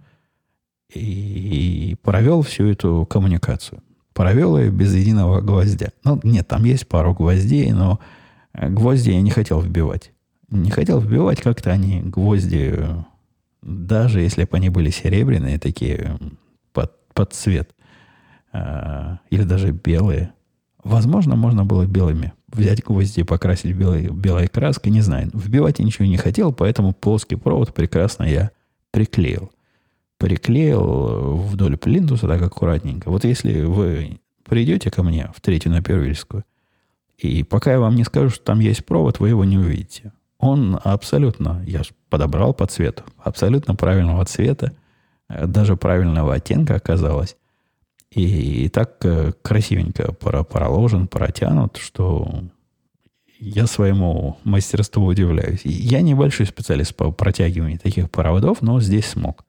и 0.92 1.96
провел 2.02 2.42
всю 2.42 2.66
эту 2.66 3.06
коммуникацию. 3.08 3.82
Провел 4.12 4.56
ее 4.58 4.70
без 4.70 4.94
единого 4.94 5.40
гвоздя. 5.40 5.90
Ну, 6.04 6.20
нет, 6.22 6.46
там 6.46 6.64
есть 6.64 6.86
пару 6.86 7.14
гвоздей, 7.14 7.72
но 7.72 7.98
гвозди 8.52 9.10
я 9.10 9.20
не 9.20 9.30
хотел 9.30 9.60
вбивать. 9.60 10.12
Не 10.50 10.70
хотел 10.70 11.00
вбивать 11.00 11.40
как-то 11.40 11.72
они 11.72 12.00
гвозди, 12.00 12.78
даже 13.62 14.20
если 14.20 14.44
бы 14.44 14.56
они 14.56 14.68
были 14.68 14.90
серебряные, 14.90 15.58
такие 15.58 16.18
под, 16.72 16.92
под 17.12 17.32
цвет, 17.32 17.70
а, 18.52 19.18
или 19.30 19.42
даже 19.42 19.72
белые. 19.72 20.32
Возможно, 20.84 21.34
можно 21.34 21.64
было 21.64 21.86
белыми 21.86 22.34
взять 22.54 22.82
гвозди 22.84 23.20
и 23.20 23.24
покрасить 23.24 23.76
белой, 23.76 24.08
белой 24.08 24.48
краской, 24.48 24.92
не 24.92 25.00
знаю. 25.00 25.30
Вбивать 25.32 25.78
я 25.78 25.84
ничего 25.84 26.06
не 26.06 26.16
хотел, 26.16 26.52
поэтому 26.52 26.92
плоский 26.92 27.36
провод 27.36 27.74
прекрасно 27.74 28.24
я 28.24 28.50
приклеил. 28.90 29.50
Приклеил 30.24 31.36
вдоль 31.36 31.76
плинтуса 31.76 32.26
так 32.26 32.40
аккуратненько. 32.40 33.10
Вот 33.10 33.24
если 33.24 33.60
вы 33.60 34.20
придете 34.42 34.90
ко 34.90 35.02
мне 35.02 35.30
в 35.36 35.42
третью 35.42 35.70
на 35.70 35.82
Первильскую, 35.82 36.44
и 37.18 37.42
пока 37.42 37.72
я 37.72 37.78
вам 37.78 37.94
не 37.94 38.04
скажу, 38.04 38.30
что 38.30 38.42
там 38.42 38.60
есть 38.60 38.86
провод, 38.86 39.20
вы 39.20 39.28
его 39.28 39.44
не 39.44 39.58
увидите. 39.58 40.14
Он 40.38 40.80
абсолютно, 40.82 41.62
я 41.66 41.82
подобрал 42.08 42.54
по 42.54 42.66
цвету, 42.66 43.02
абсолютно 43.18 43.74
правильного 43.74 44.24
цвета, 44.24 44.72
э, 45.28 45.46
даже 45.46 45.76
правильного 45.76 46.32
оттенка 46.32 46.76
оказалось. 46.76 47.36
И, 48.10 48.64
и 48.64 48.68
так 48.70 49.04
э, 49.04 49.32
красивенько 49.42 50.14
проложен, 50.14 51.06
протянут, 51.06 51.76
что 51.76 52.44
я 53.38 53.66
своему 53.66 54.38
мастерству 54.42 55.04
удивляюсь. 55.04 55.60
Я 55.64 56.00
небольшой 56.00 56.46
специалист 56.46 56.96
по 56.96 57.12
протягиванию 57.12 57.78
таких 57.78 58.10
проводов, 58.10 58.62
но 58.62 58.80
здесь 58.80 59.04
смог. 59.04 59.44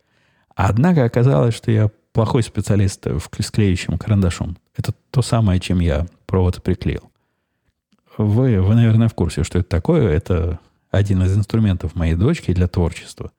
Однако 0.56 1.03
оказалось, 1.03 1.53
что 1.53 1.70
я 1.70 1.91
плохой 2.14 2.43
специалист 2.43 3.06
в 3.06 3.30
склеющем 3.41 3.97
карандашом. 3.97 4.58
Это 4.76 4.93
то 5.12 5.22
самое, 5.22 5.60
чем 5.60 5.80
я 5.80 6.08
провод 6.26 6.64
приклеил. 6.64 7.12
Вы, 8.18 8.62
вы, 8.62 8.76
наверное, 8.76 9.10
в 9.10 9.14
курсе, 9.14 9.43
что 9.43 9.60
это 9.60 9.68
такое. 9.68 10.10
Это 10.10 10.60
один 10.91 11.22
из 11.24 11.38
инструментов 11.38 11.95
моей 11.95 12.16
дочки 12.16 12.53
для 12.53 12.68
творчества. 12.68 13.32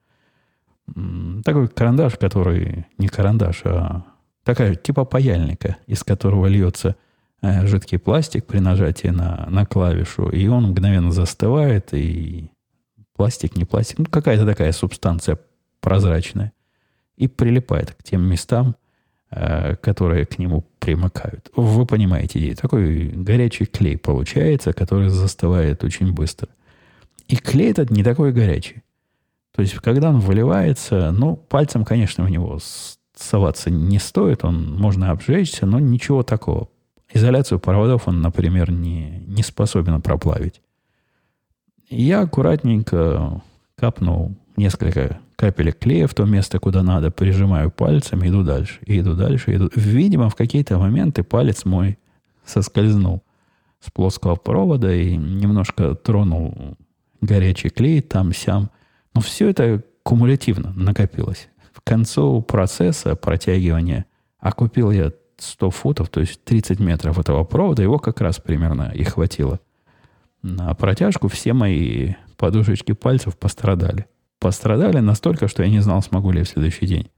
Такой 1.43 1.67
карандаш, 1.67 2.17
который 2.17 2.85
не 2.97 3.07
карандаш, 3.07 3.61
а 3.65 4.03
такая 4.43 4.75
типа 4.75 5.03
паяльника, 5.03 5.77
из 5.85 6.03
которого 6.03 6.45
льется 6.45 6.95
э, 7.41 7.67
жидкий 7.67 7.99
пластик 7.99 8.45
при 8.45 8.59
нажатии 8.59 9.09
на, 9.09 9.47
на 9.49 9.65
клавишу, 9.65 10.29
и 10.29 10.47
он 10.47 10.67
мгновенно 10.69 11.11
застывает, 11.11 11.93
и 11.93 12.51
пластик, 13.17 13.57
не 13.57 13.65
пластик, 13.65 13.97
ну 13.97 14.05
какая-то 14.05 14.45
такая 14.45 14.71
субстанция 14.71 15.39
прозрачная, 15.81 16.53
и 17.17 17.27
прилипает 17.27 17.91
к 17.91 18.03
тем 18.03 18.21
местам, 18.21 18.75
э, 19.31 19.75
которые 19.75 20.25
к 20.25 20.39
нему 20.39 20.63
примыкают. 20.79 21.51
Вы 21.55 21.85
понимаете 21.85 22.39
идею. 22.39 22.55
Такой 22.55 23.07
горячий 23.09 23.65
клей 23.65 23.97
получается, 23.97 24.71
который 24.71 25.09
застывает 25.09 25.83
очень 25.83 26.13
быстро. 26.13 26.47
И 27.27 27.35
клей 27.35 27.71
этот 27.71 27.89
не 27.89 28.03
такой 28.03 28.31
горячий. 28.31 28.83
То 29.53 29.61
есть, 29.61 29.73
когда 29.75 30.09
он 30.09 30.19
выливается, 30.19 31.11
ну, 31.11 31.35
пальцем, 31.35 31.83
конечно, 31.83 32.23
в 32.23 32.29
него 32.29 32.59
соваться 33.15 33.71
не 33.71 33.97
стоит, 33.97 34.45
он 34.45 34.75
можно 34.75 35.09
обжечься, 35.11 35.65
но 35.65 35.79
ничего 35.79 36.21
такого. 36.23 36.69
Изоляцию 37.11 37.59
проводов 37.59 38.07
он, 38.07 38.21
например, 38.21 38.71
не, 38.71 39.23
не 39.25 39.41
способен 39.41 40.01
проплавить. 40.01 40.61
Я 41.89 42.21
аккуратненько 42.21 43.41
капнул 43.75 44.35
несколько 44.57 45.19
капелек 45.35 45.79
клея 45.79 46.07
в 46.07 46.13
то 46.13 46.25
место, 46.25 46.59
куда 46.59 46.83
надо, 46.83 47.11
прижимаю 47.11 47.71
пальцем, 47.71 48.27
иду 48.27 48.43
дальше, 48.43 48.79
иду 48.85 49.13
дальше, 49.13 49.55
иду. 49.55 49.69
Видимо, 49.75 50.29
в 50.29 50.35
какие-то 50.35 50.77
моменты 50.77 51.23
палец 51.23 51.63
мой 51.63 51.97
соскользнул 52.45 53.23
с 53.79 53.91
плоского 53.91 54.35
провода 54.35 54.93
и 54.93 55.15
немножко 55.15 55.95
тронул 55.95 56.77
горячий 57.21 57.69
клей 57.69 58.01
там-сям. 58.01 58.71
Но 59.13 59.21
все 59.21 59.49
это 59.49 59.83
кумулятивно 60.03 60.73
накопилось. 60.75 61.49
К 61.73 61.83
концу 61.83 62.41
процесса 62.41 63.15
протягивания 63.15 64.05
окупил 64.39 64.91
я 64.91 65.11
100 65.37 65.69
футов, 65.69 66.09
то 66.09 66.19
есть 66.19 66.43
30 66.43 66.79
метров 66.79 67.19
этого 67.19 67.43
провода, 67.43 67.83
его 67.83 67.99
как 67.99 68.21
раз 68.21 68.39
примерно 68.39 68.91
и 68.93 69.03
хватило. 69.03 69.59
На 70.41 70.73
протяжку 70.73 71.27
все 71.27 71.53
мои 71.53 72.13
подушечки 72.37 72.93
пальцев 72.93 73.37
пострадали. 73.37 74.07
Пострадали 74.39 74.99
настолько, 74.99 75.47
что 75.47 75.63
я 75.63 75.69
не 75.69 75.79
знал, 75.79 76.01
смогу 76.01 76.31
ли 76.31 76.43
в 76.43 76.49
следующий 76.49 76.85
день 76.85 77.09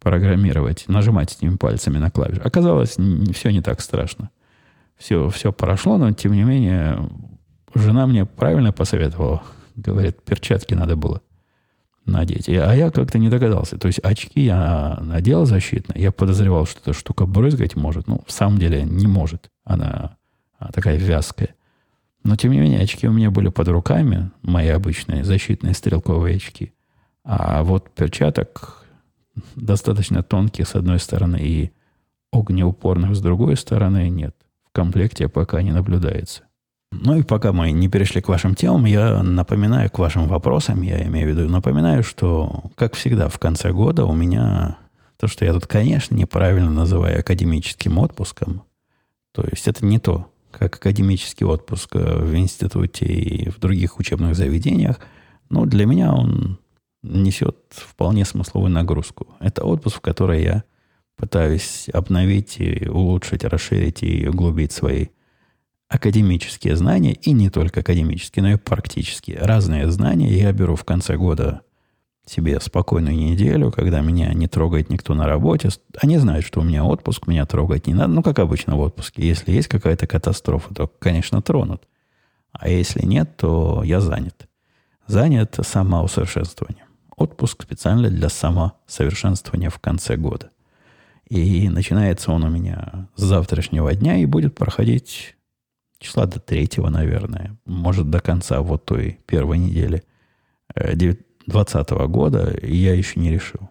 программировать, 0.00 0.84
нажимать 0.88 1.36
этими 1.36 1.56
пальцами 1.56 1.98
на 1.98 2.10
клавиш. 2.10 2.38
Оказалось, 2.42 2.96
все 3.32 3.50
не 3.50 3.60
так 3.60 3.80
страшно. 3.80 4.30
Все, 4.96 5.28
все 5.30 5.52
прошло, 5.52 5.96
но 5.96 6.12
тем 6.12 6.32
не 6.32 6.42
менее, 6.42 7.08
жена 7.74 8.06
мне 8.06 8.24
правильно 8.24 8.72
посоветовала. 8.72 9.42
Говорит, 9.76 10.22
перчатки 10.22 10.74
надо 10.74 10.96
было 10.96 11.22
надеть. 12.04 12.48
А 12.48 12.74
я 12.74 12.90
как-то 12.90 13.18
не 13.18 13.28
догадался. 13.28 13.78
То 13.78 13.86
есть 13.86 14.00
очки 14.00 14.40
я 14.40 14.98
надел 15.00 15.44
защитные. 15.46 16.02
Я 16.02 16.12
подозревал, 16.12 16.66
что 16.66 16.80
эта 16.80 16.92
штука 16.92 17.26
брызгать 17.26 17.76
может. 17.76 18.06
Ну, 18.08 18.22
в 18.26 18.32
самом 18.32 18.58
деле 18.58 18.82
не 18.82 19.06
может. 19.06 19.50
Она, 19.64 20.16
она 20.58 20.70
такая 20.72 20.96
вязкая. 20.96 21.54
Но, 22.24 22.36
тем 22.36 22.52
не 22.52 22.60
менее, 22.60 22.80
очки 22.80 23.08
у 23.08 23.12
меня 23.12 23.30
были 23.30 23.48
под 23.48 23.68
руками, 23.68 24.30
мои 24.42 24.68
обычные 24.68 25.24
защитные 25.24 25.74
стрелковые 25.74 26.36
очки. 26.36 26.72
А 27.24 27.62
вот 27.62 27.90
перчаток 27.90 28.86
достаточно 29.56 30.22
тонких 30.22 30.68
с 30.68 30.74
одной 30.74 30.98
стороны 30.98 31.38
и 31.40 31.72
огнеупорных 32.32 33.14
с 33.16 33.20
другой 33.20 33.56
стороны 33.56 34.08
нет. 34.08 34.34
В 34.64 34.72
комплекте 34.72 35.28
пока 35.28 35.62
не 35.62 35.72
наблюдается. 35.72 36.44
Ну 36.92 37.16
и 37.16 37.22
пока 37.22 37.52
мы 37.52 37.72
не 37.72 37.88
перешли 37.88 38.20
к 38.20 38.28
вашим 38.28 38.54
темам, 38.54 38.84
я 38.84 39.22
напоминаю 39.22 39.90
к 39.90 39.98
вашим 39.98 40.28
вопросам, 40.28 40.82
я 40.82 41.02
имею 41.06 41.26
в 41.26 41.30
виду, 41.30 41.48
напоминаю, 41.48 42.02
что, 42.02 42.64
как 42.74 42.94
всегда, 42.94 43.28
в 43.28 43.38
конце 43.38 43.72
года 43.72 44.04
у 44.04 44.12
меня 44.12 44.76
то, 45.18 45.26
что 45.26 45.44
я 45.44 45.54
тут, 45.54 45.66
конечно, 45.66 46.14
неправильно 46.14 46.70
называю 46.70 47.20
академическим 47.20 47.98
отпуском, 47.98 48.64
то 49.32 49.42
есть 49.50 49.68
это 49.68 49.86
не 49.86 49.98
то, 49.98 50.31
как 50.52 50.76
академический 50.76 51.46
отпуск 51.46 51.96
э, 51.96 52.18
в 52.18 52.34
институте 52.34 53.06
и 53.06 53.50
в 53.50 53.58
других 53.58 53.98
учебных 53.98 54.34
заведениях, 54.34 55.00
но 55.50 55.66
для 55.66 55.86
меня 55.86 56.12
он 56.12 56.58
несет 57.02 57.56
вполне 57.70 58.24
смысловую 58.24 58.70
нагрузку. 58.70 59.34
Это 59.40 59.64
отпуск, 59.64 59.98
в 59.98 60.00
который 60.00 60.42
я 60.42 60.64
пытаюсь 61.16 61.88
обновить 61.92 62.58
и 62.58 62.88
улучшить, 62.88 63.44
расширить 63.44 64.02
и 64.02 64.26
углубить 64.28 64.72
свои 64.72 65.08
академические 65.88 66.74
знания, 66.76 67.12
и 67.12 67.32
не 67.32 67.50
только 67.50 67.80
академические, 67.80 68.42
но 68.42 68.52
и 68.52 68.56
практические. 68.56 69.38
Разные 69.38 69.90
знания 69.90 70.32
я 70.32 70.52
беру 70.52 70.74
в 70.74 70.84
конце 70.84 71.16
года 71.16 71.60
себе 72.24 72.60
спокойную 72.60 73.16
неделю, 73.16 73.70
когда 73.70 74.00
меня 74.00 74.32
не 74.32 74.46
трогает 74.46 74.90
никто 74.90 75.14
на 75.14 75.26
работе. 75.26 75.70
Они 75.98 76.18
знают, 76.18 76.44
что 76.44 76.60
у 76.60 76.64
меня 76.64 76.84
отпуск, 76.84 77.26
меня 77.26 77.46
трогать 77.46 77.86
не 77.86 77.94
надо. 77.94 78.12
Ну, 78.12 78.22
как 78.22 78.38
обычно 78.38 78.76
в 78.76 78.80
отпуске. 78.80 79.26
Если 79.26 79.52
есть 79.52 79.68
какая-то 79.68 80.06
катастрофа, 80.06 80.72
то, 80.74 80.86
конечно, 80.86 81.42
тронут. 81.42 81.82
А 82.52 82.68
если 82.68 83.04
нет, 83.04 83.36
то 83.36 83.82
я 83.84 84.00
занят. 84.00 84.48
Занят 85.06 85.58
самоусовершенствованием. 85.60 86.86
Отпуск 87.16 87.62
специально 87.62 88.08
для 88.08 88.28
самосовершенствования 88.28 89.70
в 89.70 89.78
конце 89.78 90.16
года. 90.16 90.50
И 91.28 91.68
начинается 91.68 92.30
он 92.30 92.44
у 92.44 92.50
меня 92.50 93.08
с 93.16 93.22
завтрашнего 93.22 93.94
дня 93.94 94.16
и 94.16 94.26
будет 94.26 94.54
проходить 94.54 95.34
числа 95.98 96.26
до 96.26 96.40
третьего, 96.40 96.88
наверное. 96.88 97.56
Может, 97.64 98.10
до 98.10 98.20
конца 98.20 98.60
вот 98.60 98.84
той 98.84 99.20
первой 99.26 99.58
недели 99.58 100.02
э, 100.74 100.94
2020 101.46 101.90
года, 102.08 102.58
я 102.62 102.94
еще 102.94 103.20
не 103.20 103.30
решил. 103.30 103.68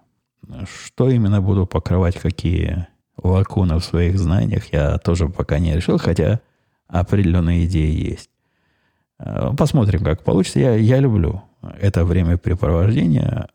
Что 0.66 1.10
именно 1.10 1.42
буду 1.42 1.66
покрывать, 1.66 2.20
какие 2.20 2.88
лакуны 3.22 3.76
в 3.76 3.86
своих 3.86 4.20
знаниях, 4.20 4.74
я 4.74 4.98
тоже 4.98 5.30
пока 5.30 5.60
не 5.60 5.76
решил, 5.76 5.98
хотя 5.98 6.42
определенные 6.88 7.66
идеи 7.66 8.10
есть. 8.10 8.30
Э, 9.20 9.52
посмотрим, 9.58 10.04
как 10.04 10.24
получится. 10.24 10.60
Я, 10.60 10.76
я 10.76 11.00
люблю 11.00 11.44
это 11.80 12.04
времяпрепровождение. 12.06 13.48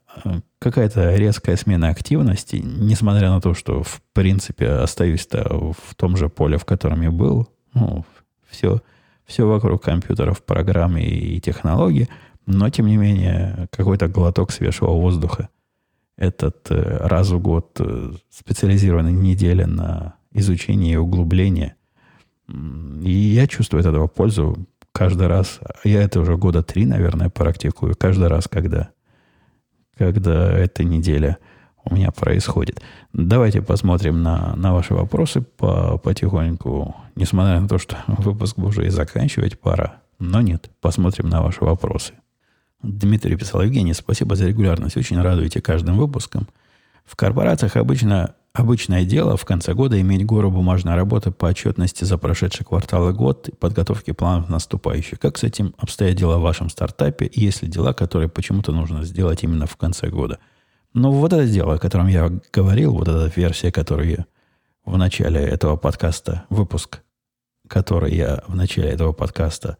Какая-то 0.59 1.17
резкая 1.17 1.57
смена 1.57 1.89
активности, 1.89 2.57
несмотря 2.57 3.31
на 3.31 3.41
то, 3.41 3.53
что, 3.53 3.83
в 3.83 4.01
принципе, 4.13 4.69
остаюсь-то 4.69 5.75
в 5.77 5.95
том 5.97 6.17
же 6.17 6.29
поле, 6.29 6.57
в 6.57 6.65
котором 6.65 7.03
я 7.03 7.11
был. 7.11 7.49
Ну, 7.75 8.07
все, 8.49 8.81
все 9.27 9.47
вокруг 9.47 9.83
компьютеров, 9.83 10.43
программ 10.43 10.97
и 10.97 11.41
технологий– 11.41 12.09
но, 12.47 12.71
тем 12.71 12.87
не 12.87 12.97
менее, 12.97 13.69
какой-то 13.71 14.09
глоток 14.09 14.53
свежего 14.53 14.91
воздуха. 14.91 15.49
Этот 16.17 16.71
э, 16.71 16.99
раз 17.07 17.31
в 17.31 17.41
год 17.41 17.77
э, 17.81 18.13
специализированная 18.31 19.13
неделя 19.13 19.67
на 19.67 20.15
изучение 20.33 20.95
и 20.95 20.97
углубление. 20.97 21.75
И 22.49 23.11
я 23.11 23.47
чувствую 23.47 23.81
от 23.81 23.87
этого 23.87 24.07
пользу 24.07 24.57
каждый 24.93 25.27
раз. 25.27 25.61
Я 25.85 26.03
это 26.03 26.21
уже 26.21 26.37
года 26.37 26.63
три, 26.63 26.87
наверное, 26.87 27.29
практикую. 27.29 27.97
Каждый 27.97 28.29
раз, 28.29 28.47
когда, 28.49 28.91
когда 29.99 30.53
эта 30.53 30.85
неделя 30.85 31.39
у 31.85 31.95
меня 31.95 32.13
происходит. 32.13 32.81
Давайте 33.13 33.61
посмотрим 33.61 34.23
на, 34.23 34.55
на 34.57 34.73
ваши 34.73 34.95
вопросы 34.95 35.41
по, 35.41 35.99
потихоньку. 35.99 36.95
Несмотря 37.17 37.61
на 37.61 37.69
то, 37.69 37.79
что 37.79 37.97
выпуск 38.07 38.59
уже 38.59 38.87
и 38.87 38.91
заканчивать 38.91 39.59
пора. 39.61 39.97
Но 40.19 40.41
нет, 40.41 40.71
посмотрим 40.81 41.29
на 41.29 41.43
ваши 41.43 41.65
вопросы. 41.65 42.15
Дмитрий 42.83 43.37
писал, 43.37 43.63
Евгений, 43.63 43.95
спасибо 43.95 44.37
за 44.37 44.47
регулярность. 44.47 44.97
Очень 44.97 45.21
радуете 45.21 45.61
каждым 45.61 45.97
выпуском. 45.97 46.47
В 47.05 47.17
корпорациях 47.17 47.77
обычно, 47.77 48.35
обычное 48.53 49.05
дело 49.05 49.37
в 49.37 49.45
конце 49.45 49.75
года 49.75 50.01
иметь 50.01 50.27
гору 50.27 50.51
бумажной 50.51 50.95
работы 50.95 51.31
по 51.31 51.47
отчетности 51.47 52.05
за 52.05 52.19
прошедший 52.19 52.67
квартал 52.67 53.09
и 53.11 53.13
год 53.13 53.49
и 53.49 53.55
подготовки 53.55 54.13
планов 54.13 54.49
наступающих. 54.49 55.19
Как 55.19 55.39
с 55.39 55.45
этим 55.45 55.75
обстоят 55.79 56.17
дела 56.17 56.39
в 56.39 56.43
вашем 56.43 56.69
стартапе? 56.69 57.31
Есть 57.33 57.63
ли 57.63 57.69
дела, 57.69 57.93
которые 57.93 58.29
почему-то 58.29 58.73
нужно 58.73 59.05
сделать 59.05 59.43
именно 59.43 59.67
в 59.67 59.77
конце 59.77 60.09
года? 60.09 60.39
Ну, 60.95 61.13
вот 61.13 61.33
это 61.33 61.47
дело, 61.47 61.75
о 61.75 61.79
котором 61.79 62.09
я 62.09 62.31
говорил, 62.53 62.95
вот 62.95 63.09
эта 63.09 63.31
версия, 63.35 63.71
которую 63.71 64.11
я 64.11 64.27
в 64.85 64.97
начале 64.97 65.41
этого 65.41 65.77
подкаста, 65.77 66.45
выпуск, 66.49 67.01
который 67.69 68.15
я 68.15 68.43
в 68.47 68.55
начале 68.55 68.89
этого 68.89 69.13
подкаста 69.13 69.79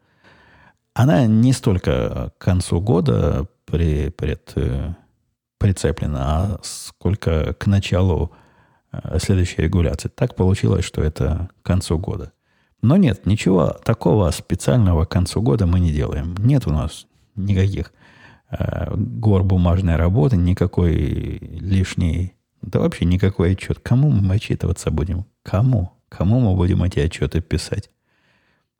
она 0.97 1.27
не 1.27 1.53
столько 1.53 2.33
к 2.37 2.43
концу 2.43 2.81
года 2.81 3.47
при, 3.65 4.09
пред, 4.09 4.51
э, 4.55 4.95
прицеплена, 5.59 6.19
а 6.19 6.59
сколько 6.63 7.53
к 7.53 7.67
началу 7.67 8.31
э, 8.91 9.19
следующей 9.19 9.61
регуляции. 9.61 10.09
Так 10.09 10.35
получилось, 10.35 10.85
что 10.85 11.03
это 11.03 11.49
к 11.61 11.65
концу 11.65 11.99
года. 11.99 12.31
Но 12.81 12.97
нет, 12.97 13.27
ничего 13.27 13.75
такого 13.83 14.31
специального 14.31 15.05
к 15.05 15.09
концу 15.09 15.43
года 15.43 15.67
мы 15.67 15.79
не 15.79 15.91
делаем. 15.91 16.35
Нет 16.39 16.65
у 16.65 16.71
нас 16.71 17.05
никаких 17.35 17.93
э, 18.49 18.91
гор 18.95 19.43
бумажной 19.43 19.97
работы, 19.97 20.35
никакой 20.35 20.95
лишней, 20.95 22.33
да 22.63 22.79
вообще 22.79 23.05
никакой 23.05 23.51
отчет. 23.51 23.79
Кому 23.83 24.09
мы 24.09 24.33
отчитываться 24.33 24.89
будем? 24.89 25.25
Кому? 25.43 25.91
Кому 26.09 26.39
мы 26.39 26.55
будем 26.55 26.81
эти 26.81 26.99
отчеты 26.99 27.41
писать? 27.41 27.91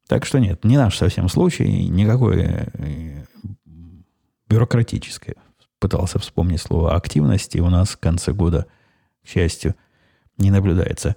Так 0.07 0.25
что 0.25 0.39
нет, 0.39 0.63
не 0.63 0.77
наш 0.77 0.97
совсем 0.97 1.27
случай, 1.27 1.87
никакой 1.89 2.41
э, 2.41 3.25
бюрократической. 4.49 5.35
Пытался 5.79 6.17
вспомнить 6.17 6.61
слово 6.61 6.95
активности. 6.95 7.59
У 7.59 7.69
нас 7.69 7.89
в 7.89 7.97
конце 7.97 8.31
года, 8.31 8.65
к 9.23 9.27
счастью, 9.27 9.75
не 10.37 10.49
наблюдается. 10.49 11.15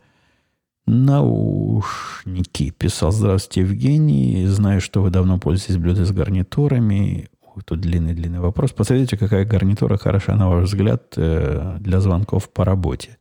Наушники. 0.86 2.70
Писал, 2.70 3.12
здравствуйте, 3.12 3.60
Евгений. 3.60 4.44
Знаю, 4.46 4.80
что 4.80 5.02
вы 5.02 5.10
давно 5.10 5.38
пользуетесь 5.38 5.76
Bluetooth 5.76 6.06
с 6.06 6.12
гарнитурами. 6.12 7.28
Ой, 7.42 7.62
тут 7.64 7.80
длинный-длинный 7.80 8.40
вопрос. 8.40 8.72
Посмотрите, 8.72 9.16
какая 9.16 9.44
гарнитура 9.44 9.98
хороша, 9.98 10.34
на 10.34 10.50
ваш 10.50 10.64
взгляд, 10.64 11.14
э, 11.16 11.76
для 11.78 12.00
звонков 12.00 12.50
по 12.52 12.64
работе. 12.64 13.19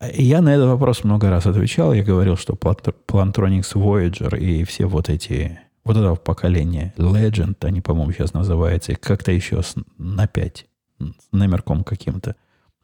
Я 0.00 0.42
на 0.42 0.54
этот 0.54 0.68
вопрос 0.68 1.04
много 1.04 1.30
раз 1.30 1.46
отвечал. 1.46 1.92
Я 1.92 2.02
говорил, 2.02 2.36
что 2.36 2.54
Plantronics 2.54 3.74
Voyager 3.74 4.38
и 4.38 4.64
все 4.64 4.86
вот 4.86 5.08
эти, 5.08 5.58
вот 5.84 5.96
это 5.96 6.14
поколение 6.16 6.92
Legend, 6.96 7.56
они, 7.62 7.80
по-моему, 7.80 8.12
сейчас 8.12 8.34
называются, 8.34 8.92
и 8.92 8.96
как-то 8.96 9.32
еще 9.32 9.62
на 9.96 10.26
5, 10.26 10.66
с 11.00 11.04
номерком 11.32 11.84
каким-то. 11.84 12.36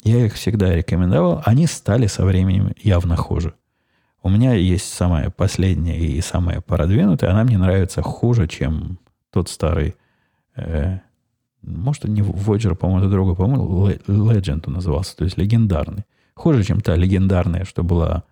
Я 0.03 0.25
их 0.25 0.35
всегда 0.35 0.75
рекомендовал. 0.75 1.43
Они 1.45 1.67
стали 1.67 2.07
со 2.07 2.25
временем 2.25 2.73
явно 2.81 3.17
хуже. 3.17 3.55
У 4.23 4.29
меня 4.29 4.55
есть 4.55 4.93
самая 4.93 5.31
последняя 5.31 5.99
и 5.99 6.21
самая 6.21 6.61
продвинутая. 6.61 7.31
Она 7.31 7.45
мне 7.45 7.59
нравится 7.59 8.03
хуже, 8.03 8.47
чем 8.49 8.99
тот 9.31 9.49
старый 9.49 9.95
э, 10.57 10.99
Может, 11.63 12.05
не 12.05 12.21
Voyager, 12.23 12.75
по-моему, 12.75 13.01
это 13.01 13.11
другой, 13.11 13.37
по-моему, 13.37 13.89
Legend 13.89 14.65
он 14.67 14.75
назывался, 14.75 15.17
то 15.17 15.25
есть 15.25 15.39
легендарный. 15.39 16.05
Хуже, 16.41 16.65
чем 16.65 16.81
та 16.81 16.97
легендарная, 16.97 17.67
что 17.67 17.83
была 17.83 18.25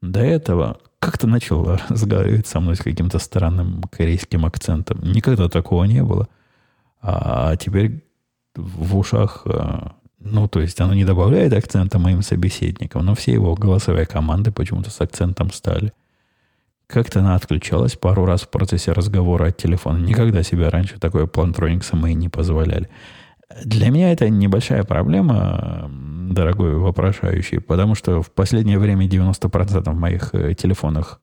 до 0.00 0.20
этого. 0.20 0.78
Как-то 1.00 1.26
начал 1.26 1.76
разговаривать 1.88 2.46
со 2.46 2.60
мной 2.60 2.76
с 2.76 2.78
каким-то 2.78 3.18
странным 3.18 3.82
корейским 3.90 4.46
акцентом. 4.46 5.00
Никогда 5.02 5.48
такого 5.48 5.82
не 5.82 6.00
было. 6.04 6.28
А 7.02 7.56
теперь 7.56 8.04
в 8.54 8.96
ушах, 8.96 9.42
э, 9.46 9.80
ну, 10.20 10.46
то 10.46 10.60
есть 10.60 10.80
оно 10.80 10.94
не 10.94 11.04
добавляет 11.04 11.52
акцента 11.54 11.98
моим 11.98 12.22
собеседникам, 12.22 13.04
но 13.04 13.16
все 13.16 13.32
его 13.32 13.56
голосовые 13.56 14.06
команды 14.06 14.52
почему-то 14.52 14.90
с 14.90 15.00
акцентом 15.00 15.50
стали. 15.50 15.92
Как-то 16.86 17.18
она 17.18 17.34
отключалась 17.34 17.96
пару 17.96 18.26
раз 18.26 18.42
в 18.42 18.48
процессе 18.50 18.92
разговора 18.92 19.46
от 19.46 19.56
телефона. 19.56 19.98
Никогда 19.98 20.44
себе 20.44 20.68
раньше 20.68 21.00
такое 21.00 21.26
плантроникса 21.26 21.96
мы 21.96 22.14
не 22.14 22.28
позволяли. 22.28 22.88
Для 23.64 23.90
меня 23.90 24.12
это 24.12 24.28
небольшая 24.28 24.82
проблема, 24.84 25.88
дорогой 26.30 26.76
вопрошающий, 26.76 27.60
потому 27.60 27.94
что 27.94 28.20
в 28.22 28.30
последнее 28.32 28.78
время 28.78 29.06
90% 29.06 29.92
моих 29.92 30.34
э, 30.34 30.54
телефонных 30.54 31.20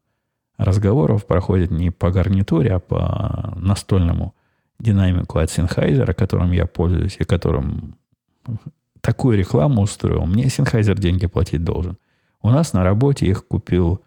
разговоров 0.58 1.26
проходит 1.26 1.72
не 1.72 1.90
по 1.92 2.12
гарнитуре, 2.12 2.76
а 2.76 2.80
по 2.80 3.54
настольному 3.58 4.36
динамику 4.80 5.40
от 5.40 5.50
Sennheiser, 5.50 6.14
которым 6.14 6.52
я 6.52 6.66
пользуюсь 6.66 7.18
и 7.20 7.26
которым 7.26 7.96
такую 9.02 9.38
рекламу 9.38 9.82
устроил. 9.82 10.26
Мне 10.26 10.46
Sennheiser 10.46 10.98
деньги 10.98 11.28
платить 11.28 11.64
должен. 11.64 11.98
У 12.42 12.50
нас 12.50 12.74
на 12.74 12.84
работе 12.84 13.26
их 13.26 13.46
купил 13.48 14.02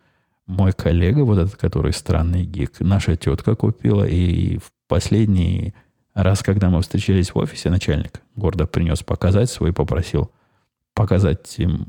мой 0.46 0.72
коллега, 0.72 1.20
вот 1.24 1.38
этот, 1.38 1.56
который 1.56 1.92
странный 1.92 2.44
гик. 2.44 2.80
Наша 2.80 3.16
тетка 3.16 3.56
купила, 3.56 4.04
и 4.04 4.58
в 4.58 4.72
последний 4.88 5.74
раз, 6.16 6.42
когда 6.42 6.70
мы 6.70 6.80
встречались 6.80 7.34
в 7.34 7.38
офисе, 7.38 7.70
начальник 7.70 8.22
города 8.34 8.66
принес 8.66 9.02
показать 9.02 9.50
свой, 9.50 9.72
попросил 9.72 10.32
показать 10.94 11.58
им, 11.58 11.88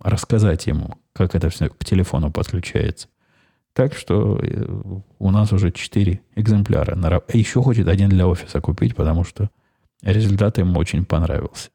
рассказать 0.00 0.66
ему, 0.66 0.94
как 1.12 1.34
это 1.34 1.50
все 1.50 1.68
к 1.68 1.84
телефону 1.84 2.32
подключается. 2.32 3.08
Так 3.74 3.94
что 3.94 4.40
э, 4.42 4.66
у 5.18 5.30
нас 5.30 5.52
уже 5.52 5.70
четыре 5.70 6.22
экземпляра. 6.34 6.96
Еще 7.32 7.62
хочет 7.62 7.86
один 7.86 8.08
для 8.08 8.26
офиса 8.26 8.60
купить, 8.60 8.96
потому 8.96 9.24
что 9.24 9.50
результат 10.02 10.58
ему 10.58 10.78
очень 10.78 11.04
понравился. 11.04 11.68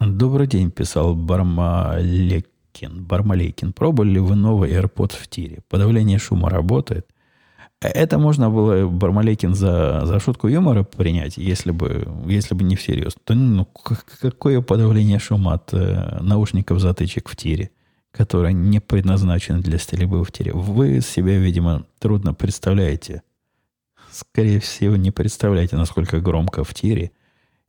Добрый 0.00 0.46
день, 0.46 0.70
писал 0.70 1.14
Бармалекин. 1.14 3.04
Бармалекин, 3.04 3.74
пробовали 3.74 4.14
ли 4.14 4.20
вы 4.20 4.34
новый 4.34 4.72
AirPods 4.72 5.16
в 5.20 5.28
тире? 5.28 5.60
Подавление 5.68 6.18
шума 6.18 6.48
работает? 6.48 7.06
Это 7.82 8.18
можно 8.18 8.50
было 8.50 8.88
Бармалекин 8.88 9.54
за, 9.54 10.02
за 10.04 10.20
шутку 10.20 10.48
юмора 10.48 10.84
принять, 10.84 11.36
если 11.36 11.70
бы, 11.70 12.06
если 12.26 12.54
бы 12.54 12.64
не 12.64 12.76
всерьез. 12.76 13.14
То, 13.24 13.34
ну, 13.34 13.66
какое 14.20 14.60
подавление 14.60 15.18
шума 15.18 15.54
от 15.54 15.74
э, 15.74 16.18
наушников 16.20 16.80
затычек 16.80 17.28
в 17.28 17.36
тире? 17.36 17.70
которая 18.12 18.52
не 18.52 18.78
предназначена 18.78 19.60
для 19.60 19.78
стрельбы 19.78 20.22
в 20.22 20.30
тире. 20.30 20.52
Вы 20.52 21.00
себе, 21.00 21.38
видимо, 21.38 21.86
трудно 21.98 22.34
представляете. 22.34 23.22
Скорее 24.10 24.60
всего, 24.60 24.96
не 24.96 25.10
представляете, 25.10 25.76
насколько 25.76 26.20
громко 26.20 26.62
в 26.62 26.74
тире 26.74 27.10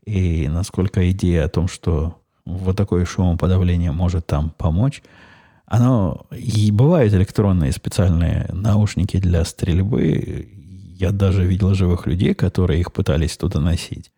и 0.05 0.49
насколько 0.49 1.09
идея 1.11 1.45
о 1.45 1.49
том, 1.49 1.69
что 1.69 2.21
вот 2.45 2.75
такое 2.75 3.05
шумоподавление 3.05 3.93
может 3.93 4.27
там 4.27 4.49
помочь. 4.49 5.01
Оно 5.73 6.27
и 6.29 6.69
бывают 6.69 7.15
электронные 7.15 7.71
специальные 7.71 8.47
наушники 8.53 9.17
для 9.17 9.43
стрельбы. 9.43 10.47
Я 10.99 11.11
даже 11.11 11.43
видел 11.47 11.73
живых 11.73 12.05
людей, 12.05 12.35
которые 12.35 12.81
их 12.81 12.93
пытались 12.93 13.37
туда 13.37 13.59
носить. 13.59 14.11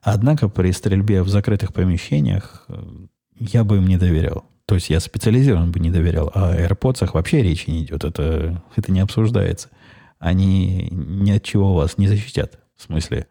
Однако 0.00 0.48
при 0.48 0.70
стрельбе 0.70 1.22
в 1.22 1.28
закрытых 1.28 1.74
помещениях 1.74 2.64
э, 2.68 2.82
я 3.38 3.64
бы 3.64 3.76
им 3.76 3.86
не 3.86 3.98
доверял. 3.98 4.46
То 4.64 4.76
есть 4.76 4.88
я 4.88 4.98
специализированно 4.98 5.70
бы 5.70 5.78
не 5.78 5.90
доверял. 5.90 6.30
А 6.32 6.52
о 6.52 6.56
AirPods 6.56 7.10
вообще 7.12 7.42
речи 7.42 7.68
не 7.68 7.84
идет. 7.84 8.02
Это, 8.02 8.62
это 8.74 8.90
не 8.90 9.00
обсуждается. 9.00 9.68
Они 10.18 10.88
ни 10.90 11.32
от 11.32 11.42
чего 11.42 11.74
вас 11.74 11.98
не 11.98 12.08
защитят. 12.08 12.58
В 12.78 12.82
смысле 12.82 13.26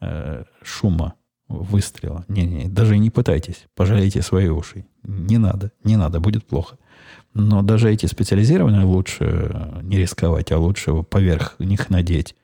э, 0.00 0.42
шума, 0.60 1.14
выстрела. 1.46 2.24
Не-не, 2.26 2.68
даже 2.68 2.98
не 2.98 3.10
пытайтесь. 3.10 3.66
Пожалейте 3.76 4.22
свои 4.22 4.48
уши. 4.48 4.86
Не 5.04 5.38
надо, 5.38 5.70
не 5.84 5.96
надо, 5.96 6.18
будет 6.18 6.44
плохо. 6.44 6.78
Но 7.34 7.62
даже 7.62 7.90
эти 7.90 8.06
специализированные 8.06 8.84
лучше 8.84 9.80
не 9.82 9.96
рисковать, 9.96 10.52
а 10.52 10.58
лучше 10.58 11.02
поверх 11.02 11.56
них 11.58 11.88
надеть 11.88 12.34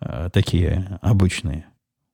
э, 0.00 0.28
такие 0.32 0.98
обычные, 1.00 1.66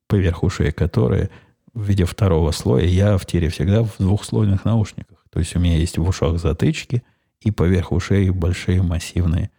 поверх 0.07 0.45
ушей, 0.45 0.70
которые 0.70 1.31
в 1.74 1.83
виде 1.83 2.05
второго 2.05 2.53
слоя. 2.53 2.85
Я 2.85 3.18
в 3.18 3.26
тире 3.26 3.49
всегда 3.49 3.83
в 3.83 3.97
двухслойных 3.99 4.64
наушниках. 4.64 5.24
То 5.31 5.41
есть 5.41 5.55
у 5.57 5.59
меня 5.59 5.76
есть 5.76 5.99
в 5.99 6.09
ушах 6.09 6.39
затычки 6.39 7.03
и 7.41 7.51
поверх 7.51 7.93
ушей 7.93 8.31
большие 8.31 8.83
массивные 8.83 9.51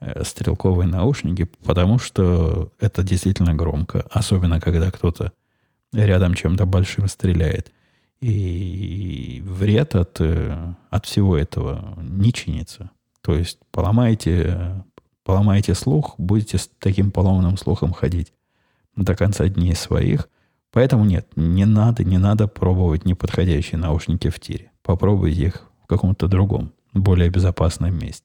э, 0.00 0.24
стрелковые 0.24 0.88
наушники, 0.88 1.44
потому 1.64 1.98
что 1.98 2.72
это 2.80 3.02
действительно 3.02 3.54
громко, 3.54 4.06
особенно 4.10 4.60
когда 4.60 4.90
кто-то 4.90 5.32
рядом 5.92 6.34
чем-то 6.34 6.64
большим 6.66 7.08
стреляет. 7.08 7.70
И 8.26 9.42
вред 9.44 9.94
от, 9.94 10.18
э, 10.18 10.74
от 10.88 11.04
всего 11.04 11.36
этого 11.36 11.94
не 12.00 12.32
чинится. 12.32 12.90
То 13.20 13.34
есть 13.34 13.58
поломаете, 13.70 14.82
поломаете 15.24 15.74
слух, 15.74 16.14
будете 16.16 16.56
с 16.56 16.70
таким 16.78 17.10
поломанным 17.10 17.58
слухом 17.58 17.92
ходить 17.92 18.32
до 18.96 19.14
конца 19.14 19.46
дней 19.48 19.74
своих. 19.74 20.30
Поэтому 20.72 21.04
нет, 21.04 21.28
не 21.36 21.66
надо, 21.66 22.02
не 22.02 22.16
надо 22.16 22.48
пробовать 22.48 23.04
неподходящие 23.04 23.76
наушники 23.76 24.30
в 24.30 24.40
тире. 24.40 24.70
Попробуйте 24.82 25.42
их 25.48 25.68
в 25.82 25.86
каком-то 25.86 26.26
другом, 26.26 26.72
более 26.94 27.28
безопасном 27.28 27.94
месте. 27.94 28.24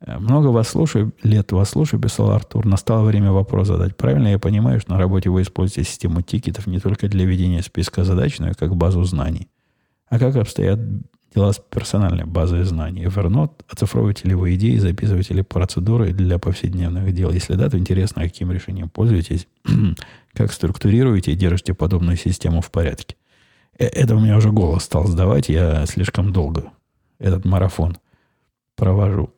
Э, 0.00 0.18
много 0.18 0.48
вас 0.48 0.68
слушаю, 0.68 1.12
лет 1.22 1.52
вас 1.52 1.70
слушаю, 1.70 2.00
писал 2.00 2.30
Артур. 2.30 2.66
Настало 2.66 3.04
время 3.04 3.32
вопрос 3.32 3.68
задать. 3.68 3.96
Правильно 3.96 4.28
я 4.28 4.38
понимаю, 4.38 4.80
что 4.80 4.92
на 4.92 4.98
работе 4.98 5.30
вы 5.30 5.42
используете 5.42 5.88
систему 5.88 6.22
тикетов 6.22 6.66
не 6.66 6.78
только 6.78 7.08
для 7.08 7.24
ведения 7.24 7.62
списка 7.62 8.04
задач, 8.04 8.38
но 8.38 8.50
и 8.50 8.54
как 8.54 8.76
базу 8.76 9.02
знаний. 9.04 9.48
А 10.08 10.18
как 10.18 10.36
обстоят 10.36 10.80
дела 11.34 11.52
с 11.52 11.58
персональной 11.58 12.24
базой 12.24 12.64
знаний? 12.64 13.04
Evernote, 13.04 13.52
оцифровываете 13.68 14.28
ли 14.28 14.34
вы 14.34 14.54
идеи, 14.54 14.76
записываете 14.76 15.34
ли 15.34 15.42
процедуры 15.42 16.12
для 16.12 16.38
повседневных 16.38 17.12
дел? 17.12 17.30
Если 17.30 17.54
да, 17.54 17.68
то 17.68 17.78
интересно, 17.78 18.22
каким 18.22 18.52
решением 18.52 18.88
пользуетесь, 18.88 19.46
как 20.32 20.52
структурируете 20.52 21.32
и 21.32 21.36
держите 21.36 21.74
подобную 21.74 22.16
систему 22.16 22.60
в 22.60 22.70
порядке. 22.70 23.16
Э, 23.78 23.86
это 23.86 24.16
у 24.16 24.20
меня 24.20 24.36
уже 24.36 24.50
голос 24.50 24.84
стал 24.84 25.06
сдавать. 25.06 25.48
Я 25.48 25.84
слишком 25.86 26.32
долго 26.32 26.72
этот 27.18 27.44
марафон 27.44 27.98
провожу. 28.76 29.30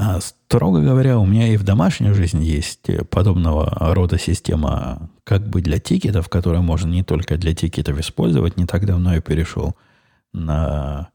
А, 0.00 0.20
строго 0.20 0.80
говоря, 0.80 1.18
у 1.18 1.26
меня 1.26 1.48
и 1.48 1.56
в 1.56 1.64
домашней 1.64 2.12
жизни 2.12 2.44
есть 2.44 2.88
подобного 3.10 3.92
рода 3.94 4.16
система 4.16 5.10
как 5.24 5.48
бы 5.48 5.60
для 5.60 5.80
тикетов, 5.80 6.28
которые 6.28 6.62
можно 6.62 6.88
не 6.88 7.02
только 7.02 7.36
для 7.36 7.52
тикетов 7.52 7.98
использовать. 7.98 8.56
Не 8.56 8.66
так 8.66 8.86
давно 8.86 9.14
я 9.14 9.20
перешел 9.20 9.74
на... 10.32 11.08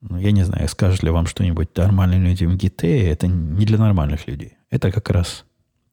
Ну, 0.00 0.18
я 0.18 0.32
не 0.32 0.42
знаю, 0.42 0.66
скажет 0.68 1.04
ли 1.04 1.10
вам 1.10 1.26
что-нибудь 1.26 1.76
нормальным 1.76 2.24
людям 2.24 2.56
GT. 2.56 3.08
Это 3.08 3.28
не 3.28 3.64
для 3.64 3.78
нормальных 3.78 4.26
людей. 4.26 4.56
Это 4.68 4.90
как 4.90 5.08
раз 5.10 5.44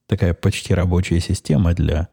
такая 0.08 0.34
почти 0.34 0.74
рабочая 0.74 1.20
система 1.20 1.74
для 1.74 2.08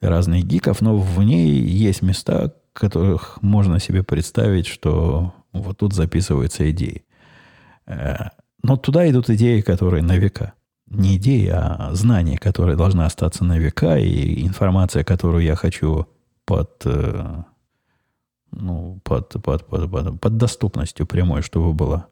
разных 0.00 0.44
гиков, 0.44 0.80
но 0.80 0.96
в 0.96 1.20
ней 1.24 1.50
есть 1.60 2.02
места, 2.02 2.54
которых 2.72 3.42
можно 3.42 3.80
себе 3.80 4.04
представить, 4.04 4.68
что 4.68 5.34
вот 5.52 5.78
тут 5.78 5.92
записываются 5.92 6.70
идеи. 6.70 7.04
Но 8.64 8.78
туда 8.78 9.08
идут 9.10 9.28
идеи, 9.28 9.60
которые 9.60 10.02
на 10.02 10.16
века. 10.16 10.54
Не 10.86 11.16
идеи, 11.16 11.48
а 11.52 11.90
знания, 11.92 12.38
которые 12.38 12.78
должны 12.78 13.02
остаться 13.02 13.44
на 13.44 13.58
века, 13.58 13.98
и 13.98 14.42
информация, 14.42 15.04
которую 15.04 15.44
я 15.44 15.54
хочу 15.54 16.08
под, 16.46 16.70
э, 16.86 17.42
ну, 18.52 19.00
под, 19.04 19.34
под, 19.42 19.66
под, 19.66 19.90
под, 19.90 20.18
под 20.18 20.36
доступностью 20.38 21.06
прямой, 21.06 21.42
чтобы 21.42 21.74
было 21.74 22.06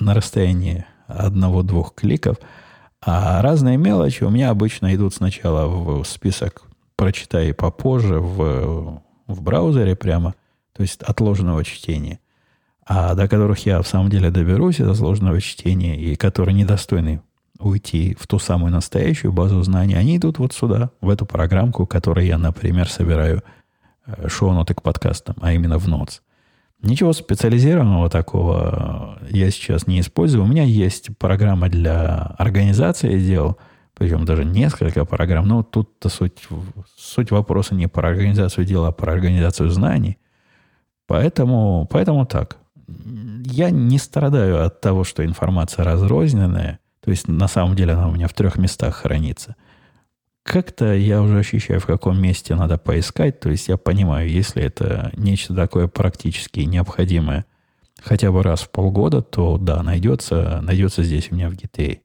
на 0.00 0.14
расстоянии 0.14 0.84
одного-двух 1.06 1.94
кликов. 1.94 2.38
А 3.00 3.40
разные 3.40 3.76
мелочи 3.76 4.24
у 4.24 4.30
меня 4.30 4.50
обычно 4.50 4.92
идут 4.96 5.14
сначала 5.14 5.68
в 5.68 6.02
список 6.02 6.64
прочитай 6.96 7.54
попозже 7.54 8.18
в, 8.18 9.00
в 9.28 9.42
браузере 9.42 9.94
прямо, 9.94 10.34
то 10.72 10.82
есть 10.82 11.02
отложенного 11.02 11.62
чтения, 11.62 12.18
а 12.86 13.14
до 13.14 13.28
которых 13.28 13.64
я 13.66 13.80
в 13.82 13.86
самом 13.86 14.10
деле 14.10 14.30
доберусь, 14.30 14.80
это 14.80 14.94
сложного 14.94 15.40
чтения, 15.40 15.98
и 15.98 16.16
которые 16.16 16.54
недостойны 16.54 17.22
уйти 17.58 18.16
в 18.18 18.26
ту 18.26 18.38
самую 18.38 18.72
настоящую 18.72 19.32
базу 19.32 19.62
знаний, 19.62 19.94
они 19.94 20.16
идут 20.16 20.38
вот 20.38 20.52
сюда, 20.52 20.90
в 21.00 21.08
эту 21.08 21.24
программку, 21.24 21.86
которой 21.86 22.26
я, 22.26 22.36
например, 22.36 22.88
собираю 22.88 23.42
э, 24.06 24.28
шоу-ноты 24.28 24.74
к 24.74 24.82
подкастам, 24.82 25.36
а 25.40 25.52
именно 25.52 25.78
в 25.78 25.88
Notes. 25.88 26.20
Ничего 26.82 27.12
специализированного 27.12 28.10
такого 28.10 29.18
я 29.30 29.50
сейчас 29.50 29.86
не 29.86 30.00
использую. 30.00 30.44
У 30.44 30.46
меня 30.46 30.64
есть 30.64 31.16
программа 31.16 31.68
для 31.68 32.34
организации 32.38 33.18
дел– 33.18 33.58
причем 33.94 34.24
даже 34.24 34.44
несколько 34.44 35.04
программ. 35.04 35.46
Но 35.46 35.62
тут-то 35.62 36.08
суть, 36.08 36.48
суть 36.96 37.30
вопроса 37.30 37.74
не 37.74 37.86
про 37.86 38.08
организацию 38.08 38.64
дела, 38.64 38.88
а 38.88 38.92
про 38.92 39.12
организацию 39.12 39.70
знаний. 39.70 40.18
Поэтому, 41.06 41.88
поэтому 41.90 42.26
так. 42.26 42.58
Я 42.86 43.70
не 43.70 43.98
страдаю 43.98 44.64
от 44.64 44.80
того, 44.80 45.04
что 45.04 45.24
информация 45.24 45.84
разрозненная. 45.84 46.78
То 47.00 47.10
есть, 47.10 47.28
на 47.28 47.48
самом 47.48 47.76
деле, 47.76 47.92
она 47.92 48.08
у 48.08 48.12
меня 48.12 48.28
в 48.28 48.34
трех 48.34 48.56
местах 48.56 48.96
хранится. 48.96 49.56
Как-то 50.42 50.94
я 50.94 51.22
уже 51.22 51.38
ощущаю, 51.38 51.80
в 51.80 51.86
каком 51.86 52.20
месте 52.20 52.54
надо 52.54 52.78
поискать. 52.78 53.40
То 53.40 53.50
есть, 53.50 53.68
я 53.68 53.76
понимаю, 53.76 54.28
если 54.28 54.62
это 54.62 55.10
нечто 55.16 55.54
такое 55.54 55.88
практически 55.88 56.60
необходимое 56.60 57.44
хотя 58.02 58.30
бы 58.30 58.42
раз 58.42 58.60
в 58.60 58.70
полгода, 58.70 59.22
то 59.22 59.58
да, 59.58 59.82
найдется, 59.82 60.60
найдется 60.62 61.02
здесь 61.02 61.28
у 61.30 61.34
меня 61.34 61.48
в 61.48 61.54
GTA. 61.54 62.00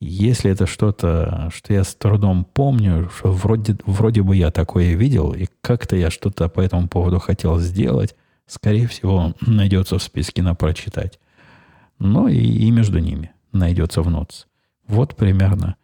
Если 0.00 0.50
это 0.50 0.66
что-то, 0.66 1.50
что 1.54 1.74
я 1.74 1.84
с 1.84 1.94
трудом 1.94 2.44
помню, 2.44 3.10
что 3.14 3.32
вроде, 3.32 3.76
вроде 3.84 4.22
бы 4.22 4.34
я 4.36 4.50
такое 4.50 4.94
видел, 4.94 5.32
и 5.32 5.46
как-то 5.60 5.96
я 5.96 6.10
что-то 6.10 6.48
по 6.48 6.60
этому 6.60 6.88
поводу 6.88 7.18
хотел 7.18 7.58
сделать, 7.58 8.16
скорее 8.50 8.86
всего, 8.86 9.34
найдется 9.40 9.98
в 9.98 10.02
списке 10.02 10.42
на 10.42 10.54
прочитать. 10.54 11.18
Ну 11.98 12.28
и, 12.28 12.38
и 12.38 12.70
между 12.70 12.98
ними 12.98 13.32
найдется 13.52 14.02
в 14.02 14.10
НОЦ. 14.10 14.46
Вот 14.86 15.16
примерно 15.16 15.76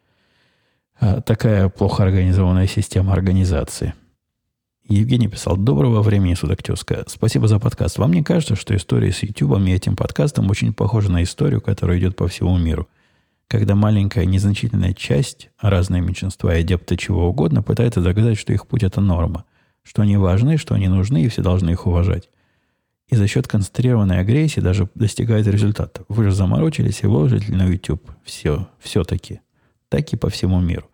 а, 0.98 1.20
такая 1.20 1.68
плохо 1.68 2.02
организованная 2.02 2.66
система 2.66 3.12
организации. 3.12 3.94
Евгений 4.88 5.28
писал, 5.28 5.56
доброго 5.56 6.00
времени 6.00 6.34
суток, 6.34 6.62
тезка. 6.62 7.04
Спасибо 7.08 7.48
за 7.48 7.58
подкаст. 7.58 7.98
Вам 7.98 8.12
не 8.12 8.22
кажется, 8.22 8.56
что 8.56 8.74
история 8.76 9.12
с 9.12 9.22
YouTube 9.22 9.58
и 9.58 9.72
этим 9.72 9.96
подкастом 9.96 10.48
очень 10.50 10.72
похожа 10.72 11.10
на 11.10 11.22
историю, 11.22 11.60
которая 11.60 11.98
идет 11.98 12.16
по 12.16 12.28
всему 12.28 12.56
миру? 12.56 12.88
когда 13.48 13.74
маленькая 13.74 14.24
незначительная 14.24 14.92
часть, 14.92 15.50
разные 15.60 16.02
меньшинства 16.02 16.54
и 16.56 16.60
адепты 16.60 16.96
чего 16.96 17.28
угодно, 17.28 17.62
пытается 17.62 18.00
доказать, 18.00 18.38
что 18.38 18.52
их 18.52 18.66
путь– 18.66 18.82
это 18.84 19.00
норма, 19.00 19.44
что 19.82 20.02
они 20.02 20.16
важны, 20.16 20.56
что 20.56 20.74
они 20.74 20.88
нужны, 20.88 21.22
и 21.22 21.28
все 21.28 21.42
должны 21.42 21.70
их 21.70 21.86
уважать. 21.86 22.28
И 23.08 23.14
за 23.14 23.28
счет 23.28 23.46
концентрированной 23.46 24.18
агрессии 24.18 24.60
даже 24.60 24.88
достигает 24.94 25.46
результата. 25.46 26.02
Вы 26.08 26.24
же 26.24 26.32
заморочились 26.32 27.02
и 27.02 27.06
выложили 27.06 27.52
на 27.52 27.66
YouTube. 27.66 28.10
Все, 28.24 28.68
все-таки. 28.80 29.40
Так 29.88 30.12
и 30.12 30.16
по 30.16 30.28
всему 30.28 30.60
миру. 30.60 30.90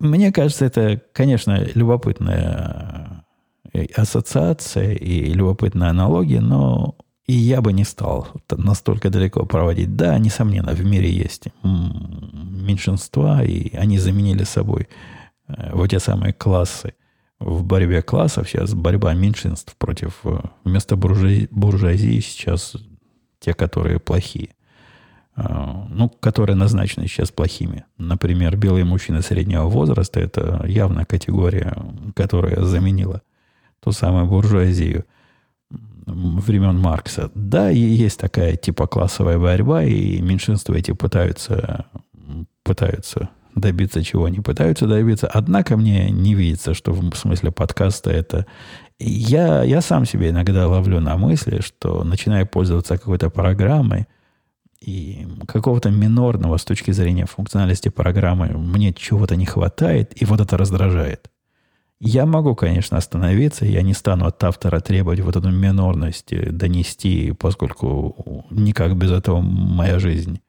Мне 0.00 0.32
кажется, 0.32 0.64
это, 0.64 1.00
конечно, 1.12 1.64
любопытная 1.74 3.24
э, 3.72 3.84
ассоциация 3.94 4.92
и 4.92 5.32
любопытная 5.32 5.90
аналогия, 5.90 6.40
но 6.40 6.96
и 7.26 7.32
я 7.32 7.62
бы 7.62 7.72
не 7.72 7.84
стал 7.84 8.28
настолько 8.50 9.08
далеко 9.08 9.46
проводить. 9.46 9.94
Да, 9.96 10.18
несомненно, 10.18 10.72
в 10.72 10.84
мире 10.84 11.10
есть 11.10 11.44
меньшинства, 11.62 13.44
и 13.44 13.74
они 13.76 13.98
заменили 13.98 14.42
собой 14.42 14.88
э, 15.46 15.70
вот 15.72 15.90
те 15.90 16.00
самые 16.00 16.32
классы. 16.32 16.94
В 17.40 17.64
борьбе 17.64 18.02
классов 18.02 18.48
сейчас 18.48 18.74
борьба 18.74 19.12
меньшинств 19.14 19.74
против 19.76 20.20
э, 20.24 20.38
вместо 20.64 20.96
буржуазии, 20.96 21.48
буржуазии 21.50 22.20
сейчас 22.20 22.76
те, 23.40 23.54
которые 23.54 23.98
плохие. 23.98 24.50
Э, 25.36 25.42
ну, 25.90 26.08
которые 26.08 26.56
назначены 26.56 27.06
сейчас 27.06 27.30
плохими. 27.30 27.84
Например, 27.98 28.56
белые 28.56 28.84
мужчины 28.84 29.20
среднего 29.20 29.64
возраста– 29.64 30.20
это 30.20 30.64
явная 30.66 31.04
категория, 31.04 31.76
которая 32.14 32.62
заменила 32.62 33.22
ту 33.80 33.92
самую 33.92 34.26
буржуазию– 34.26 35.04
времен 36.06 36.78
Маркса. 36.78 37.30
Да, 37.34 37.70
есть 37.70 38.20
такая 38.20 38.56
типа 38.56 38.86
классовая 38.86 39.38
борьба, 39.38 39.84
и 39.84 40.20
меньшинства 40.20 40.74
эти 40.74 40.92
пытаются, 40.92 41.86
пытаются 42.62 43.30
добиться 43.54 44.02
чего 44.02 44.24
они 44.24 44.40
пытаются 44.40 44.86
добиться. 44.86 45.26
Однако 45.26 45.76
мне 45.76 46.10
не 46.10 46.34
видится, 46.34 46.74
что 46.74 46.92
в 46.92 47.14
смысле 47.14 47.50
подкаста 47.50 48.10
это... 48.10 48.46
Я, 48.98 49.64
я 49.64 49.80
сам 49.80 50.06
себе 50.06 50.30
иногда 50.30 50.68
ловлю 50.68 51.00
на 51.00 51.16
мысли, 51.16 51.60
что 51.60 52.04
начинаю 52.04 52.46
пользоваться 52.46 52.96
какой-то 52.96 53.28
программой, 53.28 54.06
и 54.80 55.26
какого-то 55.48 55.90
минорного 55.90 56.58
с 56.58 56.64
точки 56.64 56.90
зрения 56.90 57.26
функциональности 57.26 57.88
программы 57.88 58.48
мне 58.48 58.92
чего-то 58.92 59.34
не 59.34 59.46
хватает, 59.46 60.20
и 60.20 60.24
вот 60.24 60.40
это 60.40 60.56
раздражает. 60.56 61.30
Я 62.00 62.26
могу, 62.26 62.54
конечно, 62.54 62.98
остановиться, 62.98 63.64
я 63.64 63.82
не 63.82 63.94
стану 63.94 64.26
от 64.26 64.42
автора 64.44 64.80
требовать 64.80 65.20
вот 65.20 65.36
эту 65.36 65.50
минорность 65.50 66.32
э, 66.32 66.50
донести, 66.50 67.32
поскольку 67.32 68.46
никак 68.50 68.96
без 68.96 69.10
этого 69.10 69.40
моя 69.40 69.98
жизнь 69.98 70.40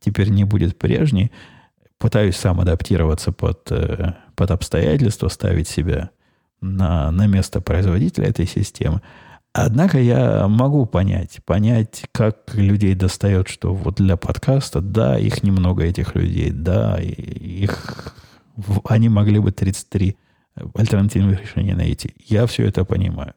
теперь 0.00 0.30
не 0.30 0.44
будет 0.44 0.78
прежней. 0.78 1.30
Пытаюсь 1.98 2.36
сам 2.36 2.60
адаптироваться 2.60 3.32
под, 3.32 3.70
э, 3.70 4.14
под 4.36 4.50
обстоятельства, 4.50 5.28
ставить 5.28 5.68
себя 5.68 6.10
на, 6.60 7.10
на 7.10 7.26
место 7.26 7.60
производителя 7.60 8.28
этой 8.28 8.46
системы. 8.46 9.02
Однако 9.52 9.98
я 9.98 10.46
могу 10.46 10.86
понять, 10.86 11.40
понять, 11.44 12.04
как 12.12 12.54
людей 12.54 12.94
достает, 12.94 13.48
что 13.48 13.74
вот 13.74 13.96
для 13.96 14.16
подкаста, 14.16 14.80
да, 14.80 15.18
их 15.18 15.42
немного 15.42 15.84
этих 15.84 16.14
людей, 16.14 16.50
да, 16.50 16.98
их, 17.00 18.14
они 18.84 19.08
могли 19.08 19.40
бы 19.40 19.50
33 19.50 20.16
альтернативных 20.74 21.40
решений 21.40 21.74
найти. 21.74 22.14
Я 22.26 22.46
все 22.46 22.66
это 22.66 22.84
понимаю. 22.84 23.34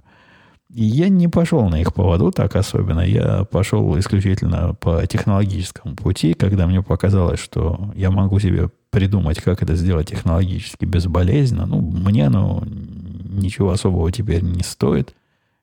И 0.73 0.83
я 0.85 1.09
не 1.09 1.27
пошел 1.27 1.67
на 1.69 1.81
их 1.81 1.93
поводу 1.93 2.31
так 2.31 2.55
особенно. 2.55 3.01
Я 3.01 3.43
пошел 3.43 3.97
исключительно 3.99 4.73
по 4.73 5.05
технологическому 5.05 5.95
пути, 5.95 6.33
когда 6.33 6.65
мне 6.65 6.81
показалось, 6.81 7.39
что 7.39 7.91
я 7.95 8.09
могу 8.09 8.39
себе 8.39 8.69
придумать, 8.89 9.41
как 9.41 9.61
это 9.61 9.75
сделать 9.75 10.09
технологически 10.09 10.85
безболезненно. 10.85 11.65
Ну, 11.65 11.81
мне 11.81 12.27
оно 12.27 12.63
ничего 12.65 13.71
особого 13.71 14.11
теперь 14.11 14.43
не 14.43 14.63
стоит. 14.63 15.13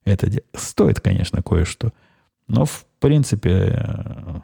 Это 0.05 0.31
стоит, 0.55 1.01
конечно, 1.01 1.43
кое-что. 1.43 1.93
Но, 2.47 2.65
в 2.65 2.85
принципе, 2.99 4.43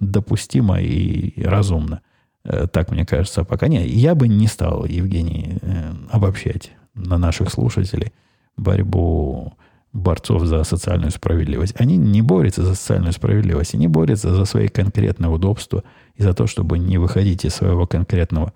допустимо 0.00 0.80
и 0.80 1.42
разумно. 1.42 2.02
Э, 2.44 2.66
так 2.66 2.90
мне 2.90 3.04
кажется, 3.04 3.44
пока 3.44 3.68
не. 3.68 3.86
Я 3.86 4.14
бы 4.14 4.28
не 4.28 4.46
стал, 4.46 4.84
Евгений, 4.84 5.58
э, 5.60 5.92
обобщать 6.10 6.72
на 6.94 7.18
наших 7.18 7.50
слушателей 7.50 8.12
борьбу 8.56 9.54
борцов 9.98 10.44
за 10.44 10.64
социальную 10.64 11.10
справедливость. 11.10 11.74
Они 11.78 11.96
не 11.96 12.22
борются 12.22 12.62
за 12.62 12.74
социальную 12.74 13.12
справедливость, 13.12 13.74
они 13.74 13.88
борются 13.88 14.34
за 14.34 14.44
свои 14.44 14.68
конкретные 14.68 15.30
удобства 15.30 15.84
и 16.14 16.22
за 16.22 16.34
то, 16.34 16.46
чтобы 16.46 16.78
не 16.78 16.98
выходить 16.98 17.44
из 17.44 17.54
своего 17.54 17.86
конкретного 17.86 18.52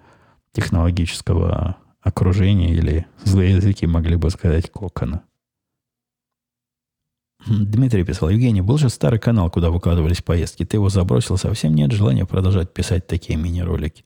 технологического 0.52 1.76
окружения 2.00 2.74
или 2.74 3.06
злые 3.24 3.56
языки 3.56 3.86
могли 3.86 4.16
бы 4.16 4.30
сказать 4.30 4.70
кокона. 4.70 5.22
Дмитрий 7.46 8.04
писал, 8.04 8.28
Евгений, 8.28 8.60
был 8.60 8.78
же 8.78 8.88
старый 8.88 9.18
канал, 9.18 9.50
куда 9.50 9.70
выкладывались 9.70 10.22
поездки. 10.22 10.64
Ты 10.64 10.76
его 10.76 10.88
забросил, 10.88 11.36
совсем 11.36 11.74
нет 11.74 11.90
желания 11.92 12.24
продолжать 12.24 12.72
писать 12.72 13.06
такие 13.06 13.36
мини-ролики. 13.36 14.04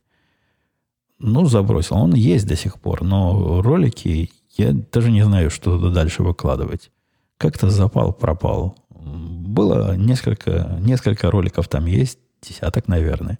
Ну, 1.18 1.46
забросил. 1.46 1.96
Он 1.96 2.14
есть 2.14 2.46
до 2.46 2.56
сих 2.56 2.80
пор, 2.80 3.02
но 3.02 3.60
ролики, 3.62 4.30
я 4.56 4.72
даже 4.72 5.10
не 5.10 5.22
знаю, 5.22 5.50
что 5.50 5.78
туда 5.78 5.92
дальше 5.92 6.22
выкладывать. 6.22 6.90
Как-то 7.38 7.70
запал, 7.70 8.12
пропал. 8.12 8.76
Было 8.90 9.96
несколько, 9.96 10.76
несколько 10.80 11.30
роликов 11.30 11.68
там 11.68 11.86
есть, 11.86 12.18
десяток, 12.42 12.88
наверное. 12.88 13.38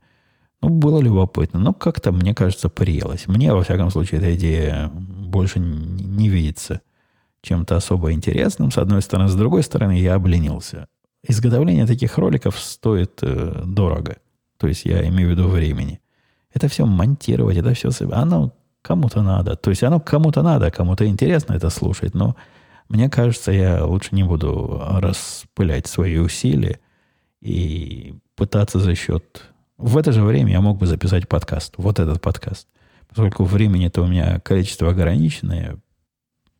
Ну, 0.62 0.68
было 0.70 1.01
любопытно. 1.01 1.61
Но 1.61 1.72
как-то, 1.72 2.12
мне 2.12 2.34
кажется, 2.34 2.68
приелось. 2.68 3.26
Мне, 3.26 3.53
во 3.53 3.62
всяком 3.62 3.90
случае, 3.90 4.20
эта 4.20 4.34
идея 4.34 4.90
больше 4.92 5.59
не 5.61 6.28
видится 6.28 6.80
чем-то 7.42 7.76
особо 7.76 8.12
интересным, 8.12 8.70
с 8.70 8.78
одной 8.78 9.03
стороны. 9.03 9.28
С 9.28 9.34
другой 9.34 9.62
стороны, 9.62 9.99
я 9.99 10.14
обленился. 10.14 10.88
Изготовление 11.22 11.86
таких 11.86 12.18
роликов 12.18 12.59
стоит 12.59 13.18
э, 13.22 13.62
дорого. 13.64 14.16
То 14.59 14.66
есть 14.66 14.84
я 14.84 15.07
имею 15.09 15.28
в 15.28 15.32
виду 15.32 15.49
времени. 15.49 16.01
Это 16.53 16.68
все 16.68 16.86
монтировать, 16.86 17.57
это 17.57 17.74
все... 17.74 17.90
Оно 18.11 18.53
кому-то 18.82 19.22
надо. 19.22 19.57
То 19.57 19.70
есть 19.70 19.82
оно 19.82 20.01
кому-то 20.01 20.42
надо, 20.42 20.70
кому-то 20.70 21.07
интересно 21.07 21.55
это 21.55 21.70
слушать. 21.70 22.14
Но 22.14 22.36
мне 22.89 23.09
кажется, 23.11 23.53
я 23.53 23.84
лучше 23.84 24.14
не 24.14 24.22
буду 24.22 24.82
распылять 24.99 25.87
свои 25.87 26.18
усилия 26.18 26.80
и 27.41 28.14
пытаться 28.34 28.78
за 28.78 28.95
счет... 28.95 29.43
В 29.78 29.99
это 29.99 30.11
же 30.11 30.22
время 30.22 30.53
я 30.53 30.62
мог 30.62 30.78
бы 30.78 30.87
записать 30.87 31.28
подкаст. 31.28 31.74
Вот 31.76 31.99
этот 31.99 32.22
подкаст. 32.22 32.66
Поскольку 33.09 33.45
времени-то 33.45 34.01
у 34.01 34.07
меня 34.07 34.41
количество 34.41 34.89
ограниченное, 34.89 35.78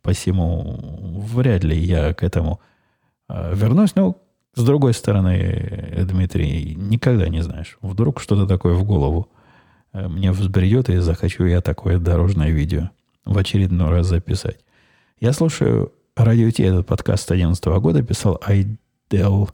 Посему 0.07 1.21
вряд 1.35 1.65
ли 1.65 1.77
я 1.77 2.15
к 2.15 2.23
этому 2.23 2.61
э, 3.29 3.53
вернусь. 3.57 3.97
Но, 3.97 4.17
с 4.55 4.63
другой 4.63 4.95
стороны, 4.95 6.07
Дмитрий, 6.09 6.77
никогда 6.77 7.29
не 7.29 7.43
знаешь. 7.43 7.77
Вдруг 7.81 8.21
что-то 8.21 8.47
такое 8.47 8.75
в 8.75 8.85
голову 8.85 9.29
э, 9.93 10.07
мне 10.07 10.31
взбредет, 10.31 10.89
и 10.91 10.99
захочу 10.99 11.45
я 11.47 11.61
такое 11.61 11.99
дорожное 11.99 12.51
видео 12.51 12.91
в 13.25 13.37
очередной 13.37 13.91
раз 13.91 14.07
записать. 14.07 14.61
Я 15.19 15.33
слушаю 15.33 15.93
радио 16.17 16.51
Ти, 16.51 16.63
этот 16.63 16.87
подкаст 16.87 17.29
2011 17.29 17.65
года, 17.81 18.03
писал 18.03 18.41
Айдел 18.43 19.51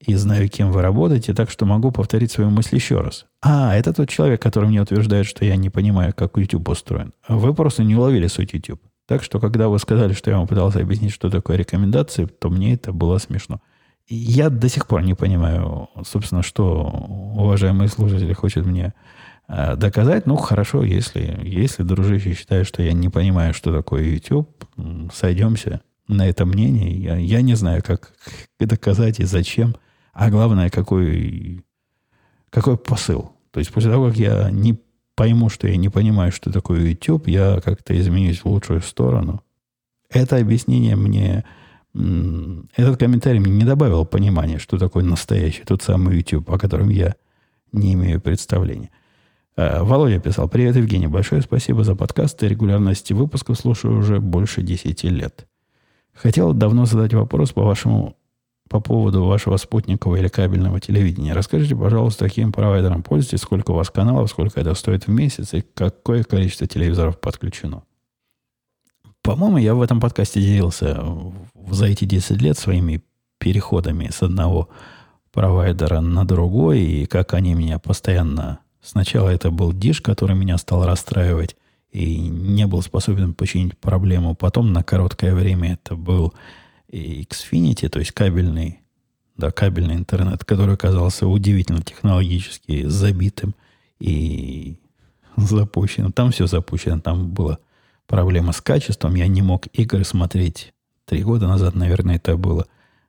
и 0.00 0.14
знаю, 0.14 0.48
кем 0.48 0.70
вы 0.70 0.82
работаете, 0.82 1.32
так 1.32 1.50
что 1.50 1.64
могу 1.64 1.90
повторить 1.90 2.30
свою 2.30 2.50
мысль 2.50 2.76
еще 2.76 3.00
раз. 3.00 3.26
А, 3.40 3.74
это 3.74 3.92
тот 3.92 4.08
человек, 4.08 4.42
который 4.42 4.68
мне 4.68 4.82
утверждает, 4.82 5.26
что 5.26 5.44
я 5.44 5.56
не 5.56 5.70
понимаю, 5.70 6.12
как 6.14 6.36
YouTube 6.36 6.68
устроен. 6.68 7.12
Вы 7.28 7.54
просто 7.54 7.84
не 7.84 7.96
уловили 7.96 8.26
суть 8.26 8.52
YouTube. 8.52 8.80
Так 9.06 9.22
что, 9.22 9.40
когда 9.40 9.68
вы 9.68 9.78
сказали, 9.78 10.12
что 10.12 10.30
я 10.30 10.38
вам 10.38 10.46
пытался 10.46 10.80
объяснить, 10.80 11.12
что 11.12 11.30
такое 11.30 11.56
рекомендации, 11.56 12.26
то 12.26 12.50
мне 12.50 12.74
это 12.74 12.92
было 12.92 13.18
смешно. 13.18 13.60
Я 14.06 14.50
до 14.50 14.68
сих 14.68 14.86
пор 14.86 15.02
не 15.02 15.14
понимаю, 15.14 15.88
собственно, 16.06 16.42
что 16.42 16.82
уважаемый 17.36 17.88
слушатель 17.88 18.32
хочет 18.34 18.66
мне 18.66 18.92
доказать. 19.48 20.26
Ну, 20.26 20.36
хорошо, 20.36 20.82
если, 20.84 21.38
если 21.42 21.82
дружище 21.82 22.34
считает, 22.34 22.66
что 22.66 22.82
я 22.82 22.92
не 22.92 23.08
понимаю, 23.08 23.54
что 23.54 23.72
такое 23.72 24.02
YouTube, 24.04 24.64
сойдемся 25.12 25.80
на 26.08 26.28
это 26.28 26.44
мнение. 26.46 26.92
Я, 26.96 27.16
я 27.16 27.42
не 27.42 27.54
знаю, 27.54 27.82
как 27.84 28.12
доказать 28.58 29.20
и 29.20 29.24
зачем. 29.24 29.76
А 30.12 30.30
главное, 30.30 30.70
какой, 30.70 31.64
какой 32.50 32.76
посыл. 32.76 33.32
То 33.50 33.60
есть 33.60 33.72
после 33.72 33.90
того, 33.90 34.08
как 34.08 34.16
я 34.16 34.50
не 34.50 34.78
пойму, 35.14 35.48
что 35.48 35.68
я 35.68 35.76
не 35.76 35.88
понимаю, 35.88 36.32
что 36.32 36.52
такое 36.52 36.80
YouTube, 36.80 37.28
я 37.28 37.60
как-то 37.64 37.98
изменюсь 37.98 38.40
в 38.40 38.46
лучшую 38.46 38.80
сторону. 38.80 39.42
Это 40.10 40.36
объяснение 40.36 40.96
мне, 40.96 41.44
этот 41.94 42.98
комментарий 42.98 43.40
мне 43.40 43.52
не 43.52 43.64
добавил 43.64 44.04
понимания, 44.04 44.58
что 44.58 44.78
такое 44.78 45.04
настоящий, 45.04 45.62
тот 45.64 45.82
самый 45.82 46.16
YouTube, 46.16 46.50
о 46.50 46.58
котором 46.58 46.88
я 46.88 47.14
не 47.72 47.94
имею 47.94 48.20
представления. 48.20 48.90
А, 49.56 49.84
Володя 49.84 50.18
писал, 50.18 50.48
привет, 50.48 50.74
Евгений, 50.74 51.06
большое 51.06 51.40
спасибо 51.40 51.84
за 51.84 51.94
подкаст 51.94 52.42
и 52.42 52.48
регулярности 52.48 53.12
выпусков 53.12 53.56
слушаю 53.56 53.98
уже 53.98 54.18
больше 54.18 54.62
10 54.62 55.04
лет. 55.04 55.46
Хотел 56.12 56.52
давно 56.52 56.86
задать 56.86 57.14
вопрос 57.14 57.52
по 57.52 57.62
вашему 57.62 58.16
по 58.68 58.80
поводу 58.80 59.24
вашего 59.26 59.56
спутникового 59.58 60.16
или 60.16 60.28
кабельного 60.28 60.80
телевидения. 60.80 61.34
Расскажите, 61.34 61.76
пожалуйста, 61.76 62.24
каким 62.24 62.50
провайдером 62.50 63.02
пользуетесь, 63.02 63.42
сколько 63.42 63.72
у 63.72 63.74
вас 63.74 63.90
каналов, 63.90 64.30
сколько 64.30 64.58
это 64.58 64.74
стоит 64.74 65.06
в 65.06 65.10
месяц 65.10 65.52
и 65.54 65.60
какое 65.60 66.24
количество 66.24 66.66
телевизоров 66.66 67.20
подключено. 67.20 67.84
По-моему, 69.22 69.58
я 69.58 69.74
в 69.74 69.82
этом 69.82 70.00
подкасте 70.00 70.40
делился 70.40 71.00
за 71.70 71.86
эти 71.86 72.06
10 72.06 72.40
лет 72.42 72.58
своими 72.58 73.04
переходами 73.38 74.08
с 74.10 74.22
одного 74.22 74.70
провайдера 75.30 76.00
на 76.00 76.24
другой, 76.24 76.80
и 76.80 77.06
как 77.06 77.34
они 77.34 77.54
меня 77.54 77.78
постоянно... 77.78 78.60
Сначала 78.84 79.30
это 79.30 79.50
был 79.50 79.72
диш, 79.72 80.02
который 80.02 80.36
меня 80.36 80.58
стал 80.58 80.84
расстраивать 80.84 81.56
и 81.90 82.18
не 82.18 82.66
был 82.66 82.82
способен 82.82 83.32
починить 83.32 83.78
проблему. 83.78 84.34
Потом 84.34 84.74
на 84.74 84.82
короткое 84.82 85.34
время 85.34 85.74
это 85.74 85.96
был 85.96 86.34
Xfinity, 86.92 87.88
то 87.88 87.98
есть 87.98 88.12
кабельный, 88.12 88.80
да, 89.38 89.50
кабельный 89.50 89.94
интернет, 89.94 90.44
который 90.44 90.74
оказался 90.74 91.26
удивительно 91.26 91.80
технологически 91.80 92.86
забитым 92.86 93.54
и 94.00 94.76
запущенным. 95.36 96.12
Там 96.12 96.30
все 96.30 96.46
запущено, 96.46 97.00
там 97.00 97.30
была 97.30 97.58
проблема 98.06 98.52
с 98.52 98.60
качеством. 98.60 99.14
Я 99.14 99.28
не 99.28 99.40
мог 99.40 99.66
игры 99.72 100.04
смотреть 100.04 100.74
три 101.06 101.22
года 101.22 101.48
назад, 101.48 101.74
наверное, 101.74 102.16
это 102.16 102.36
было 102.36 102.66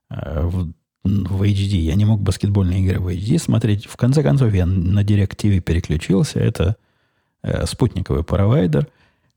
а, 0.07 0.47
в, 0.47 0.71
в 1.05 1.43
HD. 1.43 1.77
Я 1.77 1.95
не 1.95 2.05
мог 2.05 2.21
баскетбольные 2.21 2.81
игры 2.81 2.99
в 2.99 3.07
HD 3.07 3.37
смотреть. 3.39 3.85
В 3.85 3.95
конце 3.95 4.23
концов, 4.23 4.53
я 4.53 4.65
на 4.65 5.03
DirecTV 5.03 5.59
переключился. 5.59 6.39
Это 6.39 6.75
э, 7.43 7.65
спутниковый 7.65 8.23
провайдер, 8.23 8.87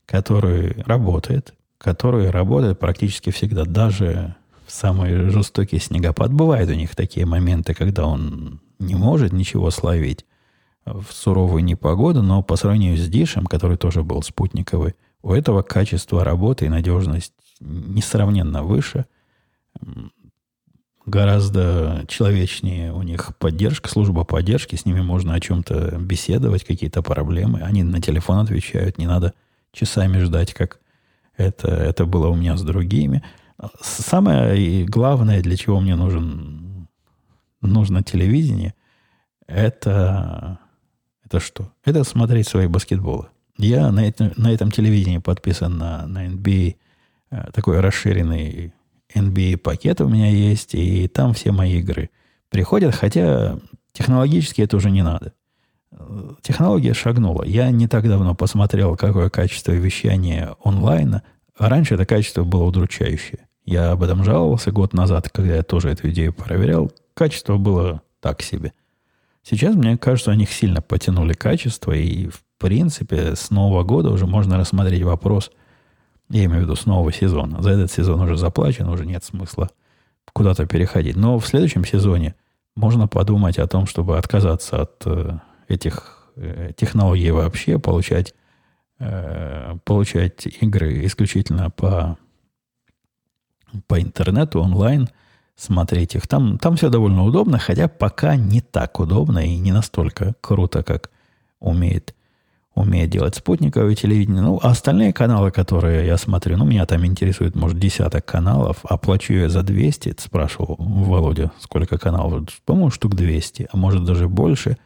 который 0.05 0.81
работает, 0.85 1.53
который 1.77 2.31
работает 2.31 2.79
практически 2.79 3.29
всегда, 3.29 3.65
даже 3.65 4.35
в 4.65 4.71
самый 4.71 5.29
жестокий 5.29 5.79
снегопад. 5.79 6.33
Бывают 6.33 6.69
у 6.69 6.73
них 6.73 6.95
такие 6.95 7.25
моменты, 7.25 7.73
когда 7.73 8.05
он 8.05 8.59
не 8.79 8.95
может 8.95 9.31
ничего 9.31 9.69
словить 9.69 10.25
в 10.85 11.05
суровую 11.11 11.63
непогоду, 11.63 12.23
но 12.23 12.41
по 12.41 12.55
сравнению 12.55 12.97
с 12.97 13.07
Дишем, 13.07 13.45
который 13.45 13.77
тоже 13.77 14.03
был 14.03 14.23
спутниковый, 14.23 14.95
у 15.21 15.33
этого 15.33 15.61
качество 15.61 16.23
работы 16.23 16.65
и 16.65 16.69
надежность 16.69 17.33
несравненно 17.59 18.63
выше. 18.63 19.05
Гораздо 21.09 22.05
человечнее 22.07 22.93
у 22.93 23.01
них 23.01 23.35
поддержка, 23.37 23.89
служба 23.89 24.23
поддержки, 24.23 24.75
с 24.75 24.85
ними 24.85 25.01
можно 25.01 25.33
о 25.33 25.39
чем-то 25.39 25.97
беседовать, 25.97 26.63
какие-то 26.63 27.01
проблемы. 27.01 27.61
Они 27.61 27.81
на 27.81 27.99
телефон 27.99 28.37
отвечают, 28.37 28.99
не 28.99 29.07
надо 29.07 29.33
часами 29.71 30.19
ждать, 30.19 30.53
как 30.53 30.79
это, 31.35 31.67
это 31.67 32.05
было 32.05 32.27
у 32.27 32.35
меня 32.35 32.55
с 32.57 32.61
другими. 32.61 33.23
Самое 33.81 34.85
главное, 34.85 35.41
для 35.41 35.57
чего 35.57 35.79
мне 35.79 35.95
нужен, 35.95 36.87
нужно 37.61 38.03
телевидение, 38.03 38.75
это, 39.47 40.59
это 41.25 41.39
что? 41.39 41.71
Это 41.83 42.03
смотреть 42.03 42.47
свои 42.47 42.67
баскетболы. 42.67 43.29
Я 43.57 43.91
на, 43.91 44.07
это, 44.07 44.31
на 44.37 44.53
этом 44.53 44.69
телевидении 44.69 45.17
подписан 45.17 45.75
на, 45.75 46.05
на 46.05 46.27
NBA, 46.27 46.75
э, 47.31 47.51
такой 47.51 47.79
расширенный 47.79 48.73
NBA 49.13 49.57
пакет 49.57 50.01
у 50.01 50.07
меня 50.07 50.29
есть, 50.29 50.75
и 50.75 51.07
там 51.07 51.33
все 51.33 51.51
мои 51.51 51.79
игры 51.79 52.09
приходят, 52.49 52.95
хотя 52.95 53.57
технологически 53.91 54.61
это 54.61 54.77
уже 54.77 54.91
не 54.91 55.01
надо. 55.01 55.33
Технология 56.41 56.93
шагнула. 56.93 57.43
Я 57.43 57.71
не 57.71 57.87
так 57.87 58.07
давно 58.07 58.35
посмотрел, 58.35 58.95
какое 58.95 59.29
качество 59.29 59.71
вещания 59.71 60.55
онлайна. 60.63 61.23
А 61.57 61.67
раньше 61.67 61.95
это 61.95 62.05
качество 62.05 62.43
было 62.43 62.63
удручающее. 62.63 63.47
Я 63.65 63.91
об 63.91 64.03
этом 64.03 64.23
жаловался 64.23 64.71
год 64.71 64.93
назад, 64.93 65.29
когда 65.29 65.55
я 65.55 65.63
тоже 65.63 65.89
эту 65.89 66.09
идею 66.09 66.33
проверял. 66.33 66.91
Качество 67.13 67.57
было 67.57 68.01
так 68.19 68.41
себе. 68.41 68.73
Сейчас, 69.43 69.75
мне 69.75 69.97
кажется, 69.97 70.31
они 70.31 70.45
сильно 70.45 70.81
потянули 70.81 71.33
качество, 71.33 71.91
и, 71.91 72.27
в 72.27 72.41
принципе, 72.57 73.35
с 73.35 73.49
Нового 73.49 73.83
года 73.83 74.09
уже 74.11 74.25
можно 74.25 74.57
рассмотреть 74.57 75.03
вопрос, 75.03 75.51
я 76.29 76.45
имею 76.45 76.61
в 76.61 76.63
виду 76.63 76.75
с 76.75 76.85
нового 76.85 77.11
сезона. 77.11 77.61
За 77.61 77.71
этот 77.71 77.91
сезон 77.91 78.21
уже 78.21 78.37
заплачен, 78.37 78.87
уже 78.87 79.05
нет 79.05 79.23
смысла 79.23 79.69
куда-то 80.33 80.65
переходить. 80.65 81.15
Но 81.15 81.39
в 81.39 81.47
следующем 81.47 81.85
сезоне 81.85 82.35
можно 82.75 83.07
подумать 83.07 83.57
о 83.57 83.67
том, 83.67 83.85
чтобы 83.87 84.17
отказаться 84.17 84.83
от 84.83 85.01
э, 85.05 85.39
этих 85.67 86.29
э, 86.35 86.71
технологий 86.77 87.31
вообще, 87.31 87.79
получать, 87.79 88.33
э, 88.99 89.75
получать 89.83 90.47
игры 90.61 91.05
исключительно 91.05 91.69
по 91.71 92.17
по 93.87 94.01
интернету, 94.01 94.61
онлайн, 94.61 95.09
смотреть 95.55 96.15
их. 96.15 96.27
Там, 96.27 96.57
там 96.57 96.75
все 96.75 96.89
довольно 96.89 97.23
удобно, 97.23 97.59
хотя 97.59 97.87
пока 97.87 98.35
не 98.35 98.61
так 98.61 98.99
удобно 98.99 99.39
и 99.39 99.57
не 99.57 99.71
настолько 99.71 100.33
круто, 100.41 100.83
как 100.83 101.11
умеет, 101.59 102.15
умеет 102.79 103.09
делать 103.09 103.35
спутниковое 103.35 103.95
телевидение. 103.95 104.41
Ну, 104.41 104.59
а 104.61 104.71
остальные 104.71 105.13
каналы, 105.13 105.51
которые 105.51 106.05
я 106.05 106.17
смотрю, 106.17 106.57
ну, 106.57 106.65
меня 106.65 106.85
там 106.85 107.05
интересует, 107.05 107.55
может, 107.55 107.79
десяток 107.79 108.25
каналов, 108.25 108.77
оплачу 108.83 109.33
я 109.33 109.49
за 109.49 109.63
200, 109.63 110.15
спрашивал 110.19 110.75
Володя, 110.79 111.51
сколько 111.59 111.97
каналов, 111.97 112.47
по-моему, 112.65 112.91
штук 112.91 113.15
200, 113.15 113.69
а 113.71 113.77
может, 113.77 114.05
даже 114.05 114.27
больше. 114.27 114.77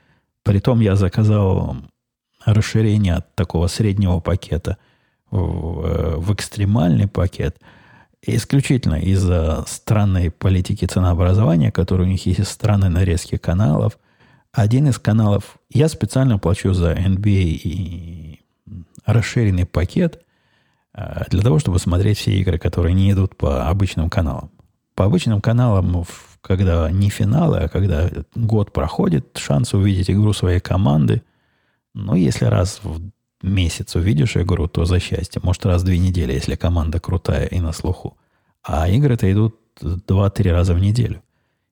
Притом 0.44 0.80
я 0.82 0.96
заказал 0.96 1.78
расширение 2.46 3.16
от 3.16 3.34
такого 3.36 3.68
среднего 3.68 4.20
пакета 4.20 4.78
в, 5.32 6.20
в 6.20 6.34
экстремальный 6.34 7.08
пакет– 7.08 7.58
исключительно 8.26 8.96
из-за 8.96 9.64
странной 9.68 10.32
политики 10.32 10.86
ценообразования, 10.86 11.72
которая 11.72 12.08
у 12.08 12.10
них 12.10 12.26
есть, 12.26 12.48
странной 12.48 12.90
нарезки 12.90 13.38
каналов. 13.38 13.98
Один 14.54 14.88
из 14.88 15.00
каналов, 15.00 15.58
я 15.72 15.90
специально 15.90 16.38
плачу 16.38 16.74
за 16.74 16.94
NBA 16.94 17.60
и 17.64 18.40
расширенный 19.04 19.66
пакет 19.66 20.24
э, 20.94 21.24
для 21.32 21.42
того, 21.42 21.58
чтобы 21.58 21.80
смотреть 21.80 22.20
все 22.20 22.34
игры, 22.36 22.60
которые 22.60 22.94
не 22.94 23.12
идут 23.12 23.36
по 23.36 23.68
обычным 23.68 24.12
каналам. 24.12 24.52
По 24.94 25.06
обычным 25.06 25.42
каналам, 25.42 26.06
когда 26.42 26.92
не 26.92 27.10
финалы, 27.10 27.62
а 27.62 27.68
когда 27.68 28.12
год 28.36 28.72
проходит, 28.72 29.38
шанс 29.38 29.74
увидеть 29.74 30.12
игру 30.12 30.34
своей 30.34 30.60
команды, 30.60 31.24
ну, 31.96 32.14
если 32.14 32.46
раз 32.46 32.80
в 32.84 33.02
месяц 33.42 33.96
увидишь 33.96 34.38
игру, 34.38 34.68
то 34.68 34.86
за 34.86 35.00
счастье. 35.00 35.42
Может, 35.44 35.66
раз 35.66 35.82
в 35.82 35.86
две 35.86 35.98
недели, 35.98 36.32
если 36.32 36.54
команда 36.54 37.00
крутая 37.00 37.48
и 37.48 37.60
на 37.60 37.72
слуху. 37.72 38.18
А 38.62 38.88
игры-то 38.88 39.32
идут 39.32 39.58
два-три 39.82 40.52
раза 40.52 40.76
в 40.76 40.80
неделю. 40.80 41.24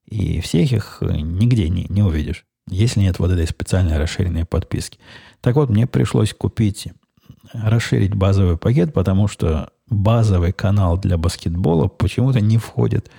И 0.08 0.42
всех 0.42 0.74
их 0.74 0.98
нигде 1.02 1.70
не, 1.70 1.86
не 1.90 2.02
увидишь, 2.02 2.46
если 2.68 3.02
нет 3.02 3.20
вот 3.20 3.32
этой 3.32 3.48
специальной 3.48 3.98
расширенной 3.98 4.46
подписки. 4.46 5.00
Так 5.42 5.56
вот, 5.56 5.70
мне 5.70 5.88
пришлось 5.88 6.34
купить, 6.34 6.90
расширить 7.54 8.14
базовый 8.14 8.58
пакет, 8.58 8.94
потому 8.94 9.28
что 9.28 9.72
базовый 9.88 10.54
канал 10.54 10.98
для 10.98 11.18
баскетбола 11.18 11.88
почему-то 11.88 12.40
не 12.40 12.58
входит 12.58 13.12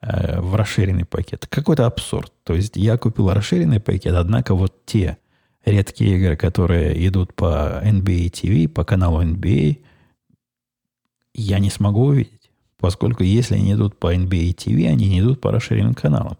э, 0.00 0.40
в 0.40 0.54
расширенный 0.54 1.04
пакет. 1.04 1.46
Какой-то 1.48 1.86
абсурд. 1.86 2.32
То 2.44 2.54
есть 2.54 2.76
я 2.76 2.96
купил 2.96 3.30
расширенный 3.30 3.80
пакет, 3.80 4.14
однако 4.14 4.54
вот 4.54 4.84
те 4.86 5.18
редкие 5.64 6.16
игры, 6.16 6.36
которые 6.36 7.06
идут 7.06 7.34
по 7.34 7.80
NBA 7.82 8.30
TV, 8.30 8.68
по 8.68 8.84
каналу 8.84 9.22
NBA, 9.22 9.78
я 11.34 11.58
не 11.58 11.70
смогу 11.70 12.06
увидеть. 12.06 12.50
Поскольку 12.78 13.22
если 13.22 13.54
они 13.54 13.72
идут 13.72 13.98
по 13.98 14.14
NBA 14.14 14.54
TV, 14.54 14.88
они 14.88 15.08
не 15.08 15.20
идут 15.20 15.40
по 15.40 15.50
расширенным 15.50 15.94
каналам. 15.94 16.38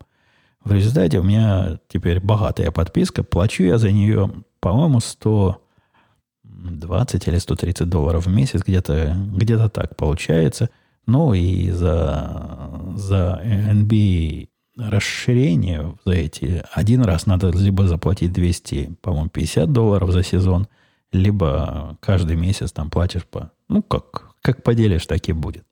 В 0.65 0.73
результате 0.73 1.21
у 1.21 1.23
меня 1.23 1.79
теперь 1.89 2.21
богатая 2.21 2.71
подписка. 2.71 3.23
Плачу 3.23 3.65
я 3.65 3.77
за 3.77 3.93
нее, 3.93 4.31
по-моему, 4.61 5.01
120 5.01 7.29
или 7.29 7.39
130 7.39 7.87
долларов 7.89 8.27
в 8.27 8.31
месяц. 8.31 8.63
Где-то 8.67 9.15
где 9.33 9.59
так 9.69 9.97
получается. 9.97 10.71
Ну 11.07 11.35
и 11.35 11.71
за, 11.71 12.71
за 12.97 13.43
NBA 13.45 14.49
расширение 14.77 15.97
за 16.05 16.13
эти 16.13 16.65
один 16.73 17.03
раз 17.03 17.27
надо 17.27 17.51
либо 17.51 17.87
заплатить 17.87 18.33
200, 18.33 18.97
по-моему, 19.03 19.29
50 19.29 19.73
долларов 19.73 20.11
за 20.11 20.23
сезон, 20.23 20.67
либо 21.13 21.97
каждый 22.01 22.37
месяц 22.37 22.73
там 22.73 22.91
платишь 22.91 23.25
по... 23.25 23.53
Ну, 23.69 23.83
как, 23.83 24.35
как 24.43 24.63
поделишь, 24.63 25.07
так 25.07 25.29
и 25.29 25.33
будет. 25.33 25.65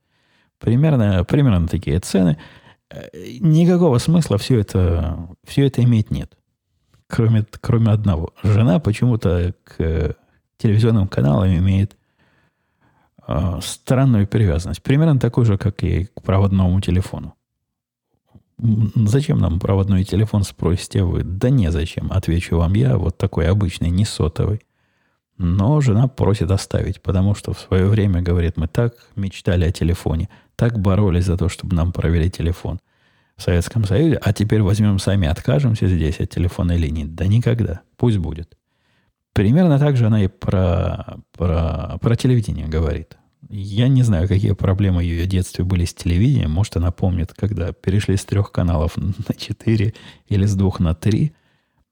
Примерно, 0.58 1.24
примерно 1.24 1.66
такие 1.66 1.98
цены. 1.98 2.38
Э, 2.92 3.08
никакого 3.40 3.98
смысла 3.98 4.38
все 4.38 4.60
это, 4.60 5.28
все 5.44 5.66
это 5.66 5.82
иметь 5.82 6.10
нет. 6.10 6.36
Кроме, 7.06 7.44
кроме 7.60 7.90
одного. 7.90 8.32
Жена 8.42 8.78
почему-то 8.80 9.54
к 9.64 10.16
телевизионным 10.58 11.08
каналам 11.08 11.48
имеет 11.48 11.96
э, 13.26 13.58
странную 13.62 14.26
привязанность. 14.26 14.82
Примерно 14.82 15.18
такую 15.18 15.46
же, 15.46 15.58
как 15.58 15.82
и 15.82 16.04
к 16.04 16.22
проводному 16.22 16.80
телефону. 16.80 17.34
Зачем 18.58 19.38
нам 19.38 19.58
проводной 19.58 20.04
телефон, 20.04 20.44
спросите 20.44 21.02
вы? 21.02 21.24
Да 21.24 21.50
не 21.50 21.70
зачем, 21.72 22.12
отвечу 22.12 22.58
вам 22.58 22.74
я, 22.74 22.96
вот 22.96 23.18
такой 23.18 23.48
обычный, 23.48 23.90
не 23.90 24.04
сотовый. 24.04 24.60
Но 25.38 25.80
жена 25.80 26.08
просит 26.08 26.50
оставить, 26.50 27.02
потому 27.02 27.34
что 27.34 27.52
в 27.52 27.60
свое 27.60 27.86
время, 27.86 28.22
говорит, 28.22 28.56
мы 28.56 28.68
так 28.68 28.94
мечтали 29.16 29.64
о 29.64 29.72
телефоне, 29.72 30.28
так 30.56 30.78
боролись 30.78 31.24
за 31.24 31.36
то, 31.36 31.48
чтобы 31.48 31.74
нам 31.74 31.92
провели 31.92 32.30
телефон 32.30 32.80
в 33.36 33.42
Советском 33.42 33.84
Союзе, 33.84 34.20
а 34.22 34.32
теперь 34.32 34.62
возьмем 34.62 34.98
сами, 34.98 35.26
откажемся 35.26 35.88
здесь 35.88 36.20
от 36.20 36.30
телефонной 36.30 36.76
линии. 36.76 37.04
Да 37.04 37.26
никогда, 37.26 37.80
пусть 37.96 38.18
будет. 38.18 38.56
Примерно 39.32 39.78
так 39.78 39.96
же 39.96 40.06
она 40.06 40.22
и 40.22 40.28
про, 40.28 41.16
про, 41.36 41.98
про 42.00 42.16
телевидение 42.16 42.68
говорит. 42.68 43.16
Я 43.48 43.88
не 43.88 44.02
знаю, 44.02 44.28
какие 44.28 44.52
проблемы 44.52 44.98
в 44.98 45.00
ее 45.00 45.26
детстве 45.26 45.64
были 45.64 45.84
с 45.84 45.94
телевидением. 45.94 46.50
Может, 46.50 46.76
она 46.76 46.90
помнит, 46.90 47.32
когда 47.34 47.72
перешли 47.72 48.16
с 48.16 48.24
трех 48.24 48.52
каналов 48.52 48.96
на 48.96 49.34
четыре 49.36 49.94
или 50.28 50.46
с 50.46 50.54
двух 50.54 50.80
на 50.80 50.94
три. 50.94 51.32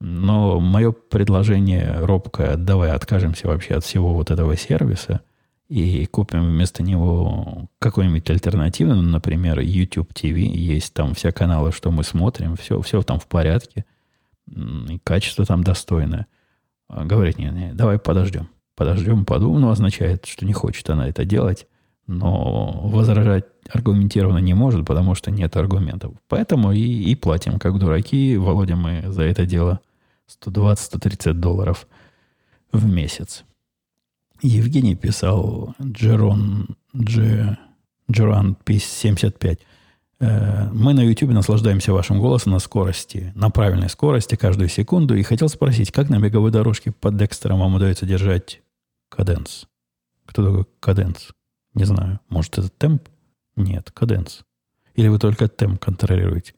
Но 0.00 0.60
мое 0.60 0.92
предложение 0.92 1.98
робкое, 2.00 2.56
давай 2.56 2.92
откажемся 2.92 3.48
вообще 3.48 3.74
от 3.74 3.84
всего 3.84 4.14
вот 4.14 4.30
этого 4.30 4.56
сервиса 4.56 5.20
и 5.68 6.06
купим 6.06 6.42
вместо 6.42 6.82
него 6.82 7.68
какой-нибудь 7.78 8.28
альтернативный, 8.30 9.02
например, 9.02 9.60
YouTube 9.60 10.12
TV. 10.12 10.40
Есть 10.40 10.94
там 10.94 11.14
все 11.14 11.32
каналы, 11.32 11.70
что 11.70 11.90
мы 11.90 12.02
смотрим, 12.02 12.56
все, 12.56 12.80
все 12.80 13.02
там 13.02 13.20
в 13.20 13.26
порядке. 13.26 13.84
И 14.48 14.98
качество 15.04 15.44
там 15.44 15.62
достойное. 15.62 16.26
А 16.88 17.04
говорит, 17.04 17.38
не, 17.38 17.50
не, 17.50 17.72
давай 17.72 17.98
подождем 17.98 18.48
подождем, 18.80 19.26
подумаем, 19.26 19.60
ну, 19.60 19.70
означает, 19.70 20.24
что 20.24 20.46
не 20.46 20.54
хочет 20.54 20.88
она 20.88 21.06
это 21.06 21.26
делать, 21.26 21.66
но 22.06 22.80
возражать 22.82 23.44
аргументированно 23.70 24.38
не 24.38 24.54
может, 24.54 24.86
потому 24.86 25.14
что 25.14 25.30
нет 25.30 25.54
аргументов. 25.54 26.14
Поэтому 26.28 26.72
и, 26.72 26.80
и 26.80 27.14
платим, 27.14 27.58
как 27.58 27.78
дураки. 27.78 28.38
Володя, 28.38 28.76
мы 28.76 29.02
за 29.12 29.24
это 29.24 29.44
дело 29.44 29.80
120-130 30.40 31.32
долларов 31.34 31.86
в 32.72 32.86
месяц. 32.86 33.44
Евгений 34.42 34.94
писал 34.94 35.74
Джерон, 35.82 36.76
Дж, 36.94 37.56
Джеран 38.10 38.56
75. 38.66 39.58
«Э, 40.20 40.68
мы 40.72 40.94
на 40.94 41.00
YouTube 41.00 41.30
наслаждаемся 41.30 41.92
вашим 41.92 42.18
голосом 42.18 42.52
на 42.52 42.58
скорости, 42.58 43.32
на 43.34 43.50
правильной 43.50 43.88
скорости 43.88 44.34
каждую 44.34 44.68
секунду. 44.68 45.14
И 45.14 45.22
хотел 45.22 45.48
спросить, 45.48 45.92
как 45.92 46.08
на 46.08 46.18
беговой 46.18 46.50
дорожке 46.50 46.92
под 46.92 47.16
Декстером 47.16 47.60
вам 47.60 47.74
удается 47.74 48.06
держать 48.06 48.62
Каденс. 49.08 49.66
Кто 50.24 50.44
такой 50.44 50.64
каденс? 50.78 51.30
Не 51.74 51.84
знаю. 51.84 52.20
Может, 52.28 52.58
это 52.58 52.68
темп? 52.68 53.08
Нет, 53.56 53.90
каденс. 53.90 54.42
Или 54.94 55.08
вы 55.08 55.18
только 55.18 55.48
темп 55.48 55.80
контролируете? 55.80 56.54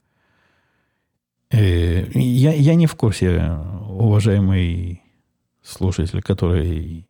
Э, 1.53 2.09
я, 2.15 2.51
я 2.51 2.75
не 2.75 2.87
в 2.87 2.95
курсе, 2.95 3.59
уважаемый 3.87 5.03
слушатель, 5.61 6.21
который 6.21 7.07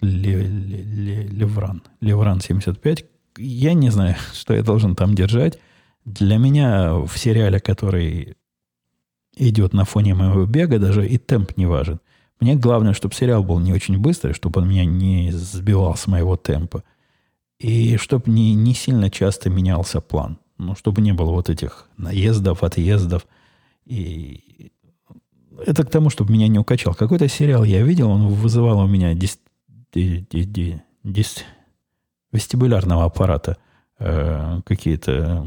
Левран, 0.00 1.82
Левран 2.00 2.40
75. 2.40 3.04
Я 3.36 3.74
не 3.74 3.90
знаю, 3.90 4.16
что 4.32 4.54
я 4.54 4.62
должен 4.62 4.96
там 4.96 5.14
держать. 5.14 5.58
Для 6.06 6.38
меня 6.38 6.94
в 6.94 7.14
сериале, 7.16 7.60
который 7.60 8.34
идет 9.36 9.74
на 9.74 9.84
фоне 9.84 10.14
моего 10.14 10.46
бега, 10.46 10.78
даже 10.78 11.06
и 11.06 11.18
темп 11.18 11.58
не 11.58 11.66
важен. 11.66 12.00
Мне 12.40 12.56
главное, 12.56 12.94
чтобы 12.94 13.14
сериал 13.14 13.44
был 13.44 13.58
не 13.58 13.74
очень 13.74 13.98
быстрый, 13.98 14.32
чтобы 14.32 14.62
он 14.62 14.68
меня 14.70 14.86
не 14.86 15.30
сбивал 15.32 15.94
с 15.96 16.06
моего 16.06 16.36
темпа. 16.36 16.82
И 17.58 17.98
чтобы 17.98 18.30
не, 18.30 18.54
не 18.54 18.72
сильно 18.72 19.10
часто 19.10 19.50
менялся 19.50 20.00
план. 20.00 20.38
Ну, 20.56 20.74
чтобы 20.74 21.02
не 21.02 21.12
было 21.12 21.30
вот 21.30 21.50
этих 21.50 21.88
наездов, 21.98 22.62
отъездов. 22.62 23.26
И 23.90 24.70
это 25.66 25.84
к 25.84 25.90
тому, 25.90 26.10
чтобы 26.10 26.32
меня 26.32 26.46
не 26.46 26.60
укачал. 26.60 26.94
Какой-то 26.94 27.26
сериал 27.28 27.64
я 27.64 27.82
видел, 27.82 28.08
он 28.08 28.28
вызывал 28.28 28.78
у 28.78 28.86
меня 28.86 29.14
дис, 29.14 29.40
ди, 29.92 30.24
ди, 30.30 30.44
ди, 30.44 30.82
дис, 31.02 31.44
вестибулярного 32.30 33.04
аппарата 33.04 33.56
э, 33.98 34.60
какие-то 34.64 35.44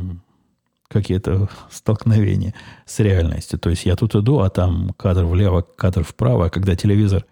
какие-то 0.90 1.50
столкновения 1.72 2.54
с 2.86 3.00
реальностью. 3.00 3.58
То 3.58 3.70
есть 3.70 3.86
я 3.86 3.96
тут 3.96 4.14
иду, 4.14 4.40
а 4.40 4.50
там 4.50 4.94
кадр 4.98 5.24
влево, 5.24 5.62
кадр 5.62 6.04
вправо. 6.04 6.50
Когда 6.50 6.76
телевизор 6.76 7.26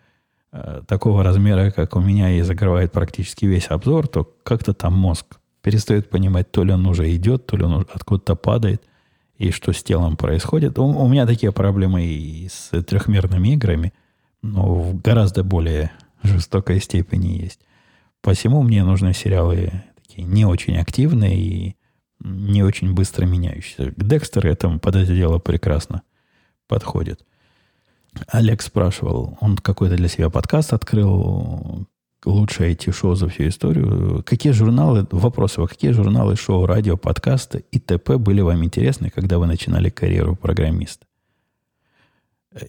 э, 0.53 0.81
такого 0.87 1.23
размера, 1.23 1.71
как 1.71 1.97
у 1.97 1.99
меня, 1.99 2.31
и 2.31 2.41
закрывает 2.41 2.93
практически 2.93 3.45
весь 3.45 3.67
обзор, 3.67 4.07
то 4.07 4.23
как-то 4.43 4.73
там 4.73 4.93
мозг 4.93 5.25
перестает 5.61 6.09
понимать, 6.09 6.51
то 6.51 6.63
ли 6.63 6.71
он 6.71 6.87
уже 6.87 7.13
идет, 7.13 7.47
то 7.47 7.57
ли 7.57 7.65
он 7.65 7.85
откуда-то 7.93 8.35
падает, 8.35 8.81
и 9.41 9.49
что 9.49 9.73
с 9.73 9.81
телом 9.81 10.17
происходит. 10.17 10.77
У, 10.77 10.83
у 10.85 11.07
меня 11.07 11.25
такие 11.25 11.51
проблемы 11.51 12.05
и 12.05 12.47
с 12.47 12.69
трехмерными 12.83 13.53
играми, 13.53 13.91
но 14.43 14.75
в 14.75 15.01
гораздо 15.01 15.43
более 15.43 15.91
жестокой 16.21 16.79
степени 16.79 17.41
есть. 17.41 17.59
Посему 18.21 18.61
мне 18.61 18.83
нужны 18.83 19.15
сериалы 19.15 19.83
такие 19.95 20.27
не 20.27 20.45
очень 20.45 20.77
активные 20.77 21.37
и 21.39 21.75
не 22.19 22.61
очень 22.61 22.93
быстро 22.93 23.25
меняющийся. 23.25 23.91
Декстер 23.97 24.45
этому 24.45 24.79
под 24.79 24.95
это 24.95 25.11
дело 25.11 25.39
прекрасно 25.39 26.03
подходит. 26.67 27.25
Олег 28.27 28.61
спрашивал, 28.61 29.39
он 29.41 29.57
какой-то 29.57 29.95
для 29.95 30.07
себя 30.07 30.29
подкаст 30.29 30.73
открыл, 30.73 31.87
лучшее 32.25 32.73
IT-шоу 32.73 33.15
за 33.15 33.27
всю 33.27 33.47
историю. 33.47 34.23
Какие 34.25 34.53
журналы, 34.53 35.07
вопрос 35.11 35.57
его, 35.57 35.67
какие 35.67 35.91
журналы, 35.91 36.35
шоу, 36.35 36.65
радио, 36.65 36.97
подкасты 36.97 37.65
и 37.71 37.79
т.п. 37.79 38.17
были 38.17 38.41
вам 38.41 38.63
интересны, 38.63 39.09
когда 39.09 39.39
вы 39.39 39.47
начинали 39.47 39.89
карьеру 39.89 40.35
программиста? 40.35 41.05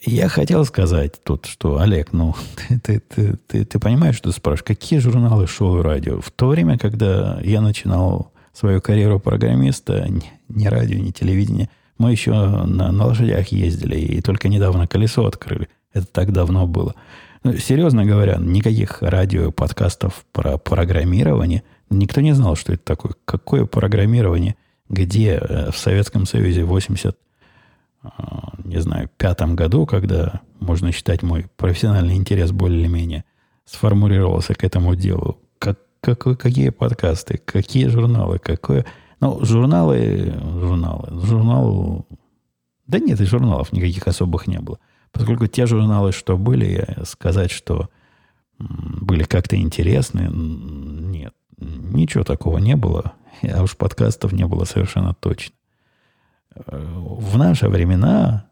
Я 0.07 0.29
хотел 0.29 0.65
сказать 0.65 1.23
тут, 1.25 1.47
что, 1.47 1.81
Олег, 1.81 2.13
ну, 2.13 2.35
ты, 2.69 2.79
ты, 2.79 3.01
ты, 3.01 3.37
ты, 3.47 3.65
ты 3.65 3.79
понимаешь, 3.79 4.17
что 4.17 4.31
ты 4.31 4.37
спрашиваешь, 4.37 4.79
какие 4.79 5.01
журналы, 5.01 5.47
шоу 5.47 5.83
радио? 5.83 6.21
В 6.21 6.31
то 6.31 6.49
время, 6.49 6.79
когда 6.79 7.41
я 7.43 7.61
начинал 7.61 8.33
свою 8.53 8.81
карьеру 8.81 9.19
программиста, 9.19 10.07
ни, 10.09 10.31
ни 10.49 10.67
радио, 10.67 10.99
ни 10.99 11.11
телевидение. 11.11 11.69
Мы 11.99 12.13
еще 12.13 12.33
на, 12.33 12.93
на 12.93 13.07
лошадях 13.07 13.49
ездили 13.49 13.97
и 13.97 14.21
только 14.21 14.49
недавно 14.49 14.87
колесо 14.87 15.27
открыли. 15.27 15.69
Это 15.93 16.07
так 16.07 16.33
давно 16.33 16.67
было. 16.67 16.95
Ну, 17.45 17.57
серьезно 17.57 18.05
говоря, 18.05 18.36
никаких 18.38 19.03
радио, 19.03 19.51
подкастов 19.51 20.24
про 20.32 20.59
программирование. 20.59 21.64
Никто 21.90 22.20
не 22.20 22.34
знал, 22.34 22.55
что 22.55 22.72
это 22.72 22.84
такое. 22.84 23.14
Какое 23.24 23.66
программирование, 23.66 24.55
где 24.88 25.32
э, 25.34 25.70
в 25.72 25.76
Советском 25.76 26.24
Союзе 26.24 26.64
в 26.64 26.68
80, 26.68 27.16
а, 28.05 28.53
не 28.64 28.80
знаю, 28.80 29.11
пятом 29.16 29.57
году, 29.57 29.86
когда, 29.86 30.40
можно 30.61 30.93
считать, 30.93 31.22
мой 31.22 31.47
профессиональный 31.57 32.14
интерес 32.14 32.53
более-менее 32.53 33.24
сформулировался 33.64 34.55
к 34.55 34.62
этому 34.62 34.95
делу, 34.95 35.38
какой, 36.03 36.36
какие 36.36 36.70
подкасты, 36.70 37.38
какие 37.38 37.86
журналы, 37.86 38.38
какое... 38.38 38.84
Ну, 39.20 39.45
журналы, 39.45 40.34
журналы, 40.61 41.09
журнал... 41.24 42.07
Да 42.88 42.99
нет, 42.99 43.20
и 43.20 43.24
журналов 43.24 43.72
никаких 43.72 44.09
особых 44.09 44.49
не 44.49 44.59
было. 44.59 44.78
Поскольку 45.13 45.47
те 45.47 45.67
журналы, 45.67 46.13
что 46.13 46.37
были, 46.37 46.97
сказать, 47.05 47.51
что 47.51 47.91
были 48.59 49.25
как-то 49.25 49.57
интересны, 49.57 50.29
нет, 50.33 51.35
ничего 51.59 52.25
такого 52.25 52.59
не 52.59 52.77
было. 52.77 53.13
А 53.43 53.63
уж 53.63 53.77
подкастов 53.77 54.33
не 54.33 54.47
было 54.47 54.65
совершенно 54.65 55.15
точно. 55.15 55.55
В 56.55 57.39
наши 57.39 57.69
времена, 57.69 58.47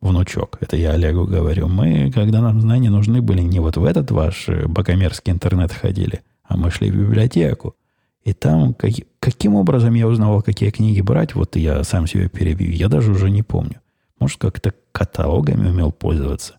внучок, 0.00 0.58
это 0.60 0.76
я 0.76 0.92
Олегу 0.92 1.26
говорю, 1.26 1.68
мы, 1.68 2.10
когда 2.12 2.40
нам 2.40 2.60
знания 2.60 2.90
нужны 2.90 3.22
были, 3.22 3.42
не 3.42 3.60
вот 3.60 3.76
в 3.76 3.84
этот 3.84 4.10
ваш 4.10 4.48
богомерзкий 4.48 5.32
интернет 5.32 5.72
ходили– 5.72 6.22
а 6.44 6.56
мы 6.56 6.70
шли 6.70 6.90
в 6.90 6.96
библиотеку 6.96 7.74
И 8.22 8.32
там 8.32 8.74
как, 8.74 8.92
каким 9.18 9.54
образом 9.54 9.94
я 9.94 10.06
узнавал, 10.06 10.42
какие 10.42 10.70
книги 10.70 11.00
брать, 11.00 11.34
вот 11.34 11.56
я 11.56 11.84
сам 11.84 12.06
себе 12.06 12.28
перебью, 12.28 12.70
я 12.70 12.88
даже 12.88 13.10
уже 13.12 13.30
не 13.30 13.42
помню. 13.42 13.80
Может, 14.18 14.40
как-то 14.40 14.72
каталогами 14.92 15.68
умел 15.68 15.92
пользоваться. 15.92 16.54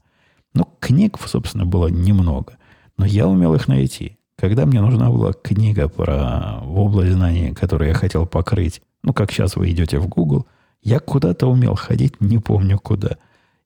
Ну, 0.53 0.67
книг, 0.79 1.17
собственно, 1.25 1.65
было 1.65 1.87
немного. 1.87 2.57
Но 2.97 3.05
я 3.05 3.27
умел 3.27 3.55
их 3.55 3.67
найти. 3.67 4.17
Когда 4.37 4.65
мне 4.65 4.81
нужна 4.81 5.09
была 5.09 5.33
книга 5.33 5.87
про 5.87 6.61
область 6.65 7.13
знаний, 7.13 7.53
которую 7.53 7.89
я 7.89 7.93
хотел 7.93 8.25
покрыть, 8.25 8.81
ну, 9.03 9.13
как 9.13 9.31
сейчас 9.31 9.55
вы 9.55 9.71
идете 9.71 9.99
в 9.99 10.07
Google, 10.07 10.45
я 10.81 10.99
куда-то 10.99 11.47
умел 11.47 11.75
ходить, 11.75 12.19
не 12.21 12.37
помню 12.37 12.77
куда. 12.77 13.17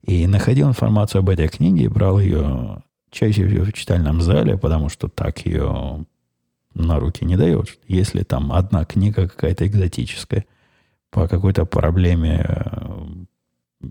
И 0.02 0.26
находил 0.28 0.70
информацию 0.70 1.20
об 1.20 1.30
этой 1.30 1.48
книге 1.48 1.90
брал 1.90 2.20
ее 2.20 2.84
чаще 3.12 3.48
всего 3.48 3.66
в 3.66 3.74
читальном 3.74 4.22
зале, 4.22 4.58
потому 4.58 4.90
что 4.90 5.08
так 5.08 5.46
ее 5.46 6.06
на 6.74 7.00
руки 7.00 7.26
не 7.26 7.36
дает. 7.36 7.78
Если 7.88 8.24
там 8.24 8.54
одна 8.54 8.86
книга 8.86 9.28
какая-то 9.28 9.68
экзотическая 9.68 10.46
по 11.12 11.28
какой-то 11.28 11.66
проблеме 11.66 12.46
э, 12.48 13.06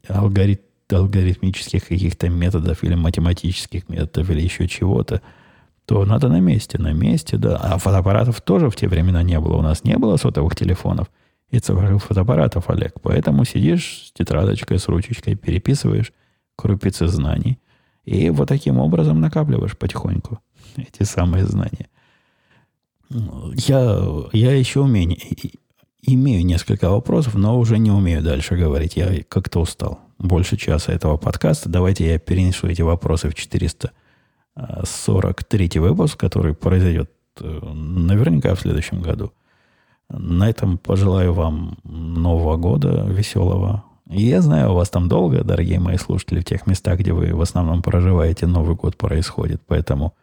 алгорит, 0.09 0.62
алгоритмических 0.91 1.86
каких-то 1.86 2.28
методов 2.28 2.82
или 2.82 2.95
математических 2.95 3.89
методов 3.89 4.30
или 4.30 4.41
еще 4.41 4.66
чего-то, 4.68 5.20
то 5.86 6.05
надо 6.05 6.28
на 6.28 6.41
месте. 6.41 6.78
На 6.78 6.93
месте, 6.93 7.36
да. 7.36 7.57
А 7.57 7.78
фотоаппаратов 7.78 8.41
тоже 8.41 8.70
в 8.70 8.76
те 8.76 8.89
времена 8.89 9.22
не 9.22 9.39
было. 9.41 9.57
У 9.57 9.62
нас 9.62 9.84
не 9.84 9.97
было 9.97 10.16
сотовых 10.16 10.55
телефонов 10.55 11.11
и 11.51 11.59
цифровых 11.59 12.03
фотоаппаратов, 12.03 12.68
Олег. 12.68 13.01
Поэтому 13.03 13.45
сидишь 13.45 14.09
с 14.09 14.12
тетрадочкой, 14.12 14.78
с 14.78 14.89
ручечкой, 14.89 15.34
переписываешь 15.34 16.12
крупицы 16.57 17.07
знаний. 17.07 17.59
И 18.05 18.30
вот 18.30 18.49
таким 18.49 18.78
образом 18.78 19.20
накапливаешь 19.20 19.76
потихоньку 19.76 20.41
эти 20.76 21.05
самые 21.05 21.45
знания. 21.45 21.89
Я, 23.11 24.07
я 24.32 24.53
еще 24.53 24.80
умею, 24.80 25.16
имею 26.03 26.44
несколько 26.44 26.90
вопросов, 26.90 27.34
но 27.34 27.59
уже 27.59 27.78
не 27.78 27.90
умею 27.90 28.22
дальше 28.22 28.57
говорить. 28.57 28.96
Я 28.96 29.22
как-то 29.28 29.61
устал. 29.61 30.01
Больше 30.18 30.57
часа 30.57 30.92
этого 30.92 31.16
подкаста. 31.16 31.68
Давайте 31.68 32.11
я 32.11 32.18
перенесу 32.18 32.66
эти 32.66 32.82
вопросы 32.82 33.28
в 33.28 33.34
443 33.34 35.80
выпуск, 35.80 36.18
который 36.18 36.55
произойдет 36.55 37.11
э, 37.40 37.44
наверняка 37.44 38.55
в 38.55 38.61
следующем 38.61 39.01
году. 39.01 39.32
На 40.09 40.49
этом 40.49 40.78
пожелаю 40.78 41.34
вам 41.34 41.78
Нового 41.84 42.57
года 42.57 43.05
веселого. 43.07 43.84
И 44.11 44.22
я 44.22 44.40
знаю, 44.40 44.70
у 44.70 44.74
вас 44.74 44.88
там 44.88 45.09
долго, 45.09 45.44
дорогие 45.44 45.78
мои 45.78 45.99
слушатели, 45.99 46.40
в 46.40 46.44
тех 46.44 46.66
местах, 46.66 46.99
где 46.99 47.12
вы 47.12 47.34
в 47.34 47.42
основном 47.42 47.82
проживаете, 47.82 48.46
Новый 48.46 48.74
год 48.74 48.96
происходит. 48.96 49.62
Поэтому 49.66 50.14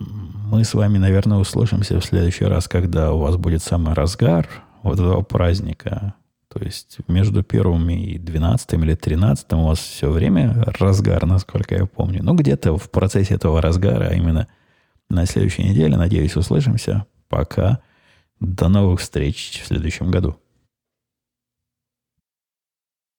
мы 0.00 0.64
с 0.64 0.74
вами, 0.74 0.98
наверное, 0.98 1.38
услышимся 1.38 2.00
в 2.00 2.04
следующий 2.04 2.44
раз, 2.44 2.66
когда 2.66 3.12
у 3.12 3.18
вас 3.18 3.36
будет 3.36 3.62
самый 3.62 3.94
разгар 3.94 4.48
вот 4.82 4.94
этого 4.94 5.22
праздника. 5.22 6.14
То 6.52 6.64
есть 6.64 6.98
между 7.06 7.44
первым 7.44 7.88
и 7.90 8.18
двенадцатым 8.18 8.82
или 8.82 8.94
тринадцатым 8.94 9.60
у 9.60 9.66
вас 9.68 9.78
все 9.78 10.10
время 10.10 10.64
разгар, 10.80 11.24
насколько 11.26 11.76
я 11.76 11.86
помню. 11.86 12.22
Ну, 12.24 12.34
где-то 12.34 12.76
в 12.76 12.90
процессе 12.90 13.34
этого 13.34 13.62
разгара, 13.62 14.08
а 14.08 14.14
именно 14.14 14.48
на 15.08 15.26
следующей 15.26 15.62
неделе, 15.62 15.96
надеюсь, 15.96 16.36
услышимся. 16.36 17.06
Пока. 17.28 17.80
До 18.40 18.68
новых 18.68 19.00
встреч 19.00 19.60
в 19.62 19.66
следующем 19.66 20.10
году. 20.10 20.36